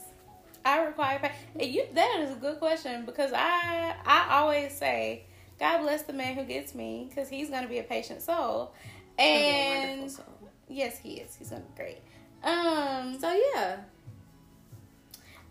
I 0.63 0.83
require 0.83 1.19
patience. 1.19 1.73
You 1.75 1.85
that 1.93 2.19
is 2.21 2.31
a 2.35 2.39
good 2.39 2.59
question 2.59 3.05
because 3.05 3.31
I 3.33 3.95
I 4.05 4.39
always 4.39 4.73
say 4.73 5.25
God 5.59 5.79
bless 5.79 6.03
the 6.03 6.13
man 6.13 6.35
who 6.35 6.43
gets 6.43 6.73
me 6.75 7.07
because 7.09 7.29
he's 7.29 7.49
gonna 7.49 7.67
be 7.67 7.79
a 7.79 7.83
patient 7.83 8.21
soul. 8.21 8.73
And 9.17 10.11
soul. 10.11 10.25
yes, 10.67 10.97
he 10.97 11.15
is. 11.15 11.35
He's 11.35 11.49
gonna 11.49 11.61
be 11.63 11.75
great. 11.75 12.01
Um. 12.43 13.17
So 13.19 13.31
yeah. 13.55 13.77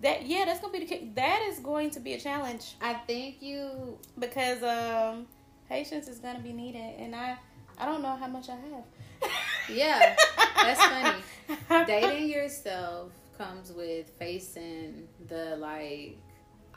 That 0.05 0.27
yeah, 0.27 0.45
that's 0.45 0.61
gonna 0.61 0.71
be 0.71 0.85
the 0.85 1.01
that 1.15 1.41
is 1.49 1.61
going 1.61 1.89
to 1.93 2.01
be 2.01 2.13
a 2.13 2.21
challenge. 2.21 2.75
I 2.83 2.93
think 2.93 3.41
you 3.41 3.99
because 4.19 4.63
um 4.63 5.27
patience 5.67 6.09
is 6.09 6.19
gonna 6.19 6.41
be 6.41 6.53
needed, 6.53 6.97
and 6.99 7.17
I 7.17 7.39
I 7.79 7.87
don't 7.87 8.03
know 8.03 8.15
how 8.15 8.27
much 8.27 8.51
I 8.51 8.57
have. 8.57 9.31
yeah, 9.71 10.15
that's 10.57 10.85
funny. 10.85 11.87
Dating 11.87 12.29
yourself 12.29 13.13
comes 13.39 13.73
with 13.73 14.11
facing 14.19 15.09
the 15.27 15.57
like 15.57 16.19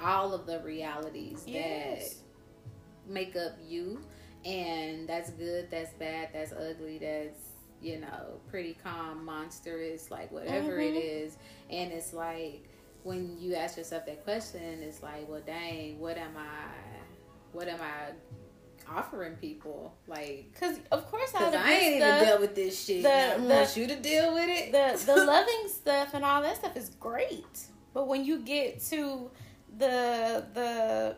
all 0.01 0.34
of 0.34 0.45
the 0.45 0.61
realities 0.61 1.43
yes. 1.45 2.13
that 3.05 3.13
make 3.13 3.36
up 3.36 3.57
you, 3.67 3.99
and 4.45 5.05
that's 5.05 5.32
good, 5.32 5.69
that's 5.69 5.91
bad, 5.95 6.30
that's 6.32 6.53
ugly, 6.53 6.97
that's 6.97 7.41
you 7.82 7.99
know 7.99 8.39
pretty 8.49 8.78
calm, 8.82 9.25
monstrous, 9.25 10.09
like 10.09 10.32
whatever 10.32 10.78
mm-hmm. 10.78 10.95
it 10.95 10.99
is, 10.99 11.38
and 11.69 11.91
it's 11.91 12.13
like 12.13 12.66
when 13.08 13.38
you 13.39 13.55
ask 13.55 13.78
yourself 13.78 14.05
that 14.05 14.26
question, 14.26 14.84
it's 14.84 15.01
like, 15.01 15.30
well, 15.30 15.41
dang, 15.45 15.97
what 15.97 16.18
am 16.18 16.36
I? 16.36 16.68
What 17.53 17.70
am 17.70 17.80
I 17.82 18.12
offering 18.89 19.36
people. 19.36 19.93
Like, 20.08 20.55
cause 20.60 20.80
of 20.91 21.10
course 21.10 21.34
I, 21.36 21.43
I 21.43 21.45
ain't 21.45 21.51
stuff, 21.51 22.16
even 22.16 22.26
dealt 22.26 22.41
with 22.41 22.55
this 22.55 22.86
shit. 22.86 23.03
The, 23.03 23.34
I 23.34 23.38
the, 23.38 23.43
want 23.43 23.78
you 23.78 23.88
to 23.88 23.95
deal 23.95 24.34
with 24.34 24.49
it. 24.49 24.72
The 24.72 25.14
the 25.14 25.26
loving 25.26 25.68
stuff 25.68 26.14
and 26.14 26.24
all 26.24 26.41
that 26.41 26.58
stuff 26.58 26.76
is 26.78 26.89
great, 26.99 27.68
but 27.93 28.08
when 28.08 28.24
you 28.24 28.39
get 28.39 28.82
to 28.86 29.30
the 29.78 30.45
the 30.53 31.18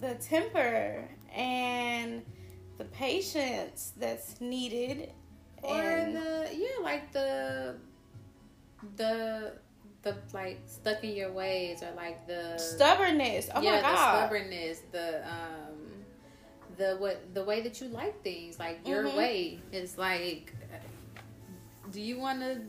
the 0.00 0.14
temper 0.14 1.08
and 1.34 2.22
the 2.78 2.84
patience 2.84 3.92
that's 3.96 4.40
needed, 4.40 5.10
or 5.62 5.80
and, 5.80 6.16
the 6.16 6.48
yeah, 6.52 6.82
like 6.82 7.12
the 7.12 7.76
the 8.96 9.54
the 10.02 10.16
like 10.32 10.60
stuck 10.66 11.02
in 11.02 11.14
your 11.14 11.32
ways 11.32 11.82
or 11.82 11.94
like 11.96 12.26
the 12.26 12.56
stubbornness. 12.58 13.48
Oh 13.54 13.60
yeah, 13.60 13.76
my 13.76 13.80
god, 13.82 13.92
the 13.92 13.96
stubbornness, 13.96 14.82
the 14.92 15.28
um 15.28 15.78
the 16.76 16.96
what 16.98 17.34
the 17.34 17.44
way 17.44 17.60
that 17.62 17.80
you 17.80 17.88
like 17.88 18.22
things, 18.22 18.58
like 18.58 18.86
your 18.86 19.04
mm-hmm. 19.04 19.16
way. 19.16 19.60
It's 19.72 19.98
like, 19.98 20.54
do 21.90 22.00
you 22.00 22.18
want 22.18 22.40
to 22.40 22.60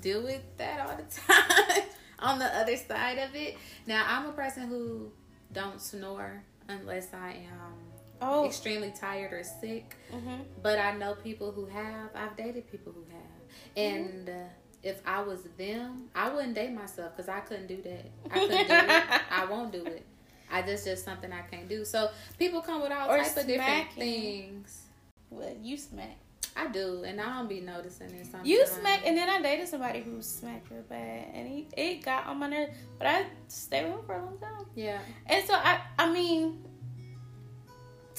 deal 0.00 0.22
with 0.22 0.42
that 0.56 0.88
all 0.88 0.96
the 0.96 1.02
time 1.32 1.82
on 2.18 2.38
the 2.38 2.46
other 2.56 2.76
side 2.76 3.18
of 3.18 3.34
it? 3.34 3.56
Now, 3.86 4.04
I'm 4.08 4.26
a 4.26 4.32
person 4.32 4.68
who 4.68 5.12
don't 5.52 5.80
snore 5.80 6.42
unless 6.68 7.12
I 7.12 7.30
am 7.30 7.74
oh. 8.22 8.46
extremely 8.46 8.92
tired 8.98 9.32
or 9.32 9.44
sick. 9.44 9.96
Mm-hmm. 10.12 10.42
But 10.62 10.78
I 10.78 10.96
know 10.96 11.14
people 11.14 11.52
who 11.52 11.66
have. 11.66 12.10
I've 12.14 12.36
dated 12.36 12.70
people 12.70 12.92
who 12.92 13.04
have, 13.12 13.76
mm-hmm. 13.76 14.06
and. 14.06 14.28
Uh, 14.30 14.48
if 14.88 15.00
I 15.06 15.22
was 15.22 15.42
them, 15.56 16.08
I 16.14 16.30
wouldn't 16.30 16.54
date 16.54 16.72
myself 16.72 17.16
because 17.16 17.28
I 17.28 17.40
couldn't 17.40 17.66
do 17.66 17.80
that. 17.82 18.06
I 18.30 18.38
couldn't 18.38 18.68
do 18.68 18.74
it. 18.74 19.22
I 19.30 19.44
won't 19.44 19.72
do 19.72 19.84
it. 19.84 20.04
I 20.50 20.62
just 20.62 20.84
just 20.84 21.04
something 21.04 21.30
I 21.32 21.42
can't 21.42 21.68
do. 21.68 21.84
So 21.84 22.10
people 22.38 22.62
come 22.62 22.80
with 22.80 22.90
all 22.90 23.10
or 23.10 23.18
type 23.18 23.36
of 23.36 23.46
different 23.46 23.92
things. 23.92 24.82
Well, 25.30 25.54
you 25.62 25.76
smack. 25.76 26.16
I 26.56 26.66
do, 26.66 27.04
and 27.04 27.20
I 27.20 27.36
don't 27.36 27.48
be 27.48 27.60
noticing 27.60 28.10
it. 28.10 28.24
Sometimes. 28.24 28.48
You 28.48 28.66
smack, 28.66 29.02
and 29.04 29.16
then 29.16 29.28
I 29.28 29.40
dated 29.40 29.68
somebody 29.68 30.00
who 30.00 30.20
smacked 30.22 30.70
real 30.70 30.82
bad, 30.82 31.28
and 31.32 31.46
he 31.46 31.68
it 31.76 32.02
got 32.02 32.26
on 32.26 32.38
my 32.38 32.48
nerves. 32.48 32.72
But 32.98 33.06
I 33.06 33.26
stayed 33.46 33.84
with 33.84 33.92
him 33.92 34.00
for 34.06 34.16
a 34.16 34.24
long 34.24 34.38
time. 34.38 34.66
Yeah, 34.74 34.98
and 35.26 35.46
so 35.46 35.54
I, 35.54 35.80
I 35.98 36.10
mean, 36.12 36.64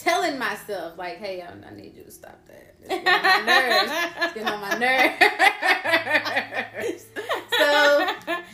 telling 0.02 0.38
myself 0.38 0.98
like, 0.98 1.18
"Hey, 1.18 1.42
I, 1.42 1.52
I 1.68 1.74
need 1.74 1.96
you 1.96 2.04
to 2.04 2.12
stop 2.12 2.46
that. 2.48 2.76
It's 2.82 2.90
getting 2.90 3.08
on 3.08 3.22
my 3.22 3.48
nerves. 3.48 3.92
It's 4.18 4.34
getting 4.34 4.48
on 4.48 4.62
my 4.62 4.78
nerves." 4.78 5.20
so, 7.58 8.08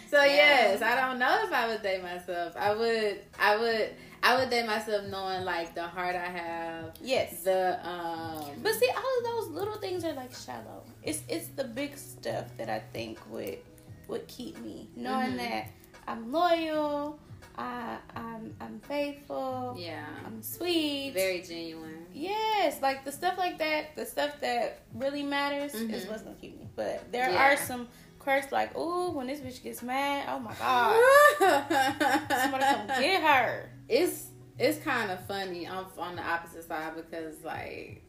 so 0.09 0.23
yeah. 0.23 0.25
yes, 0.25 0.81
I 0.81 0.95
don't 0.95 1.19
know 1.19 1.43
if 1.43 1.53
I 1.53 1.67
would 1.67 1.81
date 1.81 2.01
myself. 2.01 2.55
I 2.57 2.73
would, 2.73 3.19
I 3.39 3.57
would, 3.57 3.89
I 4.23 4.37
would 4.37 4.49
date 4.49 4.65
myself 4.65 5.05
knowing 5.05 5.45
like 5.45 5.75
the 5.75 5.83
heart 5.83 6.15
I 6.15 6.25
have. 6.25 6.93
Yes. 7.01 7.43
The 7.43 7.79
um. 7.87 8.43
But 8.63 8.73
see, 8.73 8.89
all 8.89 9.17
of 9.19 9.23
those 9.23 9.49
little 9.49 9.75
things 9.75 10.03
are 10.03 10.13
like 10.13 10.33
shallow. 10.33 10.83
It's 11.03 11.21
it's 11.27 11.49
the 11.49 11.65
big 11.65 11.95
stuff 11.97 12.45
that 12.57 12.69
I 12.69 12.79
think 12.93 13.19
would 13.29 13.59
would 14.07 14.27
keep 14.27 14.57
me 14.59 14.89
knowing 14.95 15.29
mm-hmm. 15.29 15.37
that 15.37 15.67
I'm 16.07 16.31
loyal. 16.31 17.19
I 17.57 17.97
I'm 18.15 18.55
I'm 18.59 18.79
faithful. 18.81 19.75
Yeah. 19.77 20.05
I'm 20.25 20.41
sweet. 20.41 21.11
Very 21.13 21.41
genuine. 21.41 22.05
Yes, 22.13 22.81
like 22.81 23.05
the 23.05 23.11
stuff 23.11 23.37
like 23.37 23.57
that, 23.59 23.95
the 23.95 24.05
stuff 24.05 24.39
that 24.41 24.81
really 24.93 25.23
matters 25.23 25.73
mm-hmm. 25.73 25.93
is 25.93 26.05
what's 26.07 26.21
gonna 26.21 26.35
keep 26.35 26.59
me. 26.59 26.67
But 26.75 27.11
there 27.11 27.29
yeah. 27.29 27.53
are 27.53 27.57
some 27.57 27.87
quirks 28.19 28.51
like, 28.51 28.71
oh, 28.75 29.11
when 29.11 29.27
this 29.27 29.39
bitch 29.39 29.63
gets 29.63 29.81
mad, 29.81 30.27
oh 30.29 30.39
my 30.39 30.53
god, 30.59 32.41
somebody 32.41 32.63
come 32.63 32.87
get 33.01 33.23
her. 33.23 33.69
It's 33.87 34.27
it's 34.57 34.79
kind 34.83 35.11
of 35.11 35.25
funny 35.27 35.67
I'm 35.67 35.85
on 35.97 36.15
the 36.15 36.23
opposite 36.23 36.67
side 36.67 36.93
because 36.95 37.43
like 37.43 38.01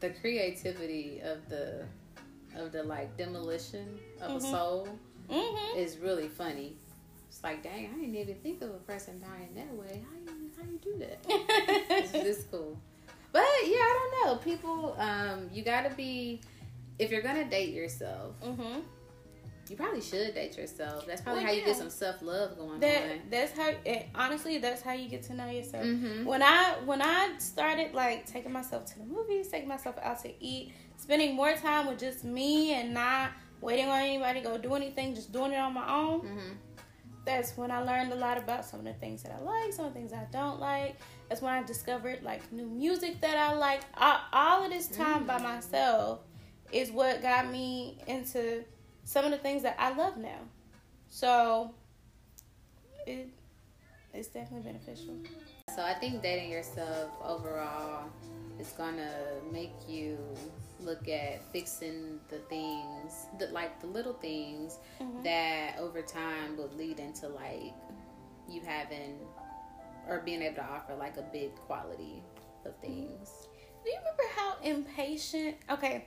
the 0.00 0.10
creativity 0.10 1.20
of 1.20 1.48
the 1.48 1.86
of 2.56 2.72
the 2.72 2.82
like 2.82 3.16
demolition 3.16 3.98
of 4.20 4.32
mm-hmm. 4.32 4.36
a 4.38 4.50
soul 4.50 4.88
mm-hmm. 5.30 5.78
is 5.78 5.98
really 5.98 6.28
funny 6.28 6.76
it's 7.32 7.42
like, 7.42 7.62
dang, 7.62 7.86
I 7.86 7.98
didn't 7.98 8.14
even 8.14 8.34
think 8.36 8.60
of 8.60 8.68
a 8.68 8.78
person 8.80 9.18
dying 9.18 9.54
that 9.54 9.74
way. 9.74 10.02
How 10.04 10.32
you 10.32 10.50
how 10.54 10.70
you 10.70 10.78
do 10.78 10.98
that? 10.98 12.12
this 12.12 12.44
cool. 12.50 12.78
But 13.32 13.42
yeah, 13.64 13.76
I 13.76 14.10
don't 14.20 14.26
know. 14.26 14.36
People, 14.36 14.94
um, 14.98 15.48
you 15.50 15.64
gotta 15.64 15.94
be 15.94 16.42
if 16.98 17.10
you're 17.10 17.22
gonna 17.22 17.48
date 17.48 17.72
yourself. 17.72 18.38
Mm-hmm. 18.42 18.80
You 19.70 19.76
probably 19.76 20.02
should 20.02 20.34
date 20.34 20.58
yourself. 20.58 21.06
That's 21.06 21.22
probably 21.22 21.44
well, 21.44 21.46
how 21.46 21.54
yeah. 21.54 21.60
you 21.60 21.66
get 21.66 21.76
some 21.76 21.88
self 21.88 22.20
love 22.20 22.58
going 22.58 22.80
that, 22.80 23.02
on. 23.02 23.18
That's 23.30 23.56
how. 23.56 23.72
honestly, 24.14 24.58
that's 24.58 24.82
how 24.82 24.92
you 24.92 25.08
get 25.08 25.22
to 25.24 25.34
know 25.34 25.48
yourself. 25.48 25.86
Mm-hmm. 25.86 26.26
When 26.26 26.42
I 26.42 26.74
when 26.84 27.00
I 27.00 27.30
started 27.38 27.94
like 27.94 28.26
taking 28.26 28.52
myself 28.52 28.84
to 28.92 28.98
the 28.98 29.06
movies, 29.06 29.48
taking 29.48 29.70
myself 29.70 29.96
out 30.02 30.22
to 30.24 30.44
eat, 30.44 30.74
spending 30.98 31.34
more 31.34 31.54
time 31.54 31.86
with 31.86 31.98
just 31.98 32.24
me 32.24 32.74
and 32.74 32.92
not 32.92 33.30
waiting 33.62 33.88
on 33.88 34.00
anybody 34.00 34.42
to 34.42 34.46
go 34.46 34.58
do 34.58 34.74
anything, 34.74 35.14
just 35.14 35.32
doing 35.32 35.52
it 35.52 35.56
on 35.56 35.72
my 35.72 35.90
own. 35.90 36.20
Mm-hmm 36.20 36.52
that's 37.24 37.56
when 37.56 37.70
I 37.70 37.82
learned 37.82 38.12
a 38.12 38.16
lot 38.16 38.38
about 38.38 38.64
some 38.64 38.80
of 38.80 38.86
the 38.86 38.94
things 38.94 39.22
that 39.22 39.32
I 39.32 39.40
like, 39.40 39.72
some 39.72 39.86
of 39.86 39.94
the 39.94 39.98
things 39.98 40.12
I 40.12 40.26
don't 40.32 40.58
like. 40.58 40.96
That's 41.28 41.40
when 41.40 41.52
I 41.52 41.62
discovered 41.62 42.22
like 42.22 42.52
new 42.52 42.66
music 42.66 43.20
that 43.20 43.36
I 43.36 43.54
like. 43.54 43.82
All, 43.96 44.18
all 44.32 44.64
of 44.64 44.70
this 44.70 44.88
time 44.88 45.24
mm. 45.24 45.26
by 45.26 45.38
myself 45.38 46.20
is 46.72 46.90
what 46.90 47.22
got 47.22 47.50
me 47.50 47.98
into 48.06 48.64
some 49.04 49.24
of 49.24 49.30
the 49.30 49.38
things 49.38 49.62
that 49.62 49.76
I 49.78 49.94
love 49.94 50.16
now. 50.16 50.40
So 51.08 51.74
it 53.06 53.28
it's 54.14 54.28
definitely 54.28 54.72
beneficial. 54.72 55.16
So 55.74 55.82
I 55.82 55.94
think 55.94 56.22
dating 56.22 56.50
yourself 56.50 57.10
overall 57.24 58.04
is 58.60 58.68
gonna 58.72 59.12
make 59.50 59.72
you 59.88 60.18
look 60.84 61.08
at 61.08 61.42
fixing 61.52 62.20
the 62.28 62.38
things, 62.48 63.26
that 63.38 63.52
like 63.52 63.80
the 63.80 63.86
little 63.86 64.14
things 64.14 64.78
mm-hmm. 65.00 65.22
that 65.22 65.78
over 65.78 66.02
time 66.02 66.56
would 66.56 66.74
lead 66.74 66.98
into 66.98 67.28
like 67.28 67.74
you 68.48 68.60
having 68.64 69.18
or 70.08 70.20
being 70.20 70.42
able 70.42 70.56
to 70.56 70.64
offer 70.64 70.94
like 70.94 71.16
a 71.16 71.22
big 71.32 71.54
quality 71.54 72.22
of 72.64 72.76
things. 72.80 73.48
Do 73.84 73.90
you 73.90 73.98
remember 73.98 74.22
how 74.36 74.56
impatient? 74.62 75.56
Okay, 75.70 76.06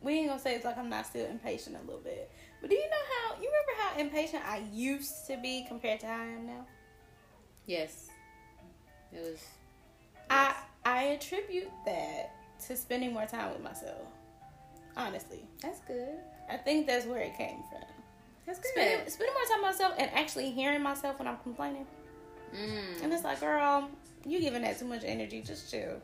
we 0.00 0.14
ain't 0.14 0.28
gonna 0.28 0.40
say 0.40 0.54
it's 0.54 0.64
like 0.64 0.78
I'm 0.78 0.88
not 0.88 1.06
still 1.06 1.26
impatient 1.26 1.76
a 1.76 1.80
little 1.80 2.00
bit, 2.00 2.30
but 2.60 2.70
do 2.70 2.76
you 2.76 2.88
know 2.88 2.96
how 3.18 3.34
you 3.40 3.50
remember 3.50 3.82
how 3.82 3.98
impatient 4.00 4.42
I 4.46 4.62
used 4.72 5.26
to 5.26 5.36
be 5.36 5.64
compared 5.66 6.00
to 6.00 6.06
how 6.06 6.20
I 6.20 6.26
am 6.26 6.46
now? 6.46 6.66
Yes, 7.66 8.08
it 9.12 9.20
was. 9.20 9.40
Yes. 10.14 10.24
I 10.30 10.54
I 10.84 11.02
attribute 11.04 11.70
that 11.86 12.34
to 12.66 12.76
spending 12.76 13.12
more 13.12 13.26
time 13.26 13.52
with 13.52 13.62
myself. 13.62 14.02
Honestly, 14.96 15.44
that's 15.60 15.80
good. 15.80 16.18
I 16.50 16.56
think 16.56 16.86
that's 16.86 17.06
where 17.06 17.20
it 17.20 17.36
came 17.36 17.62
from. 17.70 17.82
That's 18.46 18.58
good. 18.58 18.70
Spending, 18.72 19.08
spending 19.08 19.34
more 19.34 19.44
time 19.44 19.62
with 19.64 19.72
myself 19.72 19.94
and 19.98 20.10
actually 20.14 20.50
hearing 20.50 20.82
myself 20.82 21.18
when 21.18 21.28
I'm 21.28 21.38
complaining. 21.38 21.86
Mm. 22.54 23.02
And 23.02 23.12
it's 23.12 23.24
like, 23.24 23.40
girl, 23.40 23.88
you 24.24 24.40
giving 24.40 24.62
that 24.62 24.78
too 24.78 24.84
much 24.84 25.02
energy. 25.04 25.40
Just 25.42 25.70
chill. 25.70 26.00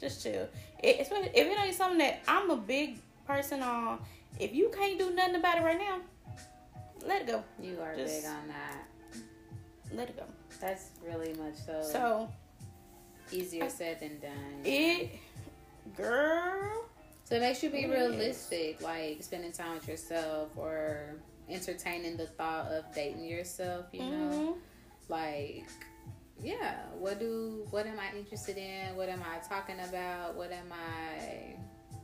Just 0.00 0.22
chill. 0.22 0.48
It, 0.82 1.00
especially 1.00 1.30
if 1.34 1.46
it 1.46 1.58
ain't 1.58 1.74
something 1.74 1.98
that 1.98 2.22
I'm 2.26 2.50
a 2.50 2.56
big 2.56 2.98
person 3.26 3.62
on. 3.62 3.98
If 4.38 4.54
you 4.54 4.70
can't 4.74 4.98
do 4.98 5.10
nothing 5.10 5.36
about 5.36 5.58
it 5.58 5.62
right 5.62 5.78
now, 5.78 6.00
let 7.06 7.22
it 7.22 7.26
go. 7.26 7.44
You 7.60 7.78
are 7.82 7.94
Just 7.94 8.22
big 8.22 8.30
on 8.30 8.48
that. 8.48 8.86
Let 9.94 10.08
it 10.08 10.16
go. 10.16 10.24
That's 10.60 10.90
really 11.04 11.34
much 11.34 11.54
so. 11.66 11.82
So 11.82 12.28
easier 13.30 13.64
I, 13.64 13.68
said 13.68 14.00
than 14.00 14.18
done. 14.20 14.64
It 14.64 15.10
girl. 15.96 16.84
So 17.24 17.36
it 17.36 17.40
makes 17.40 17.62
you 17.62 17.70
be 17.70 17.86
realistic, 17.86 18.82
like 18.82 19.22
spending 19.22 19.52
time 19.52 19.74
with 19.74 19.88
yourself 19.88 20.50
or 20.56 21.14
entertaining 21.48 22.16
the 22.16 22.26
thought 22.26 22.66
of 22.66 22.84
dating 22.94 23.24
yourself, 23.24 23.86
you 23.92 24.00
know? 24.02 24.30
Mhm. 24.30 24.58
Like 25.08 25.66
yeah, 26.42 26.86
what 26.98 27.18
do 27.20 27.66
what 27.70 27.86
am 27.86 27.98
I 28.00 28.16
interested 28.16 28.56
in? 28.56 28.96
What 28.96 29.08
am 29.08 29.22
I 29.22 29.38
talking 29.46 29.76
about? 29.88 30.34
What 30.34 30.50
am 30.50 30.72
I, 30.72 31.54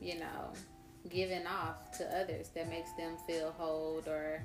you 0.01 0.19
know, 0.19 0.53
giving 1.09 1.45
off 1.45 1.91
to 1.97 2.05
others 2.19 2.49
that 2.55 2.69
makes 2.69 2.91
them 2.93 3.17
feel 3.27 3.51
whole 3.57 4.01
or 4.07 4.41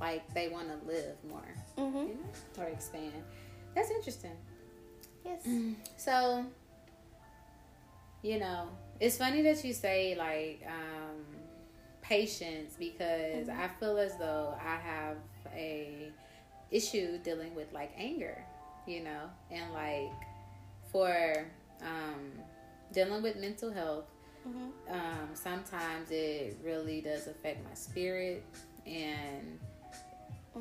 like 0.00 0.32
they 0.32 0.48
want 0.48 0.68
to 0.68 0.86
live 0.86 1.16
more, 1.28 1.54
Mhm. 1.76 2.08
you 2.08 2.14
know, 2.14 2.62
or 2.62 2.66
expand. 2.68 3.12
That's 3.74 3.90
interesting. 3.90 4.36
Yes. 5.24 5.46
So, 5.96 6.46
you 8.22 8.38
know, 8.38 8.68
it's 9.00 9.16
funny 9.16 9.42
that 9.42 9.64
you 9.64 9.72
say 9.72 10.14
like 10.16 10.62
um, 10.66 11.24
patience 12.00 12.74
because 12.78 13.48
I 13.48 13.68
feel 13.78 13.98
as 13.98 14.16
though 14.18 14.54
I 14.60 14.76
have 14.76 15.16
a 15.54 16.10
issue 16.70 17.18
dealing 17.18 17.54
with 17.54 17.72
like 17.72 17.92
anger, 17.96 18.44
you 18.86 19.02
know, 19.04 19.30
and 19.50 19.72
like 19.72 20.12
for 20.90 21.46
um, 21.82 22.32
dealing 22.92 23.22
with 23.22 23.36
mental 23.36 23.70
health. 23.72 24.04
Mhm. 24.46 24.70
Um, 24.90 25.28
sometimes 25.34 26.10
it 26.10 26.56
really 26.64 27.00
does 27.00 27.26
affect 27.26 27.62
my 27.64 27.74
spirit 27.74 28.42
and 28.86 29.58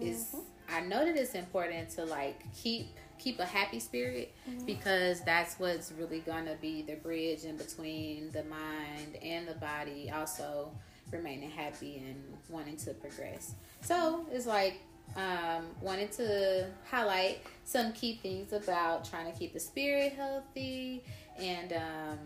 it's 0.02 0.34
Mhm. 0.36 0.44
I 0.70 0.82
know 0.82 1.06
that 1.06 1.16
it's 1.16 1.34
important 1.34 1.90
to 1.92 2.04
like 2.04 2.44
keep 2.54 2.98
keep 3.20 3.40
a 3.40 3.46
happy 3.46 3.80
spirit 3.80 4.34
because 4.66 5.22
that's 5.22 5.60
what's 5.60 5.92
really 5.94 6.20
gonna 6.20 6.56
be 6.62 6.82
the 6.82 6.96
bridge 6.96 7.44
in 7.44 7.58
between 7.58 8.32
the 8.32 8.44
mind 8.44 9.18
and 9.22 9.48
the 9.48 9.56
body 9.56 10.12
also 10.14 10.72
remaining 11.12 11.50
happy 11.50 12.04
and 12.06 12.22
wanting 12.50 12.78
to 12.78 12.94
progress. 12.94 13.56
So 13.82 14.26
it's 14.32 14.46
like 14.46 14.82
um, 15.16 15.66
wanted 15.82 16.12
to 16.14 16.68
highlight 16.90 17.40
some 17.64 17.94
key 17.94 18.20
things 18.22 18.54
about 18.54 19.10
trying 19.10 19.32
to 19.32 19.38
keep 19.38 19.54
the 19.54 19.60
spirit 19.60 20.14
healthy 20.14 21.04
and 21.40 21.74
um, 21.74 22.20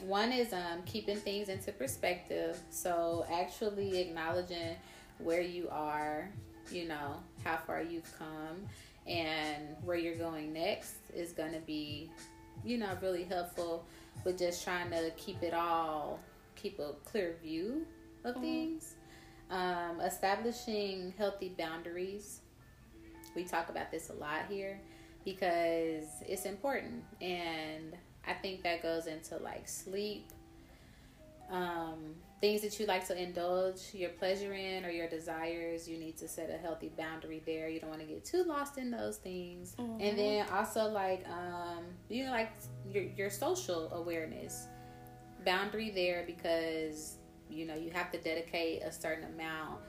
one 0.00 0.32
is 0.32 0.52
um, 0.52 0.82
keeping 0.86 1.16
things 1.16 1.48
into 1.48 1.70
perspective 1.72 2.58
so 2.70 3.26
actually 3.30 4.00
acknowledging 4.00 4.74
where 5.18 5.42
you 5.42 5.68
are 5.70 6.30
you 6.70 6.88
know 6.88 7.14
how 7.44 7.56
far 7.56 7.82
you've 7.82 8.18
come 8.18 8.66
and 9.08 9.76
where 9.84 9.96
you're 9.96 10.16
going 10.16 10.52
next 10.52 10.96
is 11.14 11.32
going 11.32 11.52
to 11.52 11.60
be 11.60 12.10
you 12.64 12.76
know 12.76 12.96
really 13.00 13.24
helpful 13.24 13.84
with 14.24 14.38
just 14.38 14.62
trying 14.62 14.90
to 14.90 15.10
keep 15.16 15.42
it 15.42 15.54
all 15.54 16.20
keep 16.60 16.78
a 16.78 16.92
clear 17.04 17.36
view 17.42 17.86
of 18.24 18.36
things. 18.40 18.94
Um, 19.50 20.00
establishing 20.00 21.14
healthy 21.16 21.54
boundaries. 21.56 22.40
We 23.34 23.44
talk 23.44 23.70
about 23.70 23.90
this 23.90 24.10
a 24.10 24.14
lot 24.14 24.42
here 24.48 24.80
because 25.24 26.06
it's 26.26 26.46
important 26.46 27.02
and 27.20 27.94
i 28.26 28.32
think 28.32 28.62
that 28.62 28.82
goes 28.82 29.06
into 29.06 29.36
like 29.38 29.68
sleep. 29.68 30.26
Um, 31.50 32.14
things 32.40 32.62
that 32.62 32.78
you 32.78 32.86
like 32.86 33.06
to 33.08 33.20
indulge 33.20 33.80
your 33.92 34.10
pleasure 34.10 34.52
in 34.54 34.84
or 34.84 34.90
your 34.90 35.08
desires 35.08 35.88
you 35.88 35.98
need 35.98 36.16
to 36.18 36.28
set 36.28 36.50
a 36.50 36.56
healthy 36.56 36.90
boundary 36.96 37.42
there. 37.44 37.68
You 37.68 37.80
don't 37.80 37.90
want 37.90 38.00
to 38.00 38.06
get 38.06 38.24
too 38.24 38.44
lost 38.44 38.78
in 38.78 38.90
those 38.90 39.16
things. 39.16 39.74
Mhm. 39.78 39.98
and 40.00 40.18
then 40.18 40.46
also 40.52 40.88
like 40.90 41.26
um, 41.28 41.84
you 42.08 42.24
know 42.24 42.30
like 42.30 42.50
your, 42.92 43.04
your 43.04 43.30
social 43.30 43.92
awareness. 43.92 44.66
Boundary 45.44 45.90
there 45.90 46.24
because 46.26 47.16
you 47.48 47.64
know 47.66 47.74
you 47.74 47.90
have 47.90 48.10
to 48.12 48.18
dedicate 48.18 48.82
a 48.82 48.92
certain 48.92 49.24
amount 49.34 49.80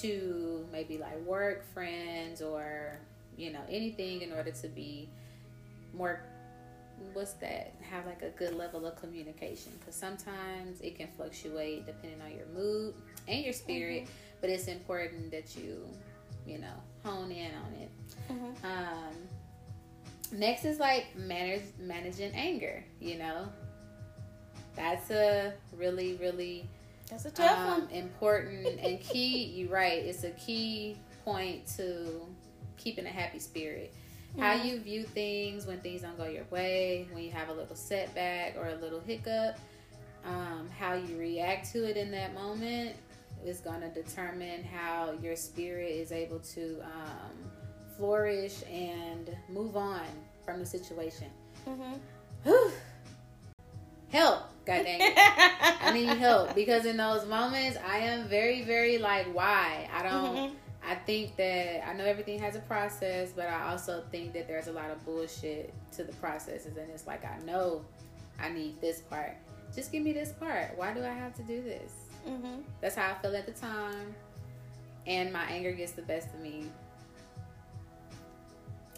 to 0.00 0.66
maybe 0.70 0.98
like 0.98 1.18
work 1.24 1.64
friends 1.72 2.42
or 2.42 2.98
you 3.36 3.50
know 3.52 3.62
anything 3.70 4.20
in 4.22 4.32
order 4.32 4.50
to 4.50 4.68
be 4.68 5.08
more 5.94 6.20
what's 7.12 7.32
that 7.34 7.74
have 7.80 8.06
like 8.06 8.22
a 8.22 8.30
good 8.30 8.54
level 8.54 8.86
of 8.86 8.96
communication 8.96 9.72
because 9.78 9.94
sometimes 9.94 10.80
it 10.80 10.96
can 10.96 11.08
fluctuate 11.16 11.86
depending 11.86 12.20
on 12.22 12.30
your 12.32 12.46
mood 12.54 12.94
and 13.26 13.44
your 13.44 13.52
spirit 13.52 14.06
but 14.40 14.50
it's 14.50 14.66
important 14.68 15.30
that 15.30 15.56
you 15.56 15.86
you 16.46 16.58
know 16.58 16.74
hone 17.04 17.30
in 17.30 17.50
on 17.54 17.72
it 17.74 17.90
Mhm. 18.30 18.64
um 18.64 19.14
next 20.32 20.64
is 20.64 20.78
like 20.78 21.14
manage 21.16 21.62
managing 21.78 22.32
anger 22.34 22.84
you 23.00 23.16
know 23.18 23.48
that's 24.76 25.10
a 25.10 25.52
really 25.76 26.14
really 26.16 26.68
That's 27.10 27.24
a 27.24 27.30
tough 27.30 27.58
um, 27.58 27.80
one. 27.82 27.90
important 27.90 28.78
and 28.80 29.00
key. 29.10 29.44
You're 29.46 29.70
right. 29.70 30.04
It's 30.04 30.24
a 30.24 30.30
key 30.32 30.96
point 31.24 31.66
to 31.78 32.20
keeping 32.76 33.06
a 33.06 33.10
happy 33.10 33.38
spirit. 33.38 33.92
How 34.38 34.54
Mhm. 34.54 34.64
you 34.64 34.80
view 34.80 35.02
things 35.02 35.66
when 35.66 35.80
things 35.80 36.02
don't 36.02 36.16
go 36.16 36.24
your 36.24 36.44
way, 36.50 37.08
when 37.12 37.24
you 37.24 37.30
have 37.32 37.48
a 37.48 37.52
little 37.52 37.74
setback 37.76 38.56
or 38.56 38.68
a 38.68 38.76
little 38.76 39.00
hiccup, 39.00 39.58
um, 40.24 40.68
how 40.78 40.94
you 40.94 41.16
react 41.18 41.72
to 41.72 41.84
it 41.88 41.96
in 41.96 42.10
that 42.12 42.34
moment 42.34 42.94
is 43.44 43.60
going 43.60 43.80
to 43.80 43.88
determine 43.88 44.62
how 44.64 45.12
your 45.22 45.34
spirit 45.36 45.90
is 45.90 46.12
able 46.12 46.38
to 46.40 46.80
um, 46.82 47.50
flourish 47.96 48.62
and 48.70 49.36
move 49.48 49.76
on 49.76 50.06
from 50.44 50.60
the 50.60 50.66
situation. 50.66 51.28
Mhm. 51.66 51.98
Help, 54.10 54.44
God 54.64 54.84
dang 54.84 55.00
it. 55.02 55.12
I 55.16 55.90
need 55.92 56.16
help 56.18 56.54
because 56.54 56.86
in 56.86 56.96
those 56.96 57.26
moments 57.26 57.76
I 57.86 57.98
am 57.98 58.26
very, 58.28 58.62
very 58.62 58.98
like, 58.98 59.26
why? 59.34 59.88
I 59.92 60.02
don't. 60.02 60.36
Mhm. 60.36 60.54
I 60.86 60.94
think 60.94 61.36
that 61.36 61.86
I 61.86 61.92
know 61.92 62.04
everything 62.04 62.38
has 62.38 62.56
a 62.56 62.60
process, 62.60 63.32
but 63.34 63.46
I 63.48 63.70
also 63.70 64.04
think 64.10 64.32
that 64.32 64.46
there's 64.48 64.68
a 64.68 64.72
lot 64.72 64.90
of 64.90 65.04
bullshit 65.04 65.72
to 65.92 66.04
the 66.04 66.12
processes, 66.14 66.76
and 66.76 66.90
it's 66.90 67.06
like 67.06 67.24
I 67.24 67.38
know 67.44 67.84
I 68.40 68.48
need 68.48 68.80
this 68.80 69.00
part. 69.00 69.36
Just 69.74 69.92
give 69.92 70.02
me 70.02 70.12
this 70.12 70.32
part. 70.32 70.76
Why 70.76 70.94
do 70.94 71.04
I 71.04 71.10
have 71.10 71.34
to 71.34 71.42
do 71.42 71.62
this? 71.62 71.92
Mhm. 72.26 72.62
That's 72.80 72.94
how 72.96 73.10
I 73.10 73.14
feel 73.14 73.36
at 73.36 73.46
the 73.46 73.52
time, 73.52 74.14
and 75.06 75.32
my 75.32 75.44
anger 75.44 75.72
gets 75.72 75.92
the 75.92 76.02
best 76.02 76.28
of 76.28 76.40
me. 76.40 76.70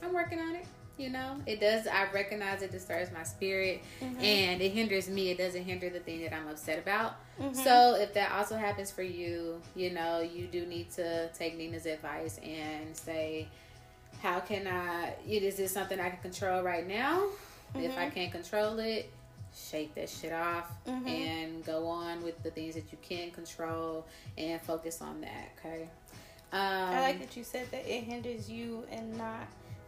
I'm 0.03 0.13
working 0.13 0.39
on 0.39 0.55
it. 0.55 0.67
You 1.01 1.09
know, 1.09 1.37
it 1.47 1.61
does. 1.61 1.87
I 1.87 2.13
recognize 2.13 2.61
it 2.61 2.71
disturbs 2.71 3.11
my 3.11 3.23
spirit, 3.23 3.81
Mhm. 4.03 4.23
and 4.23 4.61
it 4.61 4.69
hinders 4.73 5.09
me. 5.09 5.31
It 5.31 5.39
doesn't 5.39 5.65
hinder 5.65 5.89
the 5.89 6.01
thing 6.01 6.21
that 6.25 6.35
I'm 6.35 6.47
upset 6.47 6.79
about. 6.79 7.15
Mhm. 7.41 7.57
So 7.57 7.95
if 7.95 8.13
that 8.13 8.33
also 8.33 8.57
happens 8.59 8.91
for 8.91 9.03
you, 9.03 9.63
you 9.75 9.91
know, 9.91 10.21
you 10.21 10.47
do 10.47 10.67
need 10.67 10.91
to 10.93 11.29
take 11.33 11.57
Nina's 11.57 11.87
advice 11.87 12.39
and 12.45 12.95
say, 12.95 13.49
how 14.21 14.41
can 14.41 14.67
I, 14.67 15.15
is 15.27 15.57
this 15.57 15.73
something 15.73 15.99
I 15.99 16.11
can 16.11 16.21
control 16.21 16.63
right 16.63 16.87
now? 16.87 17.29
If 17.75 17.97
I 17.97 18.11
Mhm. 18.11 18.13
can't 18.15 18.33
control 18.33 18.79
it, 18.81 19.11
shake 19.57 19.95
that 19.95 20.11
shit 20.11 20.33
off 20.35 20.71
Mhm. 20.87 21.07
and 21.09 21.65
go 21.65 21.87
on 21.87 22.23
with 22.23 22.43
the 22.43 22.51
things 22.51 22.75
that 22.75 22.93
you 22.93 22.99
can 23.01 23.31
control 23.31 24.05
and 24.37 24.61
focus 24.61 25.01
on 25.01 25.23
that, 25.23 25.49
okay? 25.59 25.89
Um, 26.53 26.61
I 26.61 27.01
like 27.01 27.21
that 27.21 27.37
you 27.39 27.45
said 27.45 27.71
that 27.71 27.87
it 27.89 28.05
hinders 28.05 28.51
you 28.51 28.85
and 28.91 29.17
not 29.17 29.47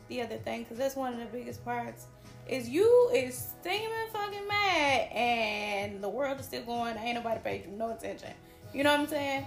the 0.08 0.22
other 0.22 0.36
thing 0.38 0.62
because 0.62 0.78
that's 0.78 0.96
one 0.96 1.12
of 1.14 1.18
the 1.18 1.26
biggest 1.26 1.64
parts. 1.64 2.06
Is 2.48 2.68
you 2.68 3.08
is 3.14 3.36
steaming 3.60 3.88
fucking 4.12 4.48
mad 4.48 5.08
and 5.12 6.02
the 6.02 6.08
world 6.08 6.40
is 6.40 6.46
still 6.46 6.64
going. 6.64 6.96
Ain't 6.96 7.14
nobody 7.14 7.40
paid 7.40 7.64
you 7.66 7.70
no 7.76 7.92
attention. 7.92 8.30
You 8.74 8.82
know 8.82 8.90
what 8.92 9.00
I'm 9.00 9.06
saying? 9.06 9.44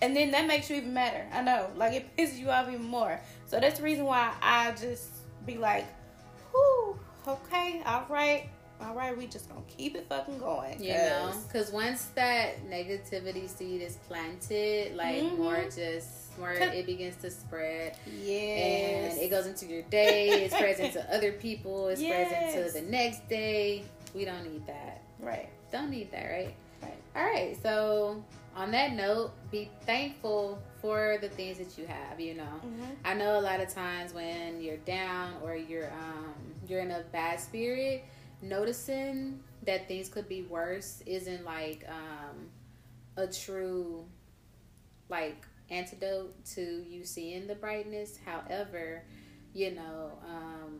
And 0.00 0.16
then 0.16 0.30
that 0.30 0.46
makes 0.46 0.70
you 0.70 0.76
even 0.76 0.94
madder. 0.94 1.26
I 1.32 1.42
know, 1.42 1.68
like 1.76 1.92
it 1.92 2.16
pisses 2.16 2.38
you 2.38 2.48
off 2.50 2.68
even 2.68 2.84
more. 2.86 3.20
So 3.46 3.60
that's 3.60 3.78
the 3.78 3.84
reason 3.84 4.04
why 4.04 4.32
I 4.40 4.70
just 4.72 5.08
be 5.44 5.58
like, 5.58 5.84
"Whew, 6.52 6.98
okay, 7.26 7.82
all 7.84 8.06
right, 8.08 8.48
all 8.80 8.94
right. 8.94 9.16
We 9.16 9.26
just 9.26 9.48
gonna 9.48 9.60
keep 9.76 9.96
it 9.96 10.06
fucking 10.08 10.38
going." 10.38 10.82
You 10.82 10.94
know, 10.94 11.26
'cause- 11.32 11.42
because 11.44 11.70
once 11.72 12.04
that 12.14 12.64
negativity 12.70 13.48
seed 13.48 13.82
is 13.82 13.96
planted, 14.08 14.94
like 14.96 15.16
Mhm. 15.22 15.36
more 15.36 15.64
just 15.64 16.27
more 16.38 16.52
it 16.52 16.86
begins 16.86 17.16
to 17.22 17.30
spread, 17.30 17.96
yes, 18.06 19.12
and 19.14 19.18
it 19.22 19.30
goes 19.30 19.46
into 19.46 19.66
your 19.66 19.82
day. 19.82 20.44
It 20.44 20.52
spreads 20.52 20.80
into 20.80 21.02
other 21.14 21.32
people. 21.32 21.88
It 21.88 21.98
spreads 21.98 22.30
Yes. 22.30 22.54
into 22.56 22.70
the 22.80 22.90
next 22.90 23.28
day. 23.28 23.84
We 24.14 24.24
don't 24.24 24.44
need 24.50 24.66
that. 24.66 25.02
right, 25.20 25.48
Don't 25.72 25.90
need 25.90 26.10
that, 26.12 26.24
right? 26.26 26.54
right. 26.82 26.96
All 27.16 27.24
right. 27.24 27.56
So 27.62 28.24
on 28.56 28.70
that 28.70 28.92
note, 28.94 29.32
be 29.50 29.70
thankful 29.82 30.60
for 30.80 31.18
the 31.20 31.28
things 31.28 31.58
that 31.58 31.76
you 31.76 31.86
have. 31.86 32.18
You 32.20 32.34
know, 32.34 32.60
Mhm. 32.64 32.96
I 33.04 33.14
know 33.14 33.38
a 33.38 33.42
lot 33.42 33.60
of 33.60 33.68
times 33.68 34.14
when 34.14 34.60
you're 34.62 34.76
down 34.78 35.34
or 35.42 35.56
you're 35.56 35.90
um 35.92 36.34
you're 36.68 36.80
in 36.80 36.90
a 36.92 37.02
bad 37.12 37.40
spirit, 37.40 38.04
noticing 38.42 39.42
that 39.64 39.88
things 39.88 40.08
could 40.08 40.28
be 40.28 40.42
worse 40.42 41.02
isn't 41.06 41.44
like 41.44 41.84
um 41.88 42.48
a 43.16 43.26
true 43.26 44.06
like 45.08 45.44
antidote 45.70 46.44
to 46.54 46.84
you 46.88 47.04
seeing 47.04 47.46
the 47.46 47.54
brightness. 47.54 48.18
However, 48.24 49.02
you 49.54 49.72
know, 49.72 50.18
um 50.26 50.78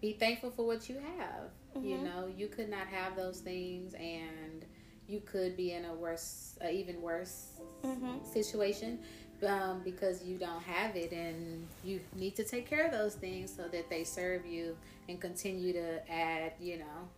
be 0.00 0.12
thankful 0.12 0.50
for 0.50 0.66
what 0.66 0.88
you 0.88 0.96
have. 1.18 1.50
You 1.82 1.96
Mhm. 1.98 2.04
know, 2.04 2.26
you 2.36 2.48
could 2.48 2.68
not 2.68 2.86
have 2.88 3.16
those 3.16 3.40
things 3.40 3.94
and 3.94 4.64
you 5.08 5.20
could 5.20 5.56
be 5.56 5.72
in 5.72 5.84
a 5.86 5.94
worse, 5.94 6.58
a 6.60 6.70
even 6.70 7.00
worse 7.02 7.60
Mhm. 7.82 8.24
situation. 8.24 8.98
um, 9.42 9.82
because 9.84 10.24
you 10.24 10.38
don't 10.38 10.62
have 10.62 10.96
it 10.96 11.12
and 11.12 11.66
you 11.82 12.00
need 12.14 12.34
to 12.36 12.44
take 12.44 12.66
care 12.66 12.86
of 12.86 12.92
those 12.92 13.14
things 13.14 13.54
so 13.54 13.68
that 13.68 13.90
they 13.90 14.02
serve 14.04 14.46
you 14.46 14.74
and 15.08 15.20
continue 15.20 15.72
to 15.74 16.10
add 16.10 16.52
you 16.60 16.78
know 16.78 17.08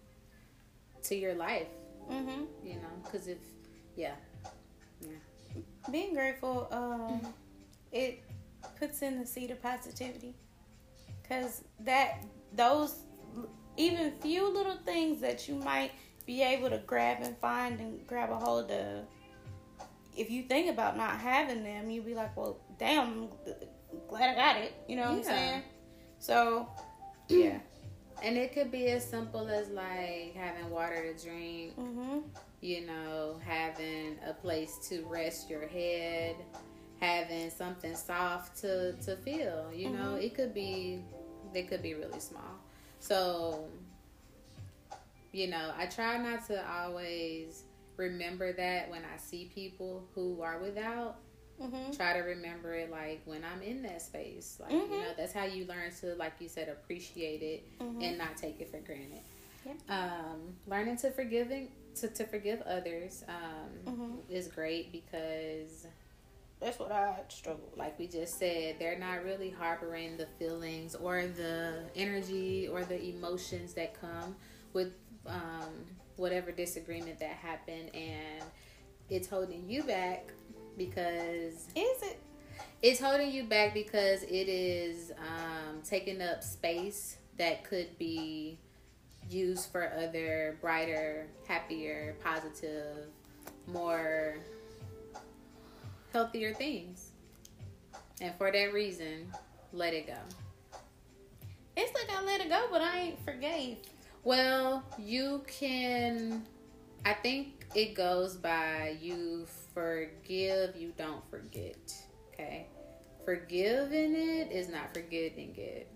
to 1.03 1.15
your 1.15 1.35
life 1.35 1.69
Mm-hmm. 2.11 2.45
you 2.67 2.75
know 2.75 2.89
because 3.05 3.27
if 3.29 3.39
yeah 3.97 4.15
Being 5.91 6.15
grateful, 6.15 6.69
um, 6.71 7.21
it 7.93 8.23
puts 8.79 9.03
in 9.03 9.19
the 9.21 9.27
seed 9.27 9.51
of 9.51 9.63
positivity. 9.63 10.35
Cause 11.29 11.65
that 11.81 12.23
those 12.55 13.01
even 13.77 14.13
few 14.21 14.49
little 14.53 14.77
things 14.85 15.21
that 15.21 15.49
you 15.49 15.55
might 15.57 15.91
be 16.25 16.43
able 16.43 16.71
to 16.71 16.79
grab 16.79 17.19
and 17.23 17.37
find 17.39 17.79
and 17.81 18.07
grab 18.07 18.31
a 18.31 18.37
hold 18.37 18.71
of. 18.71 19.05
If 20.17 20.31
you 20.31 20.43
think 20.45 20.71
about 20.71 20.97
not 20.97 21.19
having 21.19 21.63
them, 21.63 21.91
you'd 21.91 22.07
be 22.07 22.15
like, 22.15 22.37
"Well, 22.37 22.59
damn, 22.79 23.29
I'm 23.91 23.99
glad 24.09 24.31
I 24.31 24.35
got 24.35 24.57
it." 24.63 24.73
You 24.89 24.97
know 24.97 25.03
what 25.03 25.19
I'm 25.19 25.25
saying? 25.25 25.63
So, 26.19 26.69
yeah. 27.29 27.59
and 28.23 28.37
it 28.39 28.55
could 28.55 28.71
be 28.71 28.87
as 28.87 29.05
simple 29.09 29.49
as 29.49 29.69
like 29.69 30.35
having 30.35 30.71
water 30.71 31.13
to 31.13 31.23
drink 31.23 31.77
Mhm. 31.77 32.23
You 32.61 32.87
know, 32.87 33.39
having 33.45 34.19
a 34.27 34.33
place 34.33 34.79
to 34.89 35.05
rest 35.07 35.49
your 35.51 35.67
head, 35.67 36.37
having 37.01 37.51
something 37.51 37.95
soft 37.95 38.59
to 38.63 38.93
to 39.05 39.17
feel. 39.17 39.71
You 39.73 39.91
know, 39.91 40.17
Mhm. 40.17 40.23
it 40.25 40.35
could 40.35 40.55
be 40.55 41.03
they 41.53 41.63
could 41.63 41.83
be 41.83 41.95
really 41.95 42.21
small. 42.21 42.59
So, 42.99 43.69
you 45.33 45.49
know, 45.49 45.73
I 45.77 45.87
try 45.87 46.17
not 46.19 46.47
to 46.47 46.69
always 46.71 47.63
remember 47.97 48.53
that 48.53 48.91
when 48.91 49.03
I 49.05 49.17
see 49.17 49.51
people 49.55 50.07
who 50.15 50.43
are 50.43 50.59
without. 50.59 51.19
Mhm. 51.61 51.97
Try 51.97 52.13
to 52.13 52.21
remember 52.21 52.75
it 52.75 52.91
like 52.91 53.23
when 53.25 53.43
I'm 53.43 53.63
in 53.63 53.83
that 53.83 54.03
space. 54.03 54.59
Like, 54.61 54.73
you 54.73 54.79
Mhm. 54.79 54.91
know, 54.91 55.15
that's 55.17 55.33
how 55.33 55.45
you 55.45 55.65
learn 55.65 55.91
to, 56.01 56.15
like 56.17 56.35
you 56.39 56.49
said, 56.49 56.69
appreciate 56.69 57.43
it 57.43 57.65
Mhm. 57.81 58.03
and 58.03 58.19
not 58.19 58.37
take 58.37 58.61
it 58.61 58.71
for 58.71 58.79
granted. 58.81 59.23
Yep. 59.65 59.77
Um, 59.89 60.57
learning 60.67 60.99
to 60.99 61.11
forgiving 61.13 61.73
to, 62.01 62.09
to 62.09 62.25
forgive 62.27 62.63
others 62.63 63.25
um, 63.29 63.93
Mhm. 63.95 64.19
is 64.31 64.49
great 64.49 64.93
because, 64.93 65.87
That's 66.61 66.79
what 66.79 66.91
I 66.91 67.17
struggle 67.29 67.67
with. 67.71 67.79
like 67.79 67.99
we 67.99 68.07
just 68.07 68.39
said, 68.39 68.77
they're 68.79 68.99
not 68.99 69.25
really 69.25 69.51
harboring 69.51 70.17
the 70.17 70.27
feelings 70.39 70.95
or 70.95 71.27
the 71.27 71.83
energy 71.95 72.67
or 72.67 72.83
the 72.85 73.01
emotions 73.11 73.75
that 73.75 74.01
come 74.01 74.35
with 74.73 74.93
um, 75.27 75.85
whatever 76.17 76.53
disagreement 76.53 77.19
that 77.21 77.31
happened, 77.33 77.95
and 77.95 78.43
it's 79.11 79.29
holding 79.29 79.69
you 79.69 79.83
back 79.83 80.33
because 80.79 81.69
Is 81.77 82.03
it? 82.03 82.19
it's 82.83 83.01
holding 83.01 83.31
you 83.31 83.45
back 83.45 83.75
because 83.75 84.23
it 84.23 84.49
is 84.49 85.13
um, 85.19 85.83
taking 85.83 86.23
up 86.23 86.43
space 86.43 87.19
that 87.37 87.65
could 87.65 87.99
be 87.99 88.59
used 89.31 89.71
for 89.71 89.93
other 89.97 90.57
brighter, 90.61 91.27
happier, 91.47 92.15
positive, 92.23 93.07
more 93.67 94.37
healthier 96.13 96.55
things. 96.55 97.11
And 98.21 98.35
for 98.37 98.51
that 98.51 98.73
reason, 98.73 99.31
let 99.73 99.93
it 99.93 100.07
go. 100.07 100.19
It's 101.77 101.93
like 101.95 102.17
I 102.17 102.25
let 102.25 102.41
it 102.41 102.49
go, 102.49 102.67
but 102.71 102.81
I 102.81 102.99
ain't 102.99 103.25
forgave. 103.25 103.79
Well, 104.25 104.83
you 104.99 105.43
can. 105.47 106.43
I 107.05 107.13
think 107.13 107.67
it 107.75 107.95
goes 107.95 108.37
by 108.37 108.97
you 109.01 109.47
forgive, 109.75 110.75
you 110.77 110.93
don't 110.97 111.23
forget. 111.31 111.95
Okay? 112.33 112.67
Forgiving 113.25 114.15
it 114.15 114.51
is 114.51 114.69
not 114.69 114.95
forgetting 114.95 115.55
it. 115.57 115.89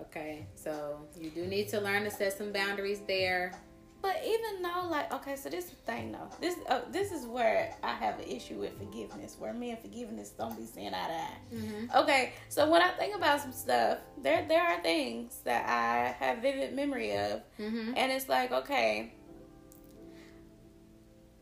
Okay? 0.00 0.46
So 0.54 1.06
you 1.18 1.30
do 1.30 1.46
need 1.46 1.68
to 1.68 1.80
learn 1.80 2.04
to 2.04 2.10
set 2.10 2.32
some 2.36 2.52
boundaries 2.52 3.00
there. 3.06 3.52
But 4.00 4.16
even 4.26 4.62
though, 4.62 4.88
like, 4.88 5.12
okay, 5.14 5.36
so 5.36 5.48
this 5.48 5.66
is 5.66 5.70
the 5.70 5.76
thing, 5.76 6.10
though. 6.10 6.28
This 6.40 6.56
uh, 6.68 6.80
this 6.90 7.12
is 7.12 7.24
where 7.24 7.72
I 7.84 7.92
have 7.92 8.18
an 8.18 8.24
issue 8.24 8.56
with 8.58 8.76
forgiveness, 8.76 9.36
where 9.38 9.52
me 9.52 9.70
and 9.70 9.78
forgiveness 9.78 10.30
don't 10.30 10.56
be 10.58 10.64
seeing 10.66 10.92
eye 10.92 11.06
to 11.06 11.14
eye. 11.14 11.38
Mm-hmm. 11.54 11.96
Okay, 11.98 12.32
so 12.48 12.68
when 12.68 12.82
I 12.82 12.88
think 12.88 13.14
about 13.14 13.40
some 13.40 13.52
stuff, 13.52 13.98
there 14.20 14.44
there 14.48 14.60
are 14.60 14.82
things 14.82 15.38
that 15.44 15.68
I 15.68 16.10
have 16.24 16.38
vivid 16.38 16.74
memory 16.74 17.16
of, 17.16 17.42
Mm-hmm. 17.60 17.92
and 17.96 18.10
it's 18.10 18.28
like, 18.28 18.50
okay, 18.50 19.12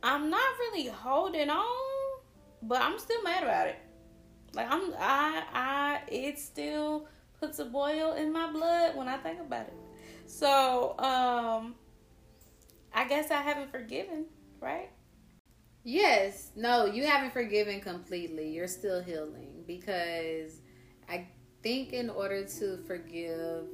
I'm 0.02 0.28
not 0.28 0.58
really 0.58 0.88
holding 0.88 1.48
on, 1.48 2.20
but 2.62 2.82
I'm 2.82 2.98
still 2.98 3.22
mad 3.22 3.42
about 3.42 3.68
it. 3.68 3.76
Like 4.52 4.66
I'm, 4.70 4.92
I, 4.98 5.42
I, 5.54 6.00
it's 6.08 6.44
still 6.44 7.06
puts 7.40 7.58
a 7.58 7.64
boil 7.64 8.12
in 8.12 8.32
my 8.32 8.50
blood 8.50 8.96
when 8.96 9.08
I 9.08 9.16
think 9.16 9.40
about 9.40 9.66
it. 9.66 9.74
So, 10.26 10.98
um, 10.98 11.74
I 12.94 13.06
guess 13.08 13.30
I 13.30 13.40
haven't 13.42 13.70
forgiven, 13.70 14.26
right? 14.60 14.90
Yes. 15.82 16.50
No, 16.54 16.84
you 16.84 17.06
haven't 17.06 17.32
forgiven 17.32 17.80
completely. 17.80 18.50
You're 18.50 18.68
still 18.68 19.02
healing 19.02 19.64
because 19.66 20.60
I 21.08 21.26
think 21.62 21.92
in 21.92 22.10
order 22.10 22.44
to 22.44 22.76
forgive 22.86 23.64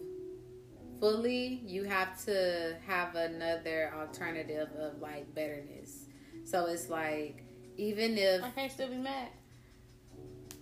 fully, 1.00 1.62
you 1.66 1.84
have 1.84 2.24
to 2.24 2.76
have 2.86 3.16
another 3.16 3.92
alternative 3.96 4.68
of 4.78 5.00
like 5.00 5.34
betterness. 5.34 6.06
So 6.44 6.66
it's 6.66 6.88
like 6.88 7.44
even 7.76 8.16
if 8.16 8.42
I 8.42 8.50
can't 8.50 8.72
still 8.72 8.88
be 8.88 8.96
mad. 8.96 9.28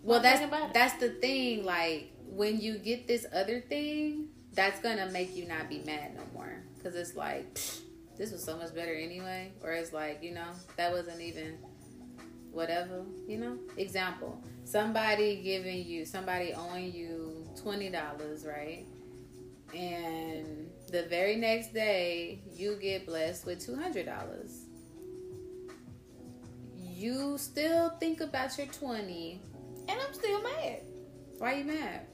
well 0.02 0.20
that's 0.20 0.40
thinking 0.40 0.56
about 0.58 0.70
it. 0.70 0.74
that's 0.74 0.94
the 1.00 1.10
thing 1.10 1.64
like 1.64 2.10
when 2.26 2.60
you 2.60 2.78
get 2.78 3.06
this 3.06 3.26
other 3.32 3.60
thing 3.60 4.28
that's 4.52 4.80
gonna 4.80 5.10
make 5.10 5.36
you 5.36 5.46
not 5.46 5.68
be 5.68 5.82
mad 5.84 6.14
no 6.14 6.22
more. 6.32 6.62
Because 6.76 6.94
it's 6.94 7.16
like 7.16 7.54
this 8.16 8.30
was 8.32 8.42
so 8.42 8.56
much 8.56 8.74
better 8.74 8.94
anyway. 8.94 9.52
Or 9.62 9.72
it's 9.72 9.92
like 9.92 10.22
you 10.22 10.32
know 10.34 10.48
that 10.76 10.92
wasn't 10.92 11.20
even 11.20 11.58
whatever 12.50 13.04
you 13.26 13.36
know? 13.36 13.58
Example 13.76 14.42
somebody 14.64 15.42
giving 15.42 15.84
you 15.84 16.04
somebody 16.04 16.54
owing 16.54 16.92
you 16.92 17.46
$20 17.62 18.46
right? 18.46 18.86
And 19.74 20.70
the 20.90 21.02
very 21.04 21.36
next 21.36 21.74
day 21.74 22.40
you 22.54 22.76
get 22.76 23.06
blessed 23.06 23.46
with 23.46 23.66
$200 23.66 24.64
you 26.78 27.36
still 27.38 27.90
think 28.00 28.20
about 28.20 28.56
your 28.56 28.68
20 28.68 29.40
And 29.88 30.00
I'm 30.00 30.14
still 30.14 30.42
mad. 30.42 30.80
why 31.38 31.54
are 31.54 31.56
you 31.58 31.64
mad? 31.64 32.06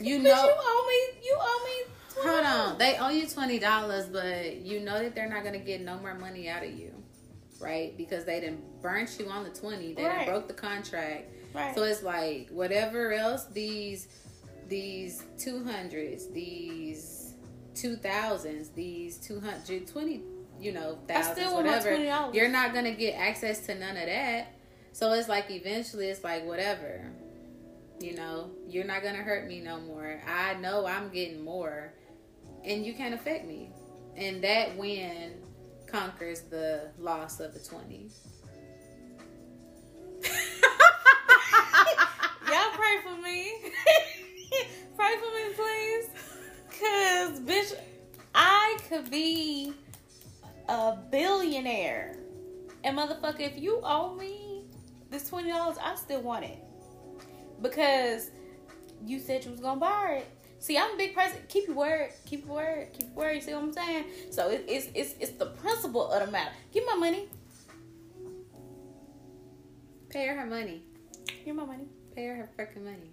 You 0.00 0.18
know, 0.18 0.44
you 0.44 0.52
owe 0.56 0.86
me. 0.88 1.20
You 1.24 1.36
owe 1.40 1.64
me. 1.64 2.28
hold 2.30 2.44
on. 2.44 2.78
They 2.78 2.96
owe 2.98 3.10
you 3.10 3.26
twenty 3.26 3.58
dollars, 3.58 4.06
but 4.06 4.56
you 4.56 4.80
know 4.80 4.98
that 5.02 5.14
they're 5.14 5.28
not 5.28 5.44
gonna 5.44 5.58
get 5.58 5.80
no 5.82 5.98
more 5.98 6.14
money 6.14 6.48
out 6.48 6.62
of 6.64 6.72
you, 6.72 6.92
right? 7.60 7.96
Because 7.96 8.24
they 8.24 8.40
didn't 8.40 8.82
burnt 8.82 9.16
you 9.18 9.28
on 9.28 9.44
the 9.44 9.50
twenty. 9.50 9.94
They 9.94 10.02
done 10.02 10.16
Right. 10.16 10.26
broke 10.26 10.48
the 10.48 10.54
contract. 10.54 11.30
Right. 11.54 11.74
So 11.74 11.84
it's 11.84 12.02
like 12.02 12.48
whatever 12.50 13.12
else 13.12 13.44
these 13.46 14.08
these 14.68 15.22
two 15.38 15.62
hundreds, 15.64 16.28
these 16.30 17.34
two 17.74 17.96
thousands, 17.96 18.70
these 18.70 19.18
two 19.18 19.40
hundred 19.40 19.86
twenty, 19.86 20.22
you 20.60 20.72
know, 20.72 20.98
I 21.08 21.12
thousands, 21.12 21.36
still 21.38 21.54
want 21.54 21.66
my 21.66 21.76
whatever. 21.78 21.96
$20. 21.96 22.34
You're 22.34 22.48
not 22.48 22.72
gonna 22.74 22.92
get 22.94 23.12
access 23.14 23.66
to 23.66 23.74
none 23.74 23.96
of 23.96 24.06
that. 24.06 24.48
So 24.92 25.12
it's 25.12 25.28
like 25.28 25.50
eventually 25.50 26.08
it's 26.08 26.22
like 26.24 26.44
whatever. 26.46 27.10
You 28.00 28.14
know, 28.14 28.50
you're 28.68 28.84
not 28.84 29.02
gonna 29.02 29.22
hurt 29.22 29.46
me 29.46 29.60
no 29.60 29.80
more. 29.80 30.20
I 30.26 30.54
know 30.54 30.86
I'm 30.86 31.10
getting 31.10 31.42
more, 31.42 31.94
and 32.64 32.84
you 32.84 32.94
can't 32.94 33.14
affect 33.14 33.46
me. 33.46 33.70
And 34.16 34.42
that 34.42 34.76
win 34.76 35.34
conquers 35.86 36.42
the 36.42 36.90
loss 36.98 37.40
of 37.40 37.54
the 37.54 37.60
twenty. 37.60 38.10
Y'all 42.48 42.70
pray 42.72 43.00
for 43.02 43.16
me. 43.22 43.52
pray 44.96 45.14
for 45.16 45.30
me, 45.34 45.54
please. 45.54 46.08
Cause 46.68 47.40
bitch, 47.40 47.74
I 48.34 48.76
could 48.88 49.10
be 49.10 49.72
a 50.68 50.96
billionaire. 51.10 52.16
And 52.82 52.98
motherfucker, 52.98 53.40
if 53.40 53.56
you 53.56 53.80
owe 53.82 54.14
me 54.14 54.64
this 55.10 55.28
twenty 55.28 55.50
dollars, 55.50 55.78
I 55.80 55.94
still 55.94 56.22
want 56.22 56.44
it. 56.44 56.63
Because 57.62 58.30
you 59.04 59.18
said 59.18 59.44
you 59.44 59.50
was 59.50 59.60
gonna 59.60 59.80
borrow 59.80 60.18
it. 60.18 60.26
See, 60.58 60.78
I'm 60.78 60.94
a 60.94 60.96
big 60.96 61.14
person. 61.14 61.38
Keep 61.48 61.66
your 61.66 61.76
word. 61.76 62.10
Keep 62.24 62.46
your 62.46 62.54
word. 62.54 62.92
Keep 62.92 63.08
your 63.08 63.16
word. 63.16 63.34
You 63.34 63.40
see 63.42 63.52
what 63.52 63.64
I'm 63.64 63.72
saying? 63.72 64.04
So 64.30 64.48
it, 64.48 64.64
it's 64.66 64.88
it's 64.94 65.14
it's 65.20 65.32
the 65.32 65.46
principle 65.46 66.10
of 66.10 66.24
the 66.24 66.32
matter. 66.32 66.52
Give 66.72 66.84
my 66.86 66.94
money. 66.94 67.28
Pay 70.08 70.26
her 70.26 70.34
her 70.36 70.46
money. 70.46 70.82
Give 71.44 71.54
my 71.54 71.64
money. 71.64 71.84
Pay 72.14 72.26
her 72.26 72.36
her 72.36 72.50
freaking 72.56 72.84
money. 72.84 73.10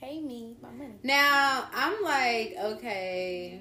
Pay 0.00 0.20
me 0.20 0.56
my 0.60 0.70
money. 0.70 0.94
Now 1.02 1.68
I'm 1.72 2.02
like, 2.02 2.56
okay, 2.60 3.60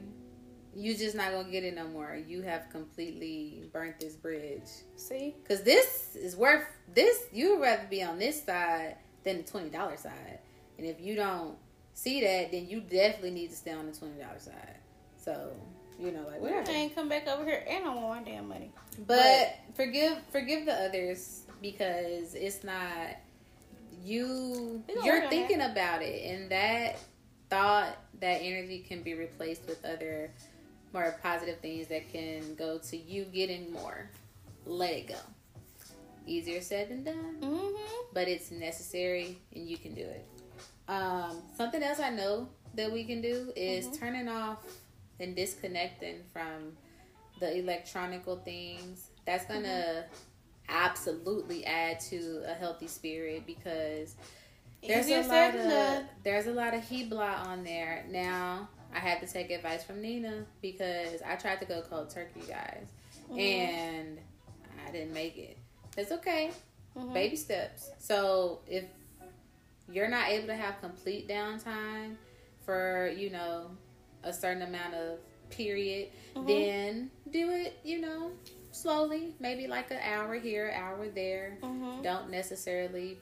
you 0.75 0.95
just 0.95 1.15
not 1.15 1.31
gonna 1.31 1.49
get 1.49 1.63
it 1.63 1.75
no 1.75 1.87
more. 1.87 2.17
You 2.27 2.41
have 2.41 2.69
completely 2.71 3.69
burnt 3.71 3.99
this 3.99 4.15
bridge. 4.15 4.69
See? 4.95 5.35
Cause 5.47 5.61
this 5.63 6.15
is 6.15 6.35
worth 6.35 6.65
this. 6.93 7.25
You 7.31 7.55
would 7.55 7.61
rather 7.61 7.87
be 7.89 8.01
on 8.01 8.17
this 8.17 8.43
side 8.43 8.97
than 9.23 9.37
the 9.37 9.43
twenty 9.43 9.69
dollar 9.69 9.97
side. 9.97 10.39
And 10.77 10.87
if 10.87 10.99
you 10.99 11.15
don't 11.15 11.55
see 11.93 12.21
that, 12.21 12.51
then 12.51 12.67
you 12.67 12.81
definitely 12.81 13.31
need 13.31 13.49
to 13.49 13.55
stay 13.55 13.71
on 13.71 13.85
the 13.85 13.91
twenty 13.91 14.21
dollar 14.21 14.39
side. 14.39 14.77
So 15.17 15.51
you 15.99 16.11
know, 16.11 16.25
like 16.27 16.41
Whatever. 16.41 16.69
I 16.69 16.73
ain't 16.73 16.95
come 16.95 17.07
back 17.07 17.27
over 17.27 17.45
here 17.45 17.63
and 17.67 17.85
I 17.85 17.93
want 17.93 18.25
my 18.25 18.31
damn 18.31 18.47
money. 18.47 18.71
But 19.07 19.55
forgive 19.75 20.17
forgive 20.31 20.65
the 20.65 20.73
others 20.73 21.43
because 21.61 22.35
it's 22.35 22.63
not 22.63 23.17
you 24.03 24.83
you're 25.03 25.29
thinking 25.29 25.61
about 25.61 26.01
it 26.01 26.29
and 26.29 26.51
that 26.51 26.99
thought 27.49 27.95
that 28.19 28.41
energy 28.41 28.79
can 28.79 29.01
be 29.01 29.13
replaced 29.13 29.65
with 29.67 29.83
other 29.85 30.31
more 30.93 31.17
positive 31.23 31.59
things 31.59 31.87
that 31.87 32.11
can 32.11 32.55
go 32.55 32.77
to 32.77 32.97
you 32.97 33.23
getting 33.25 33.71
more. 33.71 34.09
Let 34.65 34.91
it 34.91 35.07
go. 35.07 35.15
Easier 36.25 36.61
said 36.61 36.89
than 36.89 37.03
done, 37.03 37.37
Mm-hmm. 37.41 37.75
but 38.13 38.27
it's 38.27 38.51
necessary 38.51 39.37
and 39.55 39.67
you 39.67 39.77
can 39.77 39.93
do 39.93 40.01
it. 40.01 40.25
Um, 40.87 41.41
something 41.55 41.81
else 41.83 41.99
I 41.99 42.09
know 42.09 42.49
that 42.75 42.91
we 42.91 43.03
can 43.03 43.21
do 43.21 43.51
is 43.55 43.87
Mhm. 43.87 43.99
turning 43.99 44.27
off 44.27 44.65
and 45.19 45.35
disconnecting 45.35 46.23
from 46.33 46.75
the 47.39 47.57
electronical 47.57 48.37
things. 48.37 49.09
That's 49.25 49.45
gonna 49.45 50.05
absolutely 50.69 51.65
add 51.65 51.99
to 51.99 52.43
a 52.45 52.53
healthy 52.53 52.87
spirit 52.87 53.45
because 53.45 54.15
there's 54.85 55.05
Easier 55.05 55.19
a 55.19 55.27
lot 55.27 55.55
of 55.55 55.69
done. 55.69 56.09
there's 56.23 56.47
a 56.47 56.51
lot 56.51 56.73
of 56.73 56.81
hebla 56.81 57.45
on 57.47 57.63
there. 57.63 58.05
Now 58.09 58.69
I 58.93 58.99
had 58.99 59.19
to 59.21 59.27
take 59.31 59.49
advice 59.51 59.83
from 59.83 60.01
Nina 60.01 60.45
because 60.61 61.21
I 61.25 61.35
tried 61.35 61.59
to 61.61 61.65
go 61.65 61.81
cold 61.81 62.09
turkey, 62.09 62.41
guys, 62.47 62.87
Mhm. 63.29 63.39
and 63.39 64.19
I 64.87 64.91
didn't 64.91 65.13
make 65.13 65.37
it. 65.37 65.57
It's 65.97 66.11
okay 66.11 66.51
Mhm. 66.95 67.13
baby 67.13 67.35
steps. 67.35 67.91
So 67.99 68.61
if 68.67 68.85
you're 69.91 70.09
not 70.09 70.29
able 70.29 70.47
to 70.47 70.55
have 70.55 70.79
complete 70.79 71.27
downtime 71.27 72.15
for, 72.65 73.09
you 73.15 73.29
know, 73.29 73.71
a 74.23 74.31
certain 74.31 74.61
amount 74.61 74.93
of 74.93 75.19
period, 75.49 76.09
Mhm. 76.35 76.47
then 76.47 77.11
do 77.31 77.49
it, 77.51 77.73
you 77.83 77.99
know, 77.99 78.31
slowly, 78.71 79.35
maybe 79.39 79.67
like 79.67 79.91
an 79.91 79.99
hour 79.99 80.35
here, 80.35 80.71
hour 80.75 81.09
there. 81.09 81.57
Mhm. 81.61 82.01
Don't 82.03 82.29
necessarily 82.29 83.19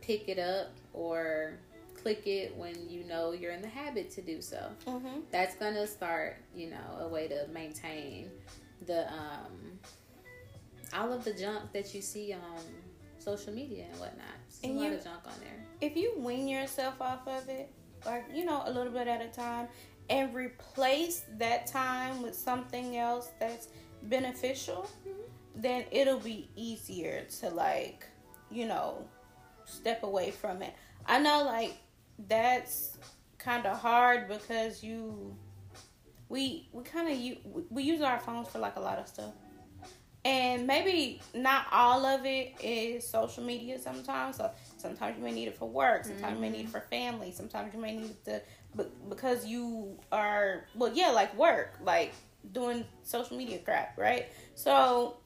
pick 0.00 0.28
it 0.28 0.38
up 0.38 0.68
or 0.92 1.58
click 1.94 2.26
it 2.26 2.56
when 2.56 2.88
you 2.88 3.04
know 3.04 3.32
you're 3.32 3.52
in 3.52 3.60
the 3.60 3.68
habit 3.68 4.10
to 4.10 4.22
do 4.22 4.40
so 4.40 4.74
Mhm. 4.86 5.22
that's 5.30 5.54
gonna 5.56 5.86
start 5.86 6.38
you 6.54 6.70
know 6.70 6.96
a 7.00 7.06
way 7.08 7.28
to 7.28 7.46
maintain 7.48 8.30
the 8.86 9.06
um 9.12 9.78
all 10.94 11.12
of 11.12 11.24
the 11.24 11.32
junk 11.32 11.72
that 11.72 11.94
you 11.94 12.02
see 12.02 12.32
on 12.32 12.60
social 13.18 13.52
media 13.52 13.84
and 13.90 14.00
whatnot 14.00 14.26
There's 14.48 14.60
And 14.64 14.78
a 14.78 14.80
lot 14.80 14.90
you- 14.90 14.96
of 14.96 15.04
junk 15.04 15.20
on 15.26 15.32
there 15.40 15.66
If 15.80 15.96
you 15.96 16.14
wean 16.18 16.48
yourself 16.48 17.00
off 17.00 17.26
of 17.26 17.48
it, 17.48 17.70
like 18.04 18.24
you 18.32 18.44
know, 18.44 18.62
a 18.66 18.70
little 18.72 18.92
bit 18.92 19.08
at 19.08 19.20
a 19.20 19.28
time, 19.28 19.68
and 20.08 20.34
replace 20.34 21.22
that 21.38 21.66
time 21.66 22.20
with 22.22 22.34
something 22.34 22.96
else 22.96 23.30
that's 23.38 23.68
beneficial, 24.02 24.90
mm-hmm. 25.06 25.20
then 25.54 25.84
it'll 25.90 26.18
be 26.18 26.50
easier 26.56 27.24
to 27.40 27.48
like, 27.50 28.06
you 28.50 28.66
know, 28.66 29.06
step 29.64 30.02
away 30.02 30.30
from 30.30 30.62
it. 30.62 30.74
I 31.06 31.18
know 31.20 31.44
like 31.44 31.76
that's 32.28 32.98
kind 33.38 33.64
of 33.66 33.78
hard 33.78 34.28
because 34.28 34.82
you 34.82 35.36
we 36.28 36.68
we 36.72 36.82
kind 36.84 37.08
of 37.08 37.64
we 37.70 37.82
use 37.82 38.02
our 38.02 38.18
phones 38.18 38.48
for 38.48 38.58
like 38.58 38.76
a 38.76 38.80
lot 38.80 38.98
of 38.98 39.08
stuff. 39.08 39.32
And 40.24 40.66
maybe 40.66 41.22
not 41.34 41.66
all 41.72 42.04
of 42.04 42.26
it 42.26 42.54
is 42.62 43.08
social 43.08 43.42
media 43.42 43.78
sometimes. 43.78 44.36
So 44.36 44.50
sometimes 44.76 45.16
you 45.16 45.24
may 45.24 45.32
need 45.32 45.48
it 45.48 45.56
for 45.56 45.68
work, 45.68 46.04
sometimes 46.04 46.34
you 46.34 46.40
may 46.40 46.50
need 46.50 46.60
it 46.60 46.62
mm-hmm. 46.64 46.72
for 46.72 46.80
family, 46.80 47.32
sometimes 47.32 47.72
you 47.72 47.80
may 47.80 47.96
need 47.96 48.10
it 48.10 48.24
to 48.26 48.42
but 48.74 49.08
because 49.08 49.46
you 49.46 49.98
are 50.12 50.64
well 50.74 50.92
yeah, 50.94 51.10
like 51.10 51.36
work, 51.36 51.78
like 51.82 52.12
doing 52.52 52.84
social 53.02 53.36
media 53.36 53.58
crap, 53.58 53.98
right? 53.98 54.28
So 54.54 55.16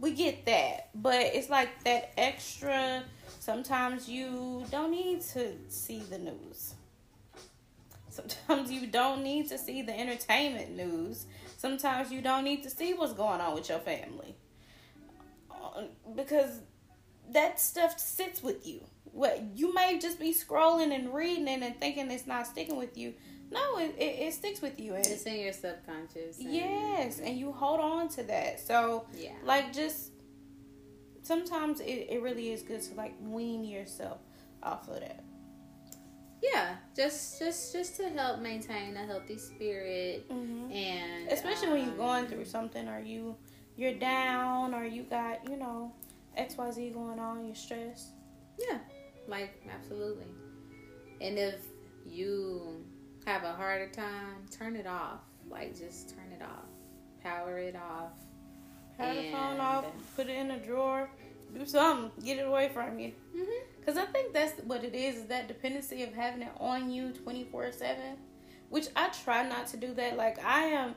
we 0.00 0.12
get 0.12 0.46
that, 0.46 0.90
but 0.94 1.20
it's 1.20 1.50
like 1.50 1.82
that 1.84 2.12
extra. 2.16 3.04
Sometimes 3.40 4.08
you 4.08 4.64
don't 4.70 4.90
need 4.90 5.20
to 5.32 5.52
see 5.68 6.00
the 6.00 6.18
news. 6.18 6.74
Sometimes 8.08 8.70
you 8.70 8.86
don't 8.86 9.22
need 9.22 9.48
to 9.48 9.58
see 9.58 9.82
the 9.82 9.98
entertainment 9.98 10.76
news. 10.76 11.26
Sometimes 11.58 12.10
you 12.12 12.22
don't 12.22 12.44
need 12.44 12.62
to 12.62 12.70
see 12.70 12.94
what's 12.94 13.12
going 13.12 13.40
on 13.40 13.52
with 13.54 13.68
your 13.68 13.80
family. 13.80 14.36
Uh, 15.50 15.82
Because 16.14 16.60
that 17.32 17.60
stuff 17.60 17.98
sits 17.98 18.42
with 18.42 18.66
you. 18.66 18.80
What 19.12 19.42
you 19.54 19.74
may 19.74 19.98
just 19.98 20.20
be 20.20 20.32
scrolling 20.32 20.94
and 20.94 21.12
reading 21.12 21.48
it 21.48 21.62
and 21.62 21.78
thinking 21.80 22.10
it's 22.12 22.26
not 22.28 22.46
sticking 22.46 22.76
with 22.76 22.96
you. 22.96 23.12
No, 23.50 23.78
it, 23.78 23.94
it, 23.98 24.20
it 24.28 24.34
sticks 24.34 24.62
with 24.62 24.78
you. 24.78 24.94
And 24.94 25.04
it's 25.04 25.24
in 25.24 25.40
your 25.40 25.52
subconscious 25.52 26.38
and- 26.38 26.54
yes, 26.54 27.18
and 27.18 27.36
you 27.36 27.50
hold 27.50 27.80
on 27.80 28.08
to 28.10 28.22
that. 28.24 28.60
So 28.60 29.06
yeah 29.16 29.32
like 29.44 29.72
just 29.72 30.12
sometimes 31.22 31.80
it, 31.80 32.06
it 32.08 32.22
really 32.22 32.50
is 32.52 32.62
good 32.62 32.82
to 32.82 32.94
like 32.94 33.14
wean 33.20 33.64
yourself 33.64 34.18
off 34.62 34.88
of 34.88 35.00
that 35.00 35.24
yeah 36.42 36.76
just 36.94 37.38
just 37.38 37.72
just 37.72 37.96
to 37.96 38.08
help 38.10 38.40
maintain 38.40 38.96
a 38.96 39.04
healthy 39.06 39.36
spirit 39.38 40.24
and 40.30 41.28
especially 41.30 41.68
when 41.68 41.80
you're 41.82 41.90
um, 41.92 41.96
going 41.96 42.26
through 42.26 42.44
something 42.44 42.88
or 42.88 43.00
you 43.00 43.34
you're 43.76 43.94
down 43.94 44.74
or 44.74 44.84
you 44.84 45.02
got 45.04 45.48
you 45.50 45.56
know 45.56 45.92
xyz 46.38 46.92
going 46.94 47.18
on 47.18 47.44
you're 47.44 47.54
stressed 47.54 48.10
Yeah, 48.58 48.78
like 49.26 49.62
absolutely. 49.72 50.26
And 51.20 51.38
if 51.38 51.60
you 52.06 52.84
have 53.26 53.42
a 53.44 53.52
harder 53.52 53.88
time, 53.88 54.46
turn 54.50 54.76
it 54.76 54.86
off. 54.86 55.20
Like 55.50 55.76
just 55.78 56.10
turn 56.10 56.32
it 56.32 56.42
off. 56.42 56.66
Power 57.22 57.58
it 57.58 57.74
off. 57.76 58.12
power 58.96 59.14
the 59.14 59.30
phone 59.32 59.60
off 59.60 59.84
put 60.16 60.28
it 60.28 60.36
in 60.36 60.50
a 60.52 60.58
drawer 60.58 61.08
do 61.54 61.64
something 61.64 62.10
get 62.24 62.38
it 62.38 62.46
away 62.46 62.68
from 62.68 62.98
you 62.98 63.12
Mm-hmm. 63.36 63.77
Because 63.88 64.02
I 64.02 64.12
think 64.12 64.34
that's 64.34 64.52
what 64.64 64.84
it 64.84 64.94
is, 64.94 65.16
is 65.16 65.24
that 65.28 65.48
dependency 65.48 66.02
of 66.02 66.12
having 66.12 66.42
it 66.42 66.52
on 66.60 66.90
you 66.90 67.10
24 67.10 67.72
7. 67.72 67.96
Which 68.68 68.88
I 68.94 69.08
try 69.24 69.48
not 69.48 69.66
to 69.68 69.78
do 69.78 69.94
that. 69.94 70.18
Like, 70.18 70.44
I 70.44 70.64
am, 70.64 70.94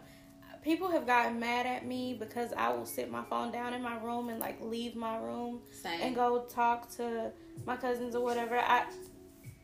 people 0.62 0.92
have 0.92 1.08
gotten 1.08 1.40
mad 1.40 1.66
at 1.66 1.86
me 1.86 2.18
because 2.20 2.52
I 2.52 2.68
will 2.74 2.86
sit 2.86 3.10
my 3.10 3.24
phone 3.24 3.50
down 3.54 3.74
in 3.74 3.82
my 3.82 3.98
room 4.04 4.28
and, 4.28 4.42
like, 4.42 4.60
leave 4.60 4.98
my 4.98 5.16
room 5.20 5.62
Same. 5.72 6.02
and 6.02 6.14
go 6.14 6.42
talk 6.50 6.94
to 6.98 7.32
my 7.66 7.78
cousins 7.78 8.14
or 8.14 8.26
whatever. 8.26 8.60
I, 8.60 8.84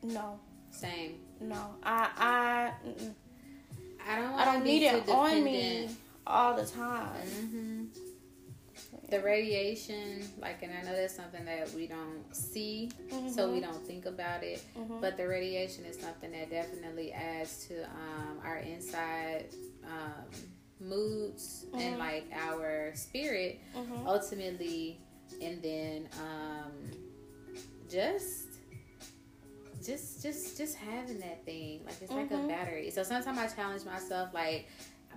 no, 0.04 0.40
Same. 0.72 1.20
no. 1.42 1.76
I, 1.84 2.10
I, 2.16 2.88
mm-mm. 2.88 3.14
I 4.10 4.16
don't. 4.22 4.40
I 4.40 4.46
don't 4.46 4.64
need 4.64 4.84
it 4.84 5.10
on 5.10 5.44
me 5.44 5.90
all 6.26 6.56
the 6.56 6.66
time. 6.66 7.28
hmm 7.28 7.86
The 9.10 9.22
radiation, 9.22 10.28
like, 10.42 10.64
and 10.64 10.72
I 10.74 10.82
know 10.82 10.94
that's 10.96 11.16
something 11.16 11.46
that 11.46 11.72
we 11.74 11.88
don't 11.88 12.24
see, 12.36 12.92
so 13.34 13.50
we 13.52 13.60
Mhm. 13.60 13.62
don't 13.62 13.88
think 13.88 14.06
about 14.06 14.44
it. 14.44 14.62
Mhm. 14.76 15.00
But 15.00 15.16
the 15.16 15.28
radiation 15.28 15.86
is 15.86 15.98
something 15.98 16.32
that 16.32 16.50
definitely 16.50 17.14
adds 17.14 17.66
to 17.68 17.84
um, 17.86 18.42
our 18.44 18.58
inside 18.58 19.46
um, 19.86 20.30
moods 20.82 21.66
and 21.74 21.96
Mhm. 21.96 22.00
like 22.00 22.26
our 22.34 22.94
spirit 22.96 23.60
Mhm. 23.74 24.06
ultimately, 24.06 25.00
and 25.42 25.62
then 25.62 26.10
um, 26.20 26.74
just. 27.90 28.48
Just, 29.86 30.22
just, 30.24 30.58
just 30.58 30.76
having 30.76 31.20
that 31.20 31.46
thing, 31.46 31.86
like 31.86 32.02
it's 32.02 32.12
like 32.12 32.32
a 32.32 32.34
Mhm. 32.34 32.48
battery. 32.50 32.90
So 32.90 33.04
sometimes 33.04 33.38
I 33.38 33.48
challenge 33.48 33.86
myself, 33.86 34.34
like 34.34 34.68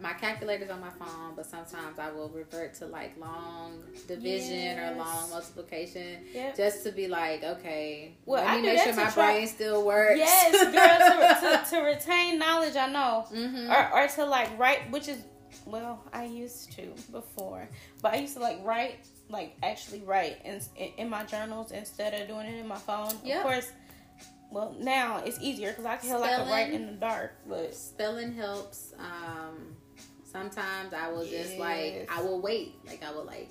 my 0.01 0.13
calculator's 0.15 0.71
on 0.71 0.81
my 0.81 0.91
phone, 0.91 1.35
but 1.37 1.47
sometimes 1.47 1.99
I 1.99 2.11
will 2.11 2.29
revert 2.31 2.75
to 2.75 2.87
like 2.87 3.19
long 3.19 3.83
division 4.09 4.79
or 4.79 4.97
long 4.97 5.31
multiplication 5.31 6.25
Yep. 6.33 6.57
just 6.57 6.85
to 6.85 6.93
be 6.93 7.07
like, 7.09 7.45
okay, 7.45 8.17
Well, 8.25 8.45
let 8.45 8.57
me 8.57 8.63
do 8.63 8.69
make 8.75 8.83
sure 8.83 8.95
my 8.95 9.11
try- 9.11 9.33
brain 9.37 9.47
still 9.47 9.85
works. 9.85 10.17
Yes, 10.19 10.53
girl, 10.53 11.61
to, 11.61 11.65
to, 11.65 11.71
to 11.77 11.83
retain 11.83 12.39
knowledge, 12.39 12.77
I 12.77 12.91
know. 12.91 13.27
hmm 13.29 13.71
or, 13.71 13.93
or 14.03 14.09
to 14.09 14.25
like 14.25 14.59
write 14.59 14.91
which 14.91 15.09
is 15.09 15.19
well 15.67 16.03
i 16.13 16.25
used 16.25 16.73
to 16.73 16.83
before 17.13 17.69
but 18.01 18.15
i 18.15 18.17
used 18.17 18.35
to 18.35 18.41
like 18.41 18.59
write 18.65 18.97
like 19.29 19.55
actually 19.63 20.01
write 20.03 20.39
in, 20.45 20.61
in, 20.77 20.89
in 20.97 21.11
my 21.11 21.25
journals 21.25 21.73
instead 21.73 22.15
of 22.19 22.27
doing 22.29 22.47
it 22.47 22.59
in 22.59 22.67
my 22.69 22.77
phone 22.79 23.13
Yep. 23.25 23.37
of 23.39 23.43
course 23.43 23.73
well 24.51 24.75
now 24.79 25.23
it's 25.25 25.39
easier 25.41 25.71
because 25.71 25.85
i 25.85 25.97
can 25.97 26.09
hell 26.09 26.23
i 26.25 26.29
can 26.37 26.49
write 26.49 26.73
in 26.73 26.87
the 26.87 26.93
dark 26.93 27.33
but 27.49 27.75
Spelling 27.75 28.33
helps. 28.33 28.95
Um, 28.99 29.77
sometimes 30.31 30.93
I 30.95 31.09
will 31.11 31.27
just 31.27 31.59
like 31.59 32.09
I 32.15 32.23
will 32.23 32.41
wait. 32.41 32.75
Like 32.87 33.03
I 33.03 33.11
will 33.13 33.25
like 33.25 33.51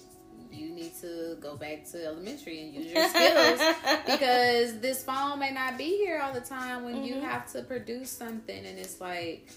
you 0.52 0.70
need 0.72 0.94
to 1.02 1.38
go 1.40 1.56
back 1.56 1.86
to 1.92 2.04
elementary 2.06 2.62
and 2.64 2.74
use 2.74 2.92
your 2.92 3.08
skills 3.08 3.62
because 4.06 4.80
this 4.80 5.04
phone 5.04 5.38
may 5.38 5.52
not 5.52 5.78
be 5.78 5.98
here 5.98 6.20
all 6.20 6.34
the 6.34 6.42
time 6.42 6.84
when 6.86 7.04
you 7.04 7.16
Mhm. 7.16 7.22
have 7.24 7.52
to 7.52 7.62
produce 7.62 8.10
something 8.10 8.66
and 8.66 8.80
it's 8.80 9.00
like 9.00 9.50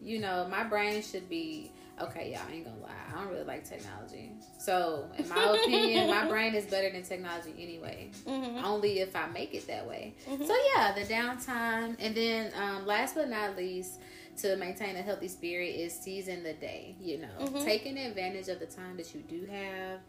you 0.00 0.20
know 0.20 0.46
my 0.48 0.62
brain 0.62 1.02
should 1.02 1.28
be 1.28 1.72
Okay, 1.98 2.30
y'all 2.32 2.42
ain't 2.52 2.62
gonna 2.66 2.76
lie. 2.82 2.90
I 3.10 3.18
don't 3.22 3.32
really 3.32 3.44
like 3.44 3.66
technology. 3.66 4.30
So, 4.58 5.08
in 5.16 5.26
my 5.30 5.42
opinion, 5.54 6.10
my 6.10 6.28
brain 6.28 6.54
is 6.54 6.66
better 6.66 6.90
than 6.92 7.02
technology 7.04 7.54
anyway. 7.58 8.10
Mm-hmm. 8.26 8.62
Only 8.62 8.98
if 9.00 9.16
I 9.16 9.26
make 9.28 9.54
it 9.54 9.66
that 9.68 9.88
way. 9.88 10.12
Mhm. 10.28 10.46
So 10.46 10.54
yeah, 10.74 10.92
the 10.92 11.06
downtime, 11.06 11.96
and 11.98 12.14
then 12.14 12.52
um, 12.54 12.84
last 12.84 13.14
but 13.14 13.30
not 13.30 13.56
least, 13.56 13.98
to 14.38 14.56
maintain 14.56 14.96
a 14.96 15.02
healthy 15.02 15.28
spirit 15.28 15.74
is 15.74 15.92
seizing 15.92 16.42
the 16.42 16.52
day. 16.54 16.96
You 17.00 17.18
know, 17.18 17.38
Mhm. 17.46 17.64
taking 17.64 17.96
advantage 17.98 18.48
of 18.48 18.58
the 18.60 18.66
time 18.66 18.96
that 18.96 19.14
you 19.14 19.20
do 19.22 19.44
have. 19.46 20.00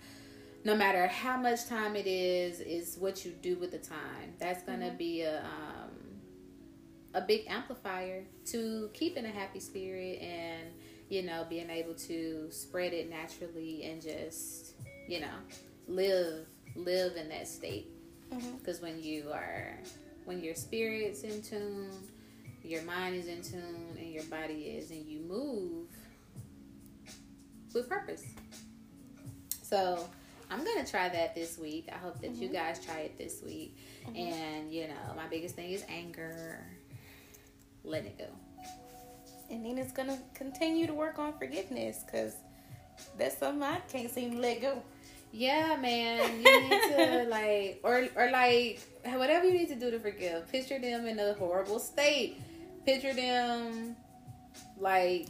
No 0.63 0.75
matter 0.75 1.07
how 1.07 1.37
much 1.37 1.65
time 1.65 1.95
it 1.95 2.07
is, 2.07 2.59
is 2.59 2.97
what 2.97 3.23
you 3.23 3.31
do 3.31 3.55
with 3.57 3.71
the 3.71 3.77
time. 3.79 4.33
That's 4.39 4.63
gonna 4.63 4.91
Mhm. 4.91 4.97
be 4.97 5.21
a 5.21 5.43
um, 5.43 5.91
a 7.13 7.21
big 7.21 7.45
amplifier 7.47 8.25
to 8.45 8.89
keeping 8.93 9.25
a 9.25 9.29
happy 9.31 9.59
spirit 9.59 10.19
and 10.21 10.67
you 11.09 11.23
know 11.23 11.45
being 11.49 11.69
able 11.69 11.95
to 11.95 12.47
spread 12.51 12.93
it 12.93 13.09
naturally 13.09 13.83
and 13.83 14.01
just 14.01 14.73
you 15.07 15.19
know 15.21 15.33
live 15.87 16.45
live 16.75 17.15
in 17.15 17.29
that 17.29 17.47
state 17.47 17.87
because 18.59 18.81
when 18.81 19.01
you 19.01 19.31
are 19.31 19.79
when 20.25 20.43
your 20.43 20.53
spirit's 20.53 21.23
in 21.23 21.41
tune 21.41 21.89
your 22.61 22.81
mind 22.83 23.15
is 23.15 23.27
in 23.27 23.41
tune 23.41 23.86
your 24.17 24.25
body 24.25 24.63
is 24.77 24.89
and 24.91 25.05
you 25.05 25.19
move 25.19 25.87
with 27.73 27.87
purpose 27.87 28.23
so 29.61 30.07
i'm 30.49 30.63
gonna 30.63 30.85
try 30.85 31.07
that 31.09 31.35
this 31.35 31.57
week 31.57 31.87
i 31.93 31.97
hope 31.97 32.19
that 32.21 32.31
you 32.35 32.49
Mhm. 32.49 32.53
guys 32.53 32.83
try 32.83 32.99
it 33.01 33.17
this 33.17 33.41
week 33.43 33.77
Mhm. 34.07 34.17
and 34.17 34.71
you 34.73 34.87
know 34.87 35.13
my 35.15 35.27
biggest 35.27 35.55
thing 35.55 35.71
is 35.71 35.83
anger 35.89 36.65
let 37.83 38.05
it 38.05 38.17
go 38.17 38.27
And 39.49 39.63
Nina's 39.63 39.93
gonna 39.93 40.19
continue 40.33 40.87
to 40.87 40.93
work 40.93 41.19
on 41.19 41.31
forgiveness 41.37 42.03
because 42.05 42.33
that's 43.17 43.37
something 43.37 43.63
I 43.63 43.77
can't 43.87 44.11
seem 44.11 44.31
to 44.31 44.39
let 44.39 44.59
go. 44.59 44.83
Yeah, 45.31 45.77
man. 45.77 46.19
You 46.43 46.61
need 46.69 46.81
to 46.95 47.25
like 47.37 47.79
or 47.81 48.09
or 48.17 48.29
like 48.29 48.81
whatever 49.05 49.45
you 49.47 49.53
need 49.53 49.69
to 49.69 49.75
do 49.75 49.89
to 49.89 49.99
forgive. 50.01 50.51
Picture 50.51 50.79
them 50.79 51.07
in 51.07 51.17
a 51.19 51.31
horrible 51.35 51.79
state. 51.79 52.41
Picture 52.85 53.13
them 53.13 53.95
like 54.79 55.27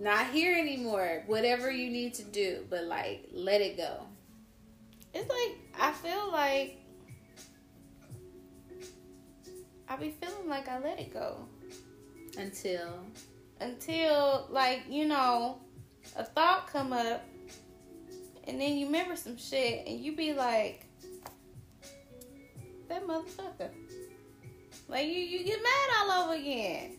not 0.00 0.30
here 0.30 0.58
anymore. 0.58 1.22
Whatever 1.26 1.70
you 1.70 1.90
need 1.90 2.14
to 2.14 2.24
do, 2.24 2.64
but 2.70 2.84
like 2.84 3.28
let 3.32 3.60
it 3.60 3.76
go. 3.76 4.06
It's 5.14 5.28
like 5.28 5.58
I 5.78 5.92
feel 5.92 6.30
like 6.32 6.78
I 9.88 9.96
be 9.96 10.10
feeling 10.10 10.48
like 10.48 10.68
I 10.68 10.78
let 10.80 10.98
it 10.98 11.12
go 11.12 11.36
Until 12.38 13.04
until 13.60 14.46
like 14.50 14.84
you 14.88 15.06
know 15.06 15.60
a 16.16 16.24
thought 16.24 16.66
come 16.66 16.92
up, 16.92 17.24
and 18.44 18.60
then 18.60 18.76
you 18.76 18.86
remember 18.86 19.16
some 19.16 19.36
shit, 19.36 19.86
and 19.86 20.00
you 20.00 20.14
be 20.16 20.32
like, 20.32 20.86
that 22.88 23.06
motherfucker. 23.06 23.70
Like 24.88 25.06
you, 25.06 25.14
you 25.14 25.44
get 25.44 25.62
mad 25.62 25.88
all 26.00 26.24
over 26.24 26.34
again. 26.34 26.98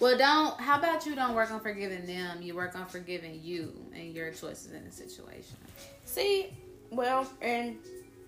Well 0.00 0.16
don't 0.18 0.60
how 0.60 0.78
about 0.78 1.06
you 1.06 1.14
don't 1.14 1.34
work 1.34 1.50
on 1.50 1.60
forgiving 1.60 2.06
them, 2.06 2.42
you 2.42 2.54
work 2.54 2.74
on 2.76 2.86
forgiving 2.86 3.40
you 3.42 3.72
and 3.94 4.12
your 4.14 4.30
choices 4.32 4.72
in 4.72 4.84
the 4.84 4.90
situation. 4.92 5.56
See, 6.04 6.48
well, 6.90 7.30
and 7.40 7.76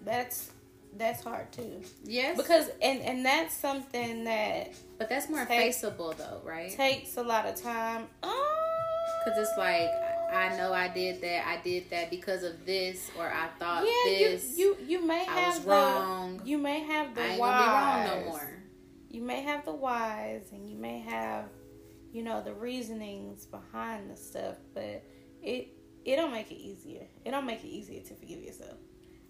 that's 0.05 0.51
that's 0.99 1.23
hard 1.25 1.51
too 1.53 1.81
Yes. 2.05 2.37
because 2.37 2.69
and 2.83 3.01
and 3.01 3.25
that's 3.25 3.55
something 3.57 4.25
that 4.25 4.73
but 4.99 5.09
that's 5.09 5.29
more 5.31 5.45
Take- 5.47 5.73
faceable 5.75 6.13
though, 6.17 6.41
right? 6.45 6.71
takes 6.71 7.17
a 7.17 7.23
lot 7.23 7.47
of 7.47 7.55
time. 7.61 8.07
Oh, 8.23 8.49
Cause 9.25 9.35
it's 9.39 9.57
like 9.59 9.89
I 10.33 10.57
know 10.57 10.73
I 10.73 10.89
did 10.89 11.21
that. 11.21 11.47
I 11.47 11.63
did 11.63 11.91
that 11.91 12.09
because 12.11 12.43
of 12.43 12.65
this, 12.65 13.11
or 13.19 13.27
I 13.31 13.49
thought 13.59 13.85
yeah, 13.85 14.11
this. 14.31 14.57
you 14.57 14.77
you 14.81 14.99
you 15.01 15.07
may 15.07 15.21
I 15.21 15.41
have 15.41 15.55
was 15.57 15.65
the 15.65 15.71
wrong. 15.71 16.41
you 16.45 16.57
may 16.59 16.81
have 16.81 17.15
the 17.15 17.21
I 17.23 17.27
ain't 17.29 17.39
whys. 17.41 17.51
gonna 17.51 17.67
be 18.07 18.11
wrong 18.17 18.25
no 18.25 18.31
more. 18.31 18.63
You 19.11 19.23
may 19.23 19.43
have 19.43 19.65
the 19.67 19.73
whys, 19.73 20.43
and 20.53 20.69
you 20.71 20.77
may 20.77 21.01
have, 21.01 21.45
you 22.13 22.23
know, 22.23 22.43
the 22.43 22.53
reasonings 22.55 23.47
behind 23.47 24.11
the 24.11 24.17
stuff, 24.17 24.57
but 24.75 25.03
it 25.43 25.69
it 26.05 26.17
don't 26.17 26.33
make 26.33 26.51
it 26.51 26.57
easier. 26.61 27.07
It 27.25 27.31
don't 27.31 27.47
make 27.47 27.63
it 27.65 27.69
easier 27.69 28.03
to 28.03 28.15
forgive 28.15 28.41
yourself. 28.43 28.77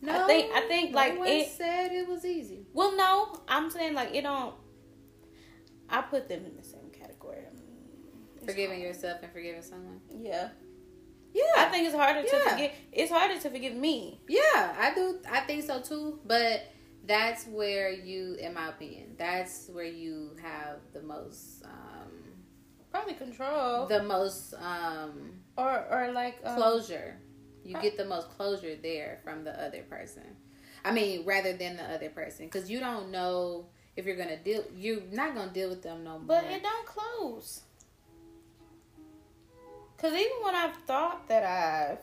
No, 0.00 0.24
I 0.24 0.26
think- 0.26 0.52
I 0.52 0.60
think, 0.62 0.90
no 0.90 0.96
like, 0.96 1.18
one 1.18 1.28
it- 1.28 1.48
said 1.50 1.92
it 1.92 2.08
was 2.08 2.24
easy. 2.24 2.66
Well, 2.72 2.96
no, 2.96 3.40
I'm 3.46 3.70
saying 3.70 3.94
like 3.94 4.14
it 4.14 4.22
don't. 4.22 4.54
I 5.88 6.00
put 6.02 6.28
them 6.28 6.44
in 6.46 6.56
the 6.56 6.62
same 6.64 6.90
category. 6.90 7.36
Mm, 7.38 8.36
it's 8.36 8.46
Forgiving 8.46 8.78
hard. 8.80 8.88
yourself 8.94 9.18
and 9.22 9.30
forgiving 9.32 9.62
someone. 9.62 10.00
Yeah, 10.10 10.48
Yeah, 11.34 11.42
I 11.58 11.66
think 11.66 11.86
it's 11.86 11.94
harder 11.96 12.22
to 12.22 12.36
forgive. 12.50 12.70
It's 12.92 13.12
harder 13.12 13.38
to 13.38 13.50
forgive 13.50 13.74
me. 13.74 14.20
yeah, 14.28 14.74
I 14.78 14.92
do. 14.94 15.18
I 15.30 15.40
think 15.40 15.64
so 15.64 15.80
too. 15.80 16.18
But 16.24 16.62
that's 17.06 17.46
where 17.46 17.90
you, 17.92 18.34
in 18.40 18.54
my 18.54 18.68
opinion, 18.70 19.14
that's 19.18 19.68
where 19.68 19.84
you 19.84 20.36
have 20.42 20.78
the 20.94 21.02
most, 21.02 21.62
um, 21.64 21.70
Probably 22.92 23.14
control 23.14 23.86
the 23.86 24.02
most 24.02 24.54
um, 24.54 25.32
or 25.56 25.84
or 25.90 26.12
like 26.12 26.38
um, 26.44 26.56
closure. 26.56 27.16
You 27.64 27.76
get 27.80 27.96
the 27.96 28.04
most 28.04 28.28
closure 28.30 28.76
there 28.76 29.18
from 29.24 29.44
the 29.44 29.52
other 29.60 29.82
person. 29.82 30.24
I 30.84 30.92
mean, 30.92 31.24
rather 31.24 31.52
than 31.56 31.76
the 31.76 31.84
other 31.84 32.10
person, 32.10 32.46
because 32.46 32.68
you 32.70 32.80
don't 32.80 33.10
know 33.10 33.66
if 33.96 34.04
you're 34.04 34.16
gonna 34.16 34.36
deal. 34.36 34.64
You're 34.76 35.00
not 35.10 35.34
gonna 35.34 35.52
deal 35.52 35.68
with 35.70 35.82
them 35.82 36.04
no 36.04 36.18
more. 36.18 36.26
But 36.26 36.44
it 36.44 36.62
don't 36.62 36.86
close. 36.86 37.62
Cause 39.98 40.12
even 40.12 40.32
when 40.42 40.54
I've 40.56 40.74
thought 40.78 41.28
that 41.28 41.44
I've, 41.44 41.98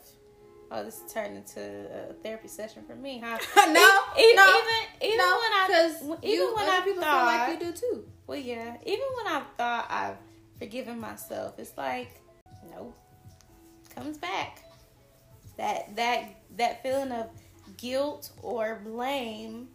oh, 0.72 0.84
this 0.86 1.02
turned 1.14 1.36
into 1.36 1.60
a 1.60 2.14
therapy 2.14 2.48
session 2.48 2.84
for 2.88 2.96
me, 2.96 3.22
huh? 3.24 3.38
no, 3.74 3.90
E- 4.18 4.34
no, 4.36 4.48
even 4.48 5.12
even 5.12 5.18
no, 5.18 5.26
when 5.38 5.52
I 5.52 5.66
because 5.68 6.02
even 6.24 6.32
you, 6.32 6.56
when 6.56 6.66
other 6.66 6.78
I 6.78 6.82
people 6.86 7.04
thought, 7.04 7.28
feel 7.30 7.56
like 7.58 7.62
you 7.62 7.72
do 7.74 7.78
too. 7.78 8.08
well, 8.26 8.40
yeah, 8.40 8.78
even 8.86 9.06
when 9.18 9.28
I've 9.34 9.48
thought 9.58 9.88
I've 9.90 10.16
forgiven 10.60 10.99
myself, 10.99 11.57
it's 11.57 11.78
like, 11.78 12.22
nope, 12.70 12.95
comes 13.95 14.18
back. 14.18 14.64
That 15.57 15.95
that 15.95 16.36
that 16.57 16.84
feeling 16.84 17.12
of 17.12 17.28
guilt 17.78 18.32
or 18.41 18.82
blame 18.84 19.68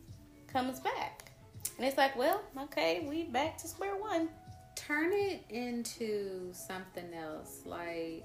comes 0.46 0.80
back, 0.80 1.30
and 1.76 1.86
it's 1.86 1.98
like, 1.98 2.16
well, 2.16 2.42
okay, 2.58 3.06
we 3.08 3.24
back 3.24 3.58
to 3.58 3.68
square 3.68 3.96
one. 3.96 4.28
Turn 4.76 5.12
it 5.12 5.44
into 5.50 6.52
something 6.52 7.12
else. 7.14 7.62
Like, 7.64 8.24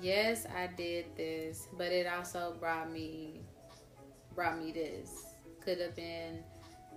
yes, 0.00 0.46
I 0.46 0.68
did 0.68 1.06
this, 1.16 1.68
but 1.76 1.92
it 1.92 2.06
also 2.06 2.56
brought 2.58 2.90
me 2.92 3.40
brought 4.34 4.58
me 4.58 4.72
this. 4.72 5.10
Could 5.64 5.80
have 5.80 5.96
been 5.96 6.42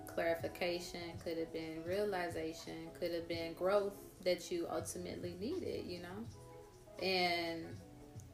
clarification, 0.06 1.00
could 1.22 1.38
have 1.38 1.52
been 1.52 1.82
realization, 1.84 2.88
could 2.98 3.12
have 3.12 3.28
been 3.28 3.52
growth 3.54 3.92
that 4.26 4.50
you 4.50 4.66
ultimately 4.70 5.34
needed, 5.40 5.86
you 5.86 6.00
know? 6.02 7.04
And 7.06 7.64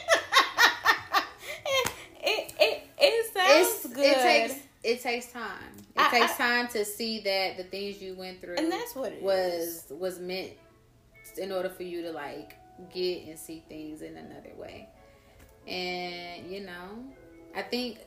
it 2.24 2.54
it 2.60 2.84
it 3.00 3.34
sounds 3.34 3.94
good. 3.94 4.06
it 4.06 4.22
takes 4.22 4.56
it 4.84 5.02
takes 5.02 5.32
time. 5.32 5.78
It 5.96 6.02
I- 6.02 6.20
takes 6.20 6.38
time 6.38 6.68
to 6.70 6.84
see 6.84 7.22
that 7.22 7.58
the 7.58 7.64
things 7.64 8.02
you 8.02 8.16
went 8.16 8.42
through 8.42 8.56
and 8.58 8.72
that's 8.72 8.96
what 8.96 9.14
it 9.14 9.22
was 9.22 9.86
was 9.90 10.20
meant 10.20 10.52
in 11.38 11.52
order 11.52 11.70
for 11.70 11.84
you 11.84 12.02
to 12.04 12.12
like 12.12 12.56
get 12.94 13.28
and 13.28 13.38
see 13.40 13.64
things 13.70 14.02
in 14.02 14.18
another 14.18 14.52
way. 14.58 14.90
And 15.68 16.52
you 16.52 16.62
know, 16.62 17.04
I 17.56 17.62
think 17.62 18.00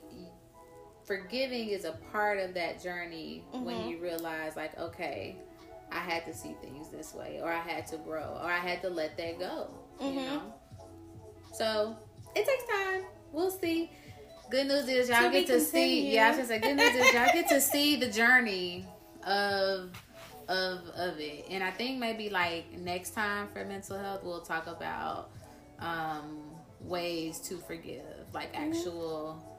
forgiving 1.07 1.69
is 1.69 1.85
a 1.85 1.93
part 2.13 2.39
of 2.39 2.53
that 2.55 2.83
journey 2.83 3.45
when 3.53 3.77
Mhm. 3.77 3.89
you 3.91 3.99
realize 3.99 4.57
like 4.57 4.77
okay, 4.79 5.37
I 5.91 5.99
had 5.99 6.25
to 6.27 6.35
see 6.35 6.55
things 6.61 6.89
this 6.91 7.15
way 7.15 7.41
or 7.43 7.51
I 7.51 7.61
had 7.61 7.87
to 7.89 7.97
grow 7.99 8.39
or 8.43 8.51
I 8.51 8.59
had 8.59 8.83
to 8.83 8.91
let 8.91 9.17
that 9.17 9.39
go, 9.39 9.71
you 10.01 10.07
Mhm. 10.07 10.25
know. 10.25 10.53
So, 11.53 11.97
it 12.35 12.45
takes 12.45 12.65
time. 12.65 13.05
We'll 13.33 13.51
see. 13.51 13.91
Good 14.51 14.67
news 14.69 14.89
is 14.89 15.09
y'all 15.09 15.25
To 15.25 15.31
get 15.31 15.47
to 15.47 15.61
see. 15.61 16.13
Yeah, 16.13 16.27
I 16.27 16.29
was 16.31 16.37
gonna 16.37 16.49
say 16.49 16.59
good 16.61 16.77
news 16.77 16.95
is 16.95 17.13
y'all 17.13 17.33
get 17.33 17.49
to 17.49 17.61
see 17.61 17.97
the 17.97 18.09
journey 18.11 18.85
of 19.25 19.91
of 20.49 20.87
of 20.91 21.19
it. 21.19 21.47
And 21.51 21.65
I 21.65 21.71
think 21.73 21.99
maybe 21.99 22.31
like 22.31 22.71
next 22.79 23.11
time 23.11 23.49
for 23.49 23.65
mental 23.65 23.99
health, 23.99 24.23
we'll 24.23 24.43
talk 24.43 24.67
about 24.69 25.31
um 25.81 26.55
ways 26.81 27.41
to 27.41 27.59
forgive, 27.59 28.05
like 28.33 28.53
Mm-hmm. 28.53 28.71
actual 28.71 29.56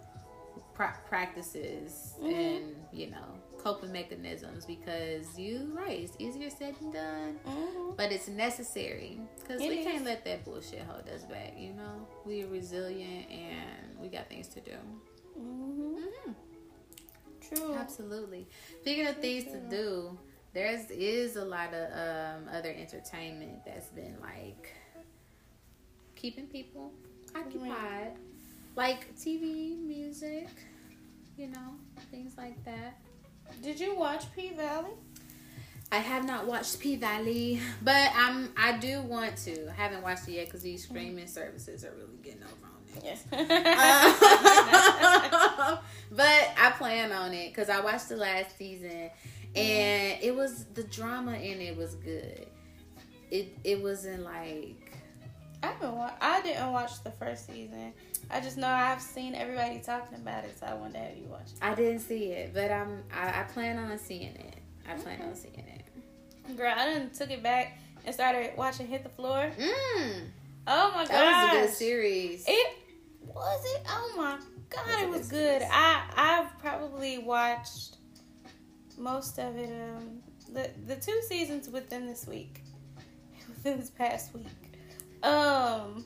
practices 0.77 2.13
Mhm. 2.21 2.31
and 2.31 2.75
you 2.91 3.09
know 3.09 3.39
coping 3.57 3.91
mechanisms. 3.91 4.65
Because 4.65 5.37
you 5.37 5.71
right, 5.73 5.99
it's 6.01 6.15
easier 6.19 6.49
said 6.49 6.75
than 6.79 6.91
done. 6.91 7.39
Mhm. 7.45 7.97
But 7.97 8.11
it's 8.11 8.27
necessary 8.27 9.19
because 9.39 9.61
It 9.61 9.69
we 9.69 9.79
is. 9.79 9.85
can't 9.85 10.05
let 10.05 10.23
that 10.25 10.45
bullshit 10.45 10.81
hold 10.83 11.07
us 11.09 11.23
back. 11.23 11.57
You 11.57 11.73
know, 11.73 12.07
we 12.25 12.43
are 12.43 12.47
resilient 12.47 13.29
and 13.31 13.99
we 13.99 14.07
got 14.09 14.27
things 14.29 14.47
to 14.49 14.61
do. 14.61 14.77
Mhm. 15.37 15.95
hmm 16.25 16.31
True. 17.41 17.73
Absolutely. 17.75 18.45
Speaking 18.81 19.07
of 19.07 19.17
things 19.17 19.45
to 19.45 19.59
do, 19.69 20.17
there's 20.53 20.89
is 20.91 21.37
a 21.37 21.45
lot 21.45 21.73
of 21.73 21.91
um, 21.93 22.49
other 22.51 22.71
entertainment 22.71 23.63
that's 23.65 23.87
been 23.87 24.17
like 24.21 24.73
keeping 26.15 26.47
people 26.47 26.91
occupied, 27.35 28.17
like 28.77 29.13
TV, 29.15 29.77
music, 29.85 30.47
you 31.35 31.47
know, 31.47 31.75
things 32.11 32.37
like 32.37 32.63
that. 32.63 32.99
Did 33.63 33.79
you 33.79 33.97
watch 33.97 34.25
P 34.35 34.51
Valley? 34.53 34.91
I 35.91 35.97
have 35.97 36.25
not 36.25 36.45
watched 36.45 36.79
P 36.79 36.95
Valley, 36.95 37.59
but 37.81 38.11
I'm 38.15 38.53
I 38.55 38.77
do 38.77 39.01
want 39.01 39.35
to. 39.37 39.67
I 39.69 39.73
haven't 39.73 40.03
watched 40.03 40.27
it 40.27 40.33
yet 40.33 40.45
because 40.45 40.61
these 40.61 40.85
mm-hmm. 40.85 40.95
streaming 40.95 41.25
services 41.27 41.83
are 41.83 41.95
really 41.97 42.19
getting 42.21 42.43
over 42.43 42.67
on 42.67 42.73
it. 42.95 43.03
Yes. 43.03 43.23
but 46.11 46.51
I 46.57 46.71
plan 46.77 47.11
on 47.11 47.33
it 47.33 47.49
because 47.49 47.69
I 47.69 47.79
watched 47.79 48.09
the 48.09 48.17
last 48.17 48.55
season, 48.57 49.09
and 49.55 49.55
mm-hmm. 49.55 50.23
it 50.23 50.35
was 50.35 50.65
the 50.65 50.83
drama 50.83 51.33
in 51.33 51.61
it 51.61 51.75
was 51.75 51.95
good. 51.95 52.45
It 53.31 53.57
it 53.63 53.81
wasn't 53.81 54.21
like 54.23 54.86
I 55.67 55.71
haven't 55.73 55.95
wa- 55.97 56.11
I 56.21 56.41
didn't 56.41 56.71
watch 56.71 57.03
the 57.03 57.11
first 57.11 57.47
season. 57.47 57.93
I 58.29 58.39
just 58.39 58.57
know 58.57 58.67
I've 58.67 59.01
seen 59.01 59.35
everybody 59.35 59.79
talking 59.79 60.15
about 60.17 60.43
it, 60.45 60.57
so 60.59 60.65
I 60.65 60.73
wanted 60.73 60.93
to 60.93 60.99
have 60.99 61.17
you 61.17 61.25
watch 61.25 61.47
it. 61.53 61.59
I 61.61 61.75
didn't 61.75 61.99
see 61.99 62.31
it, 62.31 62.53
but 62.53 62.71
I'm 62.71 63.03
I, 63.13 63.41
I 63.41 63.43
plan 63.43 63.77
on 63.77 63.97
seeing 63.97 64.35
it. 64.35 64.55
I 64.89 64.93
plan 64.95 65.21
on 65.21 65.35
seeing 65.35 65.55
it. 65.55 65.81
it. 66.49 66.57
Girl, 66.57 66.73
I 66.75 66.85
done 66.93 67.09
took 67.17 67.31
it 67.31 67.43
back 67.43 67.77
and 68.05 68.13
started 68.15 68.51
watching 68.57 68.87
Hit 68.87 69.03
the 69.03 69.09
Floor. 69.09 69.51
Mm, 69.59 70.21
Oh 70.67 70.91
my 70.95 71.03
god. 71.03 71.09
that 71.09 71.51
was 71.51 71.57
a 71.63 71.67
good 71.67 71.75
series. 71.75 72.45
It 72.47 72.77
was 73.21 73.65
it? 73.75 73.81
Oh 73.89 74.13
my 74.17 74.37
god, 74.69 74.83
That's 74.87 75.01
a 75.01 75.03
it 75.05 75.09
was 75.09 75.27
good 75.27 75.29
good. 75.29 75.61
series. 75.61 75.69
I 75.73 76.03
I've 76.15 76.59
probably 76.59 77.17
watched 77.19 77.97
most 78.97 79.37
of 79.39 79.55
it. 79.57 79.69
Um, 79.71 80.19
the 80.53 80.69
the 80.85 80.95
two 80.95 81.19
seasons 81.27 81.67
within 81.69 82.07
this 82.07 82.25
week, 82.25 82.61
within 83.49 83.79
this 83.79 83.89
past 83.89 84.33
week. 84.33 84.45
Um, 85.27 86.05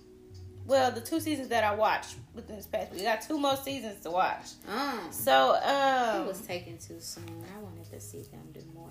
well, 0.65 0.91
the 0.91 1.01
two 1.01 1.19
seasons 1.19 1.49
that 1.49 1.63
I 1.63 1.73
watched 1.75 2.15
within 2.33 2.55
this 2.55 2.67
past 2.67 2.91
week. 2.91 3.01
I 3.01 3.15
got 3.15 3.21
two 3.21 3.37
more 3.39 3.57
seasons 3.57 4.01
to 4.03 4.11
watch. 4.11 4.51
Um, 4.67 4.99
So 5.11 5.55
um, 5.63 6.21
it 6.21 6.27
was 6.27 6.41
taken 6.41 6.77
too 6.77 6.99
soon. 6.99 7.25
I 7.55 7.61
wanted 7.61 7.89
to 7.91 7.99
see 7.99 8.21
them 8.23 8.41
do 8.53 8.61
more. 8.73 8.89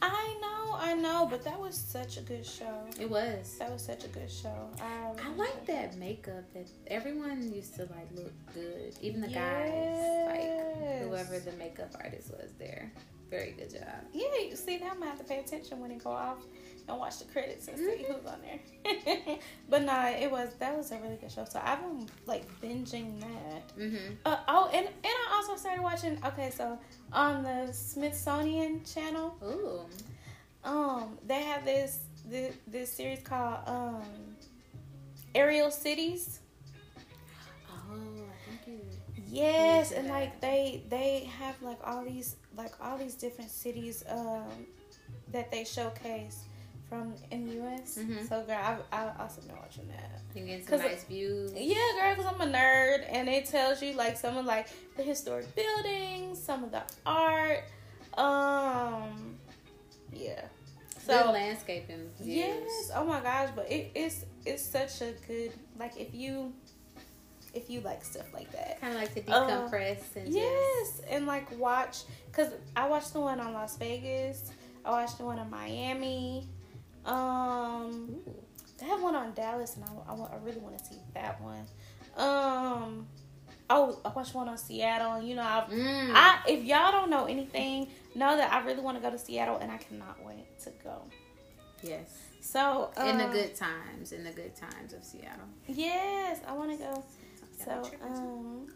I 0.00 0.38
know, 0.40 0.76
I 0.78 0.94
know, 0.94 1.26
but 1.28 1.42
that 1.44 1.58
was 1.58 1.74
such 1.76 2.18
a 2.18 2.20
good 2.20 2.46
show. 2.46 2.84
It 3.00 3.10
was. 3.10 3.56
That 3.58 3.72
was 3.72 3.82
such 3.84 4.04
a 4.04 4.08
good 4.08 4.30
show. 4.30 4.70
I, 4.80 5.10
I 5.26 5.34
like 5.34 5.66
that 5.66 5.96
makeup 5.96 6.44
that 6.54 6.68
everyone 6.86 7.52
used 7.52 7.74
to 7.76 7.82
like 7.82 8.08
look 8.14 8.32
good. 8.54 8.94
Even 9.02 9.20
the 9.20 9.26
guys, 9.26 10.26
like 10.28 11.02
whoever 11.02 11.40
the 11.40 11.50
makeup 11.58 11.90
artist 12.02 12.30
was 12.30 12.50
there. 12.60 12.92
Very 13.28 13.50
good 13.58 13.70
job. 13.72 13.82
Yeah, 14.12 14.26
you 14.48 14.54
see, 14.54 14.78
now 14.78 14.90
I'm 14.90 15.00
gonna 15.00 15.10
have 15.10 15.18
to 15.18 15.24
pay 15.24 15.40
attention 15.40 15.80
when 15.80 15.90
it 15.90 16.02
go 16.04 16.10
off 16.10 16.38
and 16.88 16.98
watch 16.98 17.18
the 17.18 17.24
credits 17.26 17.68
and 17.68 17.76
see 17.76 18.04
who's 18.06 18.24
on 18.26 18.38
there. 18.42 19.36
but 19.68 19.82
nah, 19.82 20.08
it 20.08 20.30
was 20.30 20.54
that 20.58 20.76
was 20.76 20.90
a 20.90 20.98
really 20.98 21.16
good 21.16 21.30
show. 21.30 21.44
So 21.44 21.60
I've 21.62 21.80
been 21.80 22.08
like 22.26 22.44
binging 22.60 23.20
that. 23.20 23.76
Mm-hmm. 23.78 24.14
Uh, 24.24 24.36
oh, 24.48 24.70
and 24.72 24.86
and 24.86 24.96
I 25.04 25.34
also 25.34 25.56
started 25.56 25.82
watching. 25.82 26.18
Okay, 26.24 26.50
so 26.50 26.78
on 27.12 27.42
the 27.42 27.72
Smithsonian 27.72 28.82
Channel, 28.84 29.36
Ooh. 29.44 30.68
um, 30.68 31.18
they 31.26 31.42
have 31.42 31.64
this 31.64 32.00
this, 32.26 32.54
this 32.66 32.92
series 32.92 33.20
called 33.20 33.58
um, 33.66 34.02
Aerial 35.34 35.70
Cities. 35.70 36.40
Oh, 37.70 37.92
I 37.92 38.56
think 38.64 38.66
you. 38.66 38.80
Yes, 39.30 39.92
and 39.92 40.06
that. 40.06 40.12
like 40.12 40.40
they 40.40 40.82
they 40.88 41.30
have 41.38 41.60
like 41.60 41.78
all 41.84 42.04
these 42.04 42.36
like 42.56 42.72
all 42.80 42.96
these 42.96 43.14
different 43.14 43.50
cities 43.50 44.02
um 44.08 44.66
that 45.32 45.50
they 45.50 45.64
showcase 45.64 46.44
from 46.88 47.14
in 47.30 47.46
the 47.46 47.54
U.S. 47.54 47.98
Mhm. 48.00 48.28
So 48.28 48.42
girl, 48.44 48.56
I 48.56 48.76
I 48.92 49.12
also 49.20 49.40
been 49.42 49.56
watching 49.56 49.88
that. 49.88 50.20
You 50.34 50.44
getting 50.46 50.66
some 50.66 50.78
nice 50.78 51.04
views. 51.04 51.52
Yeah, 51.54 51.74
girl, 52.00 52.14
because 52.16 52.32
I'm 52.32 52.40
a 52.40 52.52
nerd, 52.52 53.04
and 53.10 53.28
it 53.28 53.46
tells 53.46 53.82
you 53.82 53.92
like 53.94 54.16
some 54.16 54.36
of 54.36 54.44
like 54.46 54.68
the 54.96 55.02
historic 55.02 55.46
buildings, 55.54 56.42
some 56.42 56.64
of 56.64 56.70
the 56.70 56.82
art. 57.04 57.64
Um, 58.16 59.36
yeah. 60.12 60.42
Good 61.06 61.24
So 61.24 61.30
landscaping 61.32 62.10
views. 62.20 62.36
yes, 62.36 62.90
oh 62.94 63.04
my 63.04 63.20
gosh, 63.20 63.48
but 63.56 63.70
it, 63.70 63.90
it's 63.94 64.24
it's 64.44 64.62
such 64.62 65.00
a 65.00 65.12
good 65.26 65.52
like 65.78 65.98
if 65.98 66.14
you 66.14 66.52
if 67.54 67.70
you 67.70 67.80
like 67.80 68.04
stuff 68.04 68.26
like 68.34 68.50
that. 68.52 68.80
Kind 68.80 68.94
of 68.94 69.00
like 69.00 69.14
to 69.14 69.32
Uh, 69.32 69.48
decompress 69.48 70.00
and 70.16 70.28
Yes, 70.28 71.00
and 71.08 71.26
like 71.26 71.46
watch 71.58 72.02
because 72.30 72.52
I 72.76 72.86
watched 72.88 73.12
the 73.14 73.20
one 73.20 73.40
on 73.40 73.52
Las 73.54 73.76
Vegas. 73.78 74.50
I 74.84 74.90
watched 74.90 75.18
the 75.18 75.24
one 75.24 75.38
in 75.38 75.48
Miami. 75.50 76.46
Um, 77.04 78.08
just. 78.24 78.28
Ooh. 78.28 78.34
they 78.78 78.86
have 78.86 79.02
one 79.02 79.14
on 79.14 79.34
Dallas, 79.34 79.76
and 79.76 79.84
I, 79.84 80.12
I, 80.12 80.14
I 80.14 80.36
really 80.42 80.60
want 80.60 80.78
to 80.78 80.84
see 80.84 80.96
that 81.14 81.40
one. 81.40 81.64
Um, 82.16 83.06
oh, 83.70 83.98
I 84.04 84.08
watched 84.08 84.34
one 84.34 84.48
on 84.48 84.58
Seattle. 84.58 85.12
and 85.14 85.28
You 85.28 85.36
know, 85.36 85.42
I, 85.42 85.64
Mm. 85.70 86.12
I 86.14 86.40
if 86.48 86.64
y'all 86.64 86.92
don't 86.92 87.10
know 87.10 87.26
anything, 87.26 87.88
know 88.14 88.36
that 88.36 88.52
I 88.52 88.64
really 88.64 88.80
want 88.80 88.96
to 88.96 89.02
go 89.02 89.10
to 89.10 89.18
Seattle, 89.18 89.58
and 89.58 89.70
I 89.70 89.76
cannot 89.78 90.24
wait 90.24 90.58
to 90.64 90.70
go. 90.82 91.02
yes. 91.82 92.16
So 92.40 92.90
in 92.96 93.18
the 93.18 93.24
um, 93.26 93.32
good 93.32 93.54
times, 93.56 94.12
in 94.12 94.22
the 94.24 94.30
good 94.30 94.54
times 94.56 94.92
of 94.94 95.02
Seattle. 95.04 95.46
yes, 95.66 96.40
I 96.46 96.52
want 96.52 96.70
to 96.72 96.78
go. 96.78 97.04
So 97.64 97.82
um, 98.04 98.68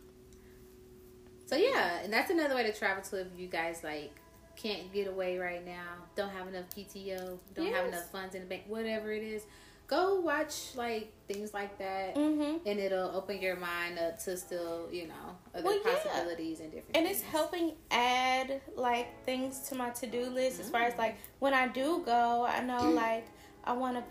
So 1.46 1.56
yeah, 1.56 2.00
and 2.02 2.12
that's 2.12 2.30
another 2.30 2.54
way 2.56 2.64
to 2.64 2.72
travel 2.72 3.02
to 3.04 3.20
if 3.20 3.28
you 3.36 3.46
guys 3.46 3.82
like 3.84 4.14
can't 4.56 4.92
get 4.92 5.06
away 5.08 5.38
right 5.38 5.64
now, 5.64 5.94
don't 6.16 6.30
have 6.30 6.46
enough 6.48 6.64
PTO, 6.76 7.38
don't 7.54 7.72
have 7.72 7.86
enough 7.86 8.10
funds 8.10 8.34
in 8.34 8.42
the 8.42 8.46
bank, 8.46 8.62
whatever 8.68 9.12
it 9.12 9.22
is. 9.22 9.42
Go 9.88 10.20
watch 10.20 10.74
like 10.74 11.12
things 11.28 11.52
like 11.52 11.76
that, 11.78 12.14
mhm. 12.14 12.60
and 12.64 12.78
it'll 12.80 13.10
open 13.14 13.42
your 13.42 13.56
mind 13.56 13.98
up 13.98 14.18
to 14.24 14.36
still, 14.38 14.88
you 14.90 15.06
know, 15.08 15.36
other 15.54 15.64
Well, 15.64 15.78
yeah. 15.84 15.92
possibilities 15.94 16.60
and 16.60 16.70
different. 16.72 16.96
and 16.96 17.06
it's 17.06 17.20
helping 17.20 17.72
add 17.90 18.62
like 18.76 19.22
things 19.24 19.58
to 19.68 19.74
my 19.74 19.90
to-do 19.90 20.26
list 20.30 20.60
as 20.60 20.70
far 20.70 20.82
as 20.82 20.94
Mm. 20.94 20.98
like 20.98 21.16
when 21.40 21.52
i 21.52 21.68
do 21.68 22.02
go 22.06 22.46
i 22.48 22.60
know 22.62 22.90
like 22.90 23.26
i 23.64 23.72
want 23.72 23.96
to 23.98 24.02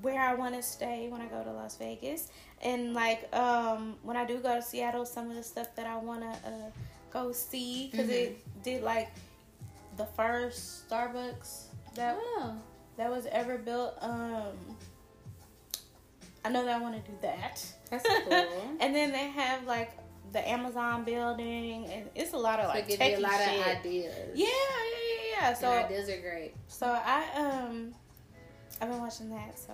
where 0.00 0.20
i 0.20 0.32
want 0.34 0.54
to 0.54 0.62
stay 0.62 1.08
when 1.10 1.20
i 1.20 1.26
go 1.26 1.42
to 1.42 1.52
las 1.52 1.76
vegas 1.76 2.28
and 2.62 2.94
like 2.94 3.28
um 3.34 3.96
when 4.04 4.16
i 4.16 4.24
do 4.24 4.38
go 4.38 4.54
to 4.54 4.62
seattle 4.62 5.04
some 5.04 5.28
of 5.30 5.36
the 5.36 5.42
stuff 5.42 5.74
that 5.74 5.86
i 5.86 5.96
want 5.96 6.20
to 6.22 6.28
uh, 6.48 6.70
go 7.12 7.32
see 7.32 7.88
because 7.90 8.06
Mm-hmm. 8.06 8.14
it 8.32 8.62
did 8.62 8.82
like 8.82 9.08
the 9.96 10.06
first 10.16 10.88
starbucks 10.88 11.64
that 11.94 12.16
Oh, 12.20 12.54
that 12.96 13.10
was 13.10 13.26
ever 13.32 13.56
built 13.58 13.94
um 14.00 14.52
i 16.44 16.48
know 16.48 16.64
that 16.64 16.76
i 16.76 16.80
want 16.80 16.94
to 17.04 17.10
do 17.10 17.16
that 17.22 17.64
that's 17.90 18.04
cool. 18.28 18.76
and 18.80 18.94
then 18.94 19.12
they 19.12 19.28
have 19.30 19.64
like 19.66 19.92
the 20.32 20.46
Amazon 20.46 21.04
building, 21.04 21.86
and 21.86 22.10
it's 22.16 22.32
a 22.32 22.36
lot 22.36 22.58
of 22.58 22.66
so 22.66 22.70
like 22.72 22.90
it 22.90 22.98
gives 22.98 23.20
you 23.20 23.24
a 23.24 23.28
lot 23.28 23.40
shit. 23.40 23.60
of 23.60 23.66
ideas. 23.78 24.14
Yeah, 24.34 24.46
yeah, 24.46 24.50
yeah, 24.50 25.40
yeah. 25.40 25.54
So 25.54 25.60
So, 25.60 25.68
ideas 25.70 26.08
are 26.10 26.20
great. 26.20 26.52
so 26.66 26.86
I 26.86 27.24
um, 27.36 27.94
I've 28.82 28.90
been 28.90 28.98
watching 29.00 29.30
that. 29.30 29.56
So 29.56 29.72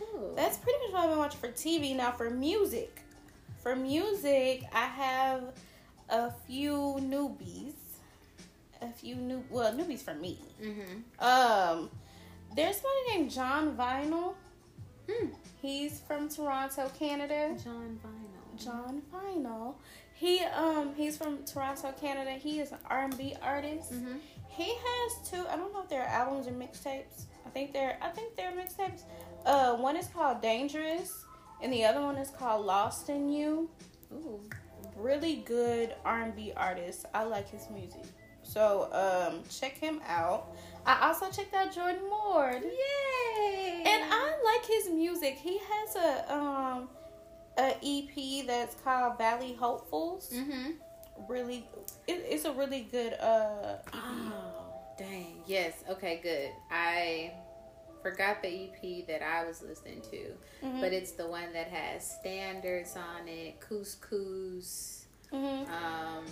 Cool. 0.00 0.32
that's 0.34 0.56
pretty 0.56 0.78
much 0.86 0.92
what 0.94 1.02
I've 1.04 1.10
been 1.10 1.18
watching 1.18 1.38
for 1.38 1.48
TV. 1.48 1.94
Now 1.94 2.12
for 2.12 2.30
music, 2.30 3.02
for 3.62 3.76
music, 3.76 4.64
I 4.72 4.86
have 4.86 5.42
a 6.08 6.30
few 6.46 6.96
newbies, 7.00 7.74
a 8.82 8.90
few 8.90 9.16
new 9.16 9.44
well 9.50 9.72
newbies 9.72 10.02
for 10.02 10.14
me. 10.14 10.38
mm-hmm. 10.62 11.24
Um, 11.24 11.90
there's 12.54 12.76
somebody 12.76 13.18
named 13.18 13.30
Jon 13.30 13.76
Vinyl. 13.76 14.34
Hmm. 15.10 15.28
He's 15.60 16.00
from 16.00 16.28
Toronto, 16.28 16.90
Canada. 16.98 17.56
Jon 17.62 17.98
Vinyl. 18.04 18.64
Jon 18.64 19.02
Vinyl. 19.12 19.74
He 20.14 20.40
um 20.40 20.94
he's 20.96 21.16
from 21.16 21.44
Toronto, 21.44 21.92
Canada. 22.00 22.30
He 22.32 22.60
is 22.60 22.72
an 22.72 22.78
R 22.88 23.04
and 23.04 23.18
B 23.18 23.34
artist. 23.42 23.92
Mm-hmm. 23.92 24.18
He 24.48 24.72
has 24.72 25.28
two. 25.28 25.44
I 25.50 25.56
don't 25.56 25.72
know 25.72 25.82
if 25.82 25.88
they're 25.88 26.06
albums 26.06 26.46
or 26.46 26.52
mixtapes. 26.52 27.24
I 27.44 27.50
think 27.50 27.72
they're. 27.72 27.98
I 28.00 28.10
think 28.10 28.36
they're 28.36 28.52
mixtapes. 28.52 29.02
Uh, 29.44 29.74
one 29.74 29.96
is 29.96 30.06
called 30.06 30.40
Dangerous, 30.40 31.24
and 31.60 31.72
the 31.72 31.84
other 31.84 32.00
one 32.00 32.16
is 32.16 32.30
called 32.30 32.64
Lost 32.64 33.08
in 33.08 33.28
You. 33.30 33.68
Ooh. 34.12 34.40
Really 34.96 35.36
good 35.44 35.94
R 36.04 36.22
and 36.22 36.36
B 36.36 36.52
artist. 36.56 37.06
I 37.12 37.24
like 37.24 37.50
his 37.50 37.68
music. 37.70 38.04
So 38.44 38.88
um, 38.92 39.40
check 39.50 39.76
him 39.78 40.00
out. 40.06 40.46
I 40.86 41.08
also 41.08 41.30
checked 41.30 41.54
out 41.54 41.74
Jordan 41.74 42.02
Ward. 42.08 42.62
Yay! 42.62 43.82
And 43.86 44.02
I 44.04 44.34
like 44.44 44.66
his 44.66 44.90
music. 44.90 45.34
He 45.34 45.58
has 45.58 45.96
a 45.96 46.32
um 46.34 46.88
a 47.58 47.74
EP 47.82 48.46
that's 48.46 48.74
called 48.84 49.16
Valley 49.18 49.56
Hopefuls. 49.58 50.30
Mm-hmm. 50.34 50.72
Really, 51.28 51.66
it, 52.06 52.24
it's 52.28 52.44
a 52.44 52.52
really 52.52 52.86
good 52.90 53.14
uh. 53.14 53.76
EP. 53.86 53.94
Oh, 53.94 54.72
dang. 54.98 55.38
Yes. 55.46 55.72
Okay, 55.88 56.20
good. 56.22 56.50
I 56.70 57.32
forgot 58.02 58.42
the 58.42 58.48
EP 58.48 59.06
that 59.06 59.22
I 59.22 59.46
was 59.46 59.62
listening 59.62 60.02
to, 60.10 60.66
Mhm. 60.66 60.80
but 60.82 60.92
it's 60.92 61.12
the 61.12 61.26
one 61.26 61.52
that 61.54 61.68
has 61.68 62.06
standards 62.20 62.94
on 62.96 63.26
it, 63.26 63.58
couscous, 63.60 65.06
Mhm. 65.32 65.66
um, 65.70 66.24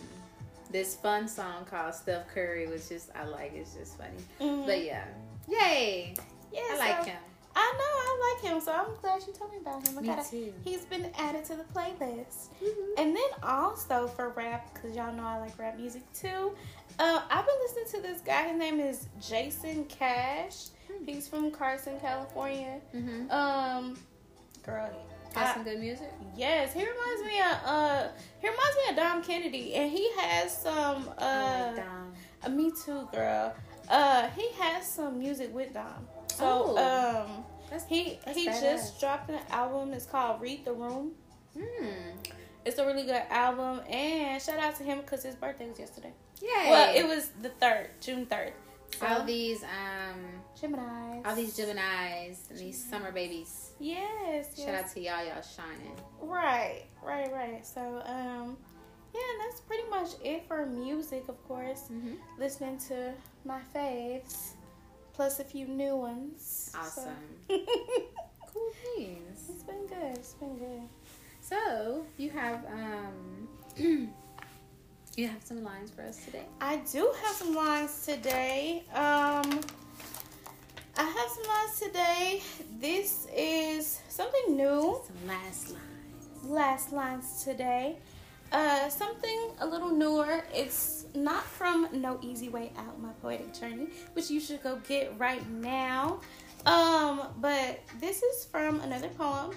this 0.72 0.96
fun 0.96 1.28
song 1.28 1.64
called 1.64 1.94
Steph 1.94 2.28
Curry, 2.28 2.66
which 2.66 2.90
is 2.90 3.10
I 3.14 3.24
like. 3.24 3.52
It's 3.54 3.74
just 3.74 3.98
funny. 3.98 4.16
Mhm. 4.40 4.66
But 4.66 4.84
yeah, 4.84 5.04
yay! 5.48 6.14
yeah, 6.52 6.60
I 6.72 6.76
like 6.78 7.04
him. 7.06 7.18
I 7.54 7.74
know 7.78 7.84
I 7.84 8.34
like 8.42 8.50
him, 8.52 8.60
so 8.62 8.72
I'm 8.72 8.86
glad 9.02 9.22
you 9.26 9.32
told 9.34 9.50
me 9.52 9.58
about 9.58 9.86
him. 9.86 9.98
I 9.98 10.00
Me 10.00 10.08
gotta, 10.08 10.30
too. 10.30 10.54
He's 10.64 10.86
been 10.86 11.10
added 11.18 11.44
to 11.46 11.56
the 11.56 11.64
playlist. 11.64 12.48
And 12.96 13.14
then 13.14 13.22
also 13.42 14.08
for 14.08 14.30
rap, 14.30 14.72
because 14.72 14.96
y'all 14.96 15.12
know 15.12 15.24
I 15.24 15.38
like 15.38 15.58
rap 15.58 15.76
music 15.78 16.02
too. 16.14 16.52
Uh, 16.98 17.20
I've 17.30 17.44
been 17.44 17.54
listening 17.60 18.02
to 18.02 18.08
this 18.08 18.20
guy. 18.22 18.48
His 18.48 18.58
name 18.58 18.80
is 18.80 19.06
Jason 19.20 19.84
Cash. 19.84 20.68
Hmm. 20.90 21.04
He's 21.04 21.28
from 21.28 21.50
Carson, 21.50 22.00
California. 22.00 22.80
Mm-hmm. 22.94 23.30
Um, 23.30 23.98
girl, 24.64 24.90
Got 25.34 25.46
I- 25.46 25.54
some 25.54 25.64
good 25.64 25.80
music. 25.80 26.12
yes, 26.36 26.72
he 26.74 26.80
reminds 26.80 27.22
me 27.24 27.40
of 27.40 27.58
uh, 27.64 28.08
he 28.40 28.48
reminds 28.48 28.76
me 28.76 28.90
of 28.90 28.96
Dom 28.96 29.22
Kennedy, 29.22 29.74
and 29.74 29.90
he 29.90 30.10
has 30.18 30.56
some 30.56 31.08
I 31.18 31.24
uh, 31.24 31.66
like 31.68 31.76
Dom. 31.76 32.12
uh, 32.44 32.48
me 32.50 32.72
too, 32.84 33.08
girl. 33.12 33.54
Uh, 33.88 34.28
he 34.36 34.48
has 34.60 34.86
some 34.86 35.18
music 35.18 35.54
with 35.54 35.72
Dom. 35.74 36.06
So 36.28 36.74
Oh. 36.76 37.24
um, 37.26 37.44
That's 37.70 37.84
he 37.86 38.18
That's 38.24 38.36
he 38.38 38.48
badass. 38.48 38.60
just 38.62 39.00
dropped 39.00 39.30
an 39.30 39.40
album. 39.50 39.92
It's 39.92 40.06
called 40.06 40.40
Read 40.40 40.64
the 40.64 40.72
Room. 40.72 41.12
hmm. 41.56 41.86
It's 42.64 42.78
a 42.78 42.86
really 42.86 43.02
good 43.04 43.22
album, 43.28 43.80
and 43.90 44.40
shout 44.40 44.58
out 44.60 44.76
to 44.76 44.84
him 44.84 44.98
because 45.00 45.22
his 45.24 45.34
birthday 45.34 45.68
was 45.68 45.78
yesterday. 45.80 46.12
Yeah. 46.40 46.70
Well, 46.70 46.94
it 46.96 47.06
was 47.06 47.30
the 47.42 47.48
third, 47.48 47.88
June 48.00 48.26
third. 48.26 48.52
So, 48.98 49.06
all 49.06 49.24
these 49.24 49.62
um 49.64 50.20
Gemini. 50.60 51.22
all 51.24 51.34
these 51.34 51.56
Gemini's 51.56 52.46
and 52.50 52.58
these 52.58 52.82
summer 52.82 53.10
babies. 53.10 53.72
Yes. 53.80 54.54
yes. 54.56 54.64
Shout 54.64 54.74
out 54.74 54.90
to 54.92 55.00
y'all, 55.00 55.24
y'all 55.24 55.42
shining. 55.42 55.96
Right, 56.20 56.84
right, 57.02 57.32
right. 57.32 57.66
So, 57.66 58.02
um, 58.06 58.56
yeah, 59.14 59.20
that's 59.44 59.60
pretty 59.62 59.88
much 59.90 60.08
it 60.24 60.46
for 60.46 60.66
music, 60.66 61.24
of 61.28 61.42
course. 61.48 61.84
Mm-hmm. 61.92 62.14
Listening 62.38 62.78
to 62.88 63.12
my 63.44 63.60
faves, 63.74 64.52
plus 65.14 65.40
a 65.40 65.44
few 65.44 65.66
new 65.66 65.96
ones. 65.96 66.70
So- 66.72 66.78
Awesome. 66.78 67.16
Cool 68.54 68.70
things. 68.96 69.48
it's 69.48 69.62
been 69.62 69.86
good. 69.86 70.18
It's 70.18 70.34
been 70.34 70.58
good. 70.58 70.82
So 71.40 72.04
you 72.18 72.28
have 72.30 72.66
um 72.66 73.48
you 75.16 75.28
have 75.28 75.42
some 75.42 75.62
lines 75.62 75.90
for 75.90 76.02
us 76.02 76.24
today. 76.24 76.44
I 76.60 76.76
do 76.90 77.12
have 77.22 77.36
some 77.36 77.54
lines 77.54 78.06
today. 78.06 78.84
Um, 78.94 79.60
I 80.96 81.02
have 81.04 81.30
some 81.30 81.44
lines 81.48 81.80
today. 81.80 82.42
This 82.80 83.26
is 83.36 84.00
something 84.08 84.56
new. 84.56 85.00
Some 85.06 85.28
last 85.28 85.70
lines. 85.70 86.44
Last 86.44 86.92
lines 86.92 87.44
today. 87.44 87.96
Uh, 88.52 88.88
something 88.88 89.50
a 89.60 89.66
little 89.66 89.90
newer. 89.90 90.44
It's 90.54 91.06
not 91.14 91.44
from 91.44 91.88
No 91.92 92.18
Easy 92.22 92.48
Way 92.48 92.72
Out, 92.76 93.00
my 93.00 93.12
poetic 93.20 93.52
journey, 93.54 93.88
which 94.14 94.30
you 94.30 94.40
should 94.40 94.62
go 94.62 94.76
get 94.88 95.12
right 95.18 95.46
now. 95.50 96.20
Um, 96.64 97.28
but 97.38 97.80
this 98.00 98.22
is 98.22 98.44
from 98.44 98.80
another 98.80 99.08
poem, 99.08 99.54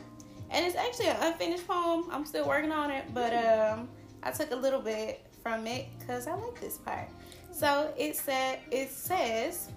and 0.49 0.65
it's 0.65 0.75
actually 0.75 1.07
an 1.07 1.17
unfinished 1.21 1.67
poem. 1.67 2.05
I'm 2.11 2.25
still 2.25 2.47
working 2.47 2.71
on 2.71 2.89
it, 2.89 3.05
but 3.13 3.33
um, 3.33 3.89
I 4.23 4.31
took 4.31 4.51
a 4.51 4.55
little 4.55 4.81
bit 4.81 5.24
from 5.45 5.67
it 5.67 5.85
because 5.99 6.25
I 6.25 6.33
like 6.33 6.59
this 6.59 6.79
part. 6.79 7.07
So 7.51 7.93
it 7.95 8.15
said, 8.15 8.57
it 8.71 8.89
says, 8.89 9.69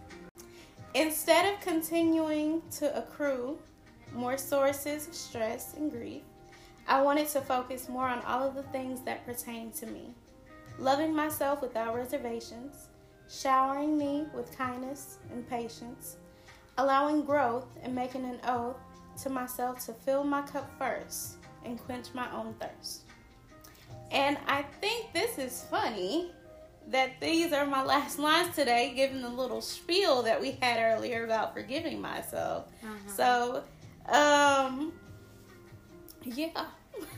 instead 0.94 1.52
of 1.52 1.60
continuing 1.60 2.62
to 2.78 2.96
accrue 2.96 3.58
more 4.14 4.38
sources, 4.38 5.06
of 5.06 5.14
stress, 5.14 5.74
and 5.74 5.90
grief. 5.90 6.22
I 6.86 7.02
wanted 7.02 7.28
to 7.28 7.42
focus 7.42 7.86
more 7.90 8.08
on 8.08 8.22
all 8.22 8.48
of 8.48 8.54
the 8.54 8.62
things 8.62 9.02
that 9.02 9.26
pertain 9.26 9.70
to 9.72 9.86
me. 9.86 10.14
Loving 10.78 11.14
myself 11.14 11.60
without 11.60 11.94
reservations, 11.94 12.88
showering 13.28 13.98
me 13.98 14.24
with 14.34 14.56
kindness 14.56 15.18
and 15.30 15.46
patience, 15.50 16.16
allowing 16.78 17.24
growth 17.24 17.66
and 17.82 17.94
making 17.94 18.24
an 18.24 18.40
oath 18.46 18.78
to 19.22 19.28
myself 19.28 19.84
to 19.84 19.92
fill 19.92 20.24
my 20.24 20.40
cup 20.40 20.70
first 20.78 21.36
and 21.62 21.78
quench 21.78 22.14
my 22.14 22.32
own 22.32 22.54
thirst. 22.58 23.07
And 24.10 24.38
I 24.46 24.62
think 24.80 25.12
this 25.12 25.38
is 25.38 25.64
funny 25.70 26.30
that 26.88 27.20
these 27.20 27.52
are 27.52 27.66
my 27.66 27.82
last 27.84 28.18
lines 28.18 28.54
today, 28.54 28.92
given 28.96 29.20
the 29.20 29.28
little 29.28 29.60
spiel 29.60 30.22
that 30.22 30.40
we 30.40 30.52
had 30.62 30.78
earlier 30.80 31.24
about 31.24 31.52
forgiving 31.52 32.00
myself. 32.00 32.66
Uh-huh. 32.82 32.94
So, 33.08 33.62
um, 34.10 34.92
yeah. 36.24 36.48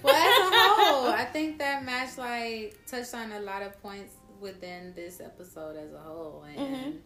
well, 0.03 0.15
as 0.15 0.53
a 0.53 0.57
whole, 0.83 1.07
I 1.13 1.25
think 1.25 1.59
that 1.59 1.85
match 1.85 2.19
like 2.19 2.77
touched 2.87 3.15
on 3.15 3.33
a 3.33 3.41
lot 3.41 3.63
of 3.63 3.81
points 3.83 4.15
within 4.41 4.93
this 4.95 5.21
episode 5.21 5.77
as 5.77 5.93
a 5.93 5.99
whole, 5.99 6.45
and 6.57 6.59
Mhm. 6.77 6.99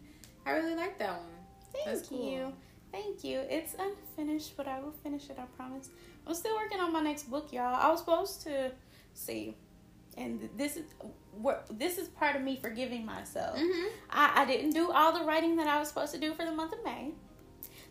I 0.45 0.51
really 0.51 0.75
like 0.75 0.97
that 0.99 1.11
one. 1.17 1.29
Thank 1.73 1.85
That's 1.85 2.07
cool. 2.09 2.31
you. 2.31 2.53
Thank 2.91 3.23
you. 3.23 3.39
It's 3.39 3.75
unfinished, 3.77 4.55
but 4.55 4.67
I 4.67 4.79
will 4.79 4.93
finish 5.03 5.29
it, 5.29 5.37
I 5.37 5.43
promise. 5.57 5.89
I'm 6.25 6.33
still 6.33 6.55
working 6.55 6.79
on 6.79 6.93
my 6.93 7.01
next 7.01 7.23
book, 7.29 7.51
y'all. 7.51 7.75
I 7.75 7.89
was 7.91 7.99
supposed 7.99 8.41
to 8.43 8.71
see. 9.13 9.55
And 10.17 10.49
this 10.55 10.77
is 10.77 10.85
this 11.71 11.97
is 11.97 12.07
part 12.07 12.35
of 12.35 12.41
me 12.41 12.57
forgiving 12.61 13.05
myself. 13.05 13.57
Mm-hmm. 13.57 13.87
I, 14.09 14.43
I 14.43 14.45
didn't 14.45 14.71
do 14.71 14.91
all 14.91 15.11
the 15.11 15.25
writing 15.25 15.57
that 15.57 15.67
I 15.67 15.77
was 15.79 15.89
supposed 15.89 16.13
to 16.13 16.19
do 16.19 16.33
for 16.33 16.45
the 16.45 16.51
month 16.51 16.71
of 16.73 16.83
May. 16.85 17.11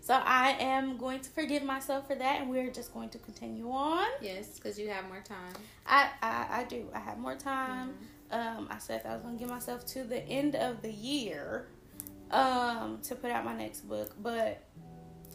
So 0.00 0.14
I 0.14 0.50
am 0.60 0.96
going 0.98 1.20
to 1.20 1.30
forgive 1.30 1.62
myself 1.62 2.06
for 2.06 2.14
that 2.14 2.40
and 2.40 2.50
we're 2.50 2.70
just 2.70 2.92
going 2.92 3.08
to 3.10 3.18
continue 3.18 3.70
on. 3.70 4.06
Yes, 4.20 4.56
because 4.56 4.78
you 4.78 4.88
have 4.90 5.06
more 5.08 5.22
time. 5.22 5.52
I, 5.86 6.08
I, 6.22 6.46
I 6.60 6.64
do. 6.64 6.88
I 6.94 6.98
have 7.00 7.18
more 7.18 7.36
time. 7.36 7.94
Um, 8.30 8.68
I 8.70 8.78
said 8.78 9.02
I 9.04 9.14
was 9.14 9.22
gonna 9.22 9.36
give 9.38 9.48
myself 9.48 9.84
to 9.88 10.04
the 10.04 10.26
end 10.26 10.56
of 10.56 10.82
the 10.82 10.90
year 10.90 11.68
um, 12.30 12.98
to 13.02 13.14
put 13.14 13.30
out 13.30 13.44
my 13.44 13.54
next 13.54 13.82
book, 13.88 14.14
but 14.22 14.64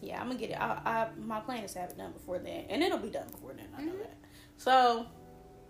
yeah, 0.02 0.20
I'm 0.20 0.28
gonna 0.28 0.40
get 0.40 0.50
it. 0.52 0.60
I, 0.60 0.80
I, 0.86 1.08
my 1.20 1.40
plan 1.40 1.64
is 1.64 1.74
to 1.74 1.80
have 1.80 1.92
it 1.92 1.98
done 1.98 2.12
before 2.12 2.40
then, 2.40 2.66
and 2.70 2.84
it'll 2.84 2.98
be 2.98 3.10
done 3.10 3.28
before 3.32 3.54
then. 3.54 3.68
I 3.78 3.82
know 3.84 3.94
Mhm. 3.94 4.00
that. 4.00 4.18
So 4.58 5.06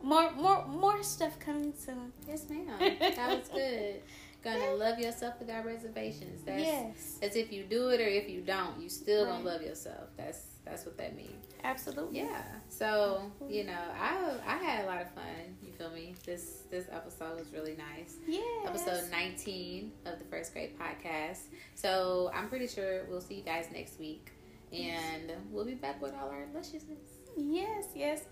more, 0.02 0.32
more, 0.32 0.66
more 0.68 1.04
stuff 1.04 1.40
coming 1.40 1.74
soon. 1.78 2.12
Yes, 2.28 2.46
ma'am. 2.50 2.68
That 3.00 3.40
was 3.40 3.48
good. 3.50 4.02
Gonna 4.44 4.72
love 4.76 5.00
yourself 5.00 5.36
without 5.40 5.66
reservations. 5.66 6.44
That's 6.46 6.62
yes, 6.64 7.20
as 7.22 7.36
if 7.36 7.52
you 7.52 7.64
do 7.64 7.90
it 7.90 8.00
or 8.00 8.08
if 8.08 8.30
you 8.30 8.42
don't, 8.42 8.80
you 8.80 8.88
still 8.90 9.26
gonna 9.26 9.44
love 9.44 9.62
yourself. 9.62 10.08
That's 10.18 10.40
that's 10.66 10.86
what 10.86 10.98
that 10.98 11.16
means. 11.16 11.46
absolutely. 11.64 12.20
Yeah. 12.20 12.44
So 12.70 13.24
you 13.50 13.66
know, 13.66 13.82
I 14.00 14.36
I 14.48 14.56
had 14.56 14.86
a 14.86 14.88
lot 14.88 15.02
of 15.02 15.12
fun. 15.12 15.58
You 15.62 15.74
feel 15.74 15.90
me? 15.92 16.16
This 16.26 16.64
this 16.72 16.86
episode 16.92 17.38
was 17.38 17.52
really 17.52 17.76
nice. 17.76 18.16
Yeah. 18.28 18.40
Episode 18.66 19.10
19 19.12 19.92
of 20.06 20.20
the 20.20 20.26
First 20.26 20.54
Grade 20.54 20.72
Podcast. 20.80 21.40
So 21.76 22.32
I'm 22.34 22.48
pretty 22.48 22.68
sure 22.68 23.06
we'll 23.10 23.22
see 23.22 23.36
you 23.36 23.44
guys 23.44 23.68
next 23.74 24.00
week, 24.00 24.32
and 24.72 25.34
we'll 25.52 25.66
be 25.66 25.76
back 25.76 26.02
with 26.02 26.14
all 26.14 26.30
our 26.30 26.46
lusciousness. 26.54 27.00
Yes, 27.36 27.86
yes. 27.96 28.24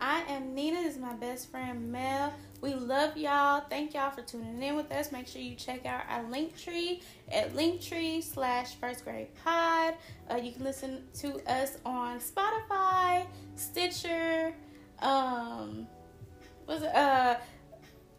I 0.00 0.22
am 0.28 0.54
Nina. 0.54 0.82
This 0.82 0.94
is 0.94 1.00
my 1.00 1.12
best 1.14 1.50
friend 1.50 1.92
Mel. 1.92 2.32
We 2.62 2.74
love 2.74 3.16
y'all. 3.16 3.64
Thank 3.68 3.94
y'all 3.94 4.10
for 4.10 4.22
tuning 4.22 4.62
in 4.62 4.76
with 4.76 4.90
us. 4.92 5.12
Make 5.12 5.26
sure 5.26 5.42
you 5.42 5.54
check 5.54 5.84
out 5.86 6.02
our 6.08 6.22
link 6.30 6.56
tree 6.58 7.02
at 7.30 7.52
linktree 7.54 8.22
slash 8.22 8.74
first 8.76 9.04
grade 9.04 9.28
pod. 9.44 9.94
Uh, 10.30 10.36
you 10.36 10.52
can 10.52 10.64
listen 10.64 11.04
to 11.20 11.38
us 11.50 11.78
on 11.84 12.18
Spotify, 12.18 13.26
Stitcher, 13.56 14.54
um, 15.00 15.86
was 16.66 16.82
it, 16.82 16.94
uh, 16.94 17.36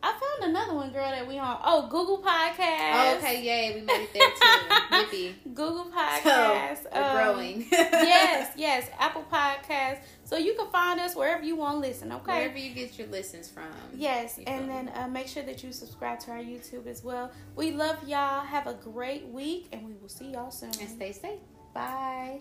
I 0.03 0.11
found 0.13 0.49
another 0.49 0.73
one, 0.73 0.91
girl, 0.91 1.09
that 1.09 1.27
we 1.27 1.37
on. 1.37 1.59
Oh, 1.63 1.83
Google 1.87 2.23
Podcast. 2.23 2.57
Oh, 2.93 3.15
okay, 3.19 3.43
yay, 3.43 3.75
we 3.75 3.81
made 3.81 4.07
it 4.11 4.13
there 4.13 4.29
too. 4.29 5.15
Yippee. 5.17 5.53
Google 5.53 5.85
So 5.85 5.91
Podcast. 5.91 6.79
we're 6.91 7.03
um, 7.03 7.15
growing. 7.35 7.67
yes, 7.71 8.51
yes, 8.57 8.89
Apple 8.97 9.25
Podcast. 9.31 9.99
So 10.31 10.37
you 10.37 10.53
can 10.53 10.67
find 10.71 10.97
us 10.97 11.13
wherever 11.13 11.43
you 11.43 11.57
want 11.57 11.75
to 11.75 11.79
listen, 11.81 12.09
okay? 12.13 12.37
Wherever 12.37 12.57
you 12.57 12.73
get 12.73 12.97
your 12.97 13.07
listens 13.07 13.49
from. 13.49 13.65
Yes, 13.93 14.39
and 14.47 14.69
then 14.69 14.89
uh, 14.95 15.09
make 15.09 15.27
sure 15.27 15.43
that 15.43 15.61
you 15.61 15.73
subscribe 15.73 16.21
to 16.21 16.31
our 16.31 16.37
YouTube 16.37 16.87
as 16.87 17.03
well. 17.03 17.33
We 17.57 17.71
love 17.71 18.07
y'all. 18.07 18.39
Have 18.39 18.65
a 18.65 18.75
great 18.75 19.27
week, 19.27 19.67
and 19.73 19.85
we 19.85 19.93
will 19.95 20.07
see 20.07 20.31
y'all 20.31 20.49
soon. 20.49 20.71
And 20.79 20.89
stay 20.89 21.11
safe. 21.11 21.41
Bye. 21.73 22.39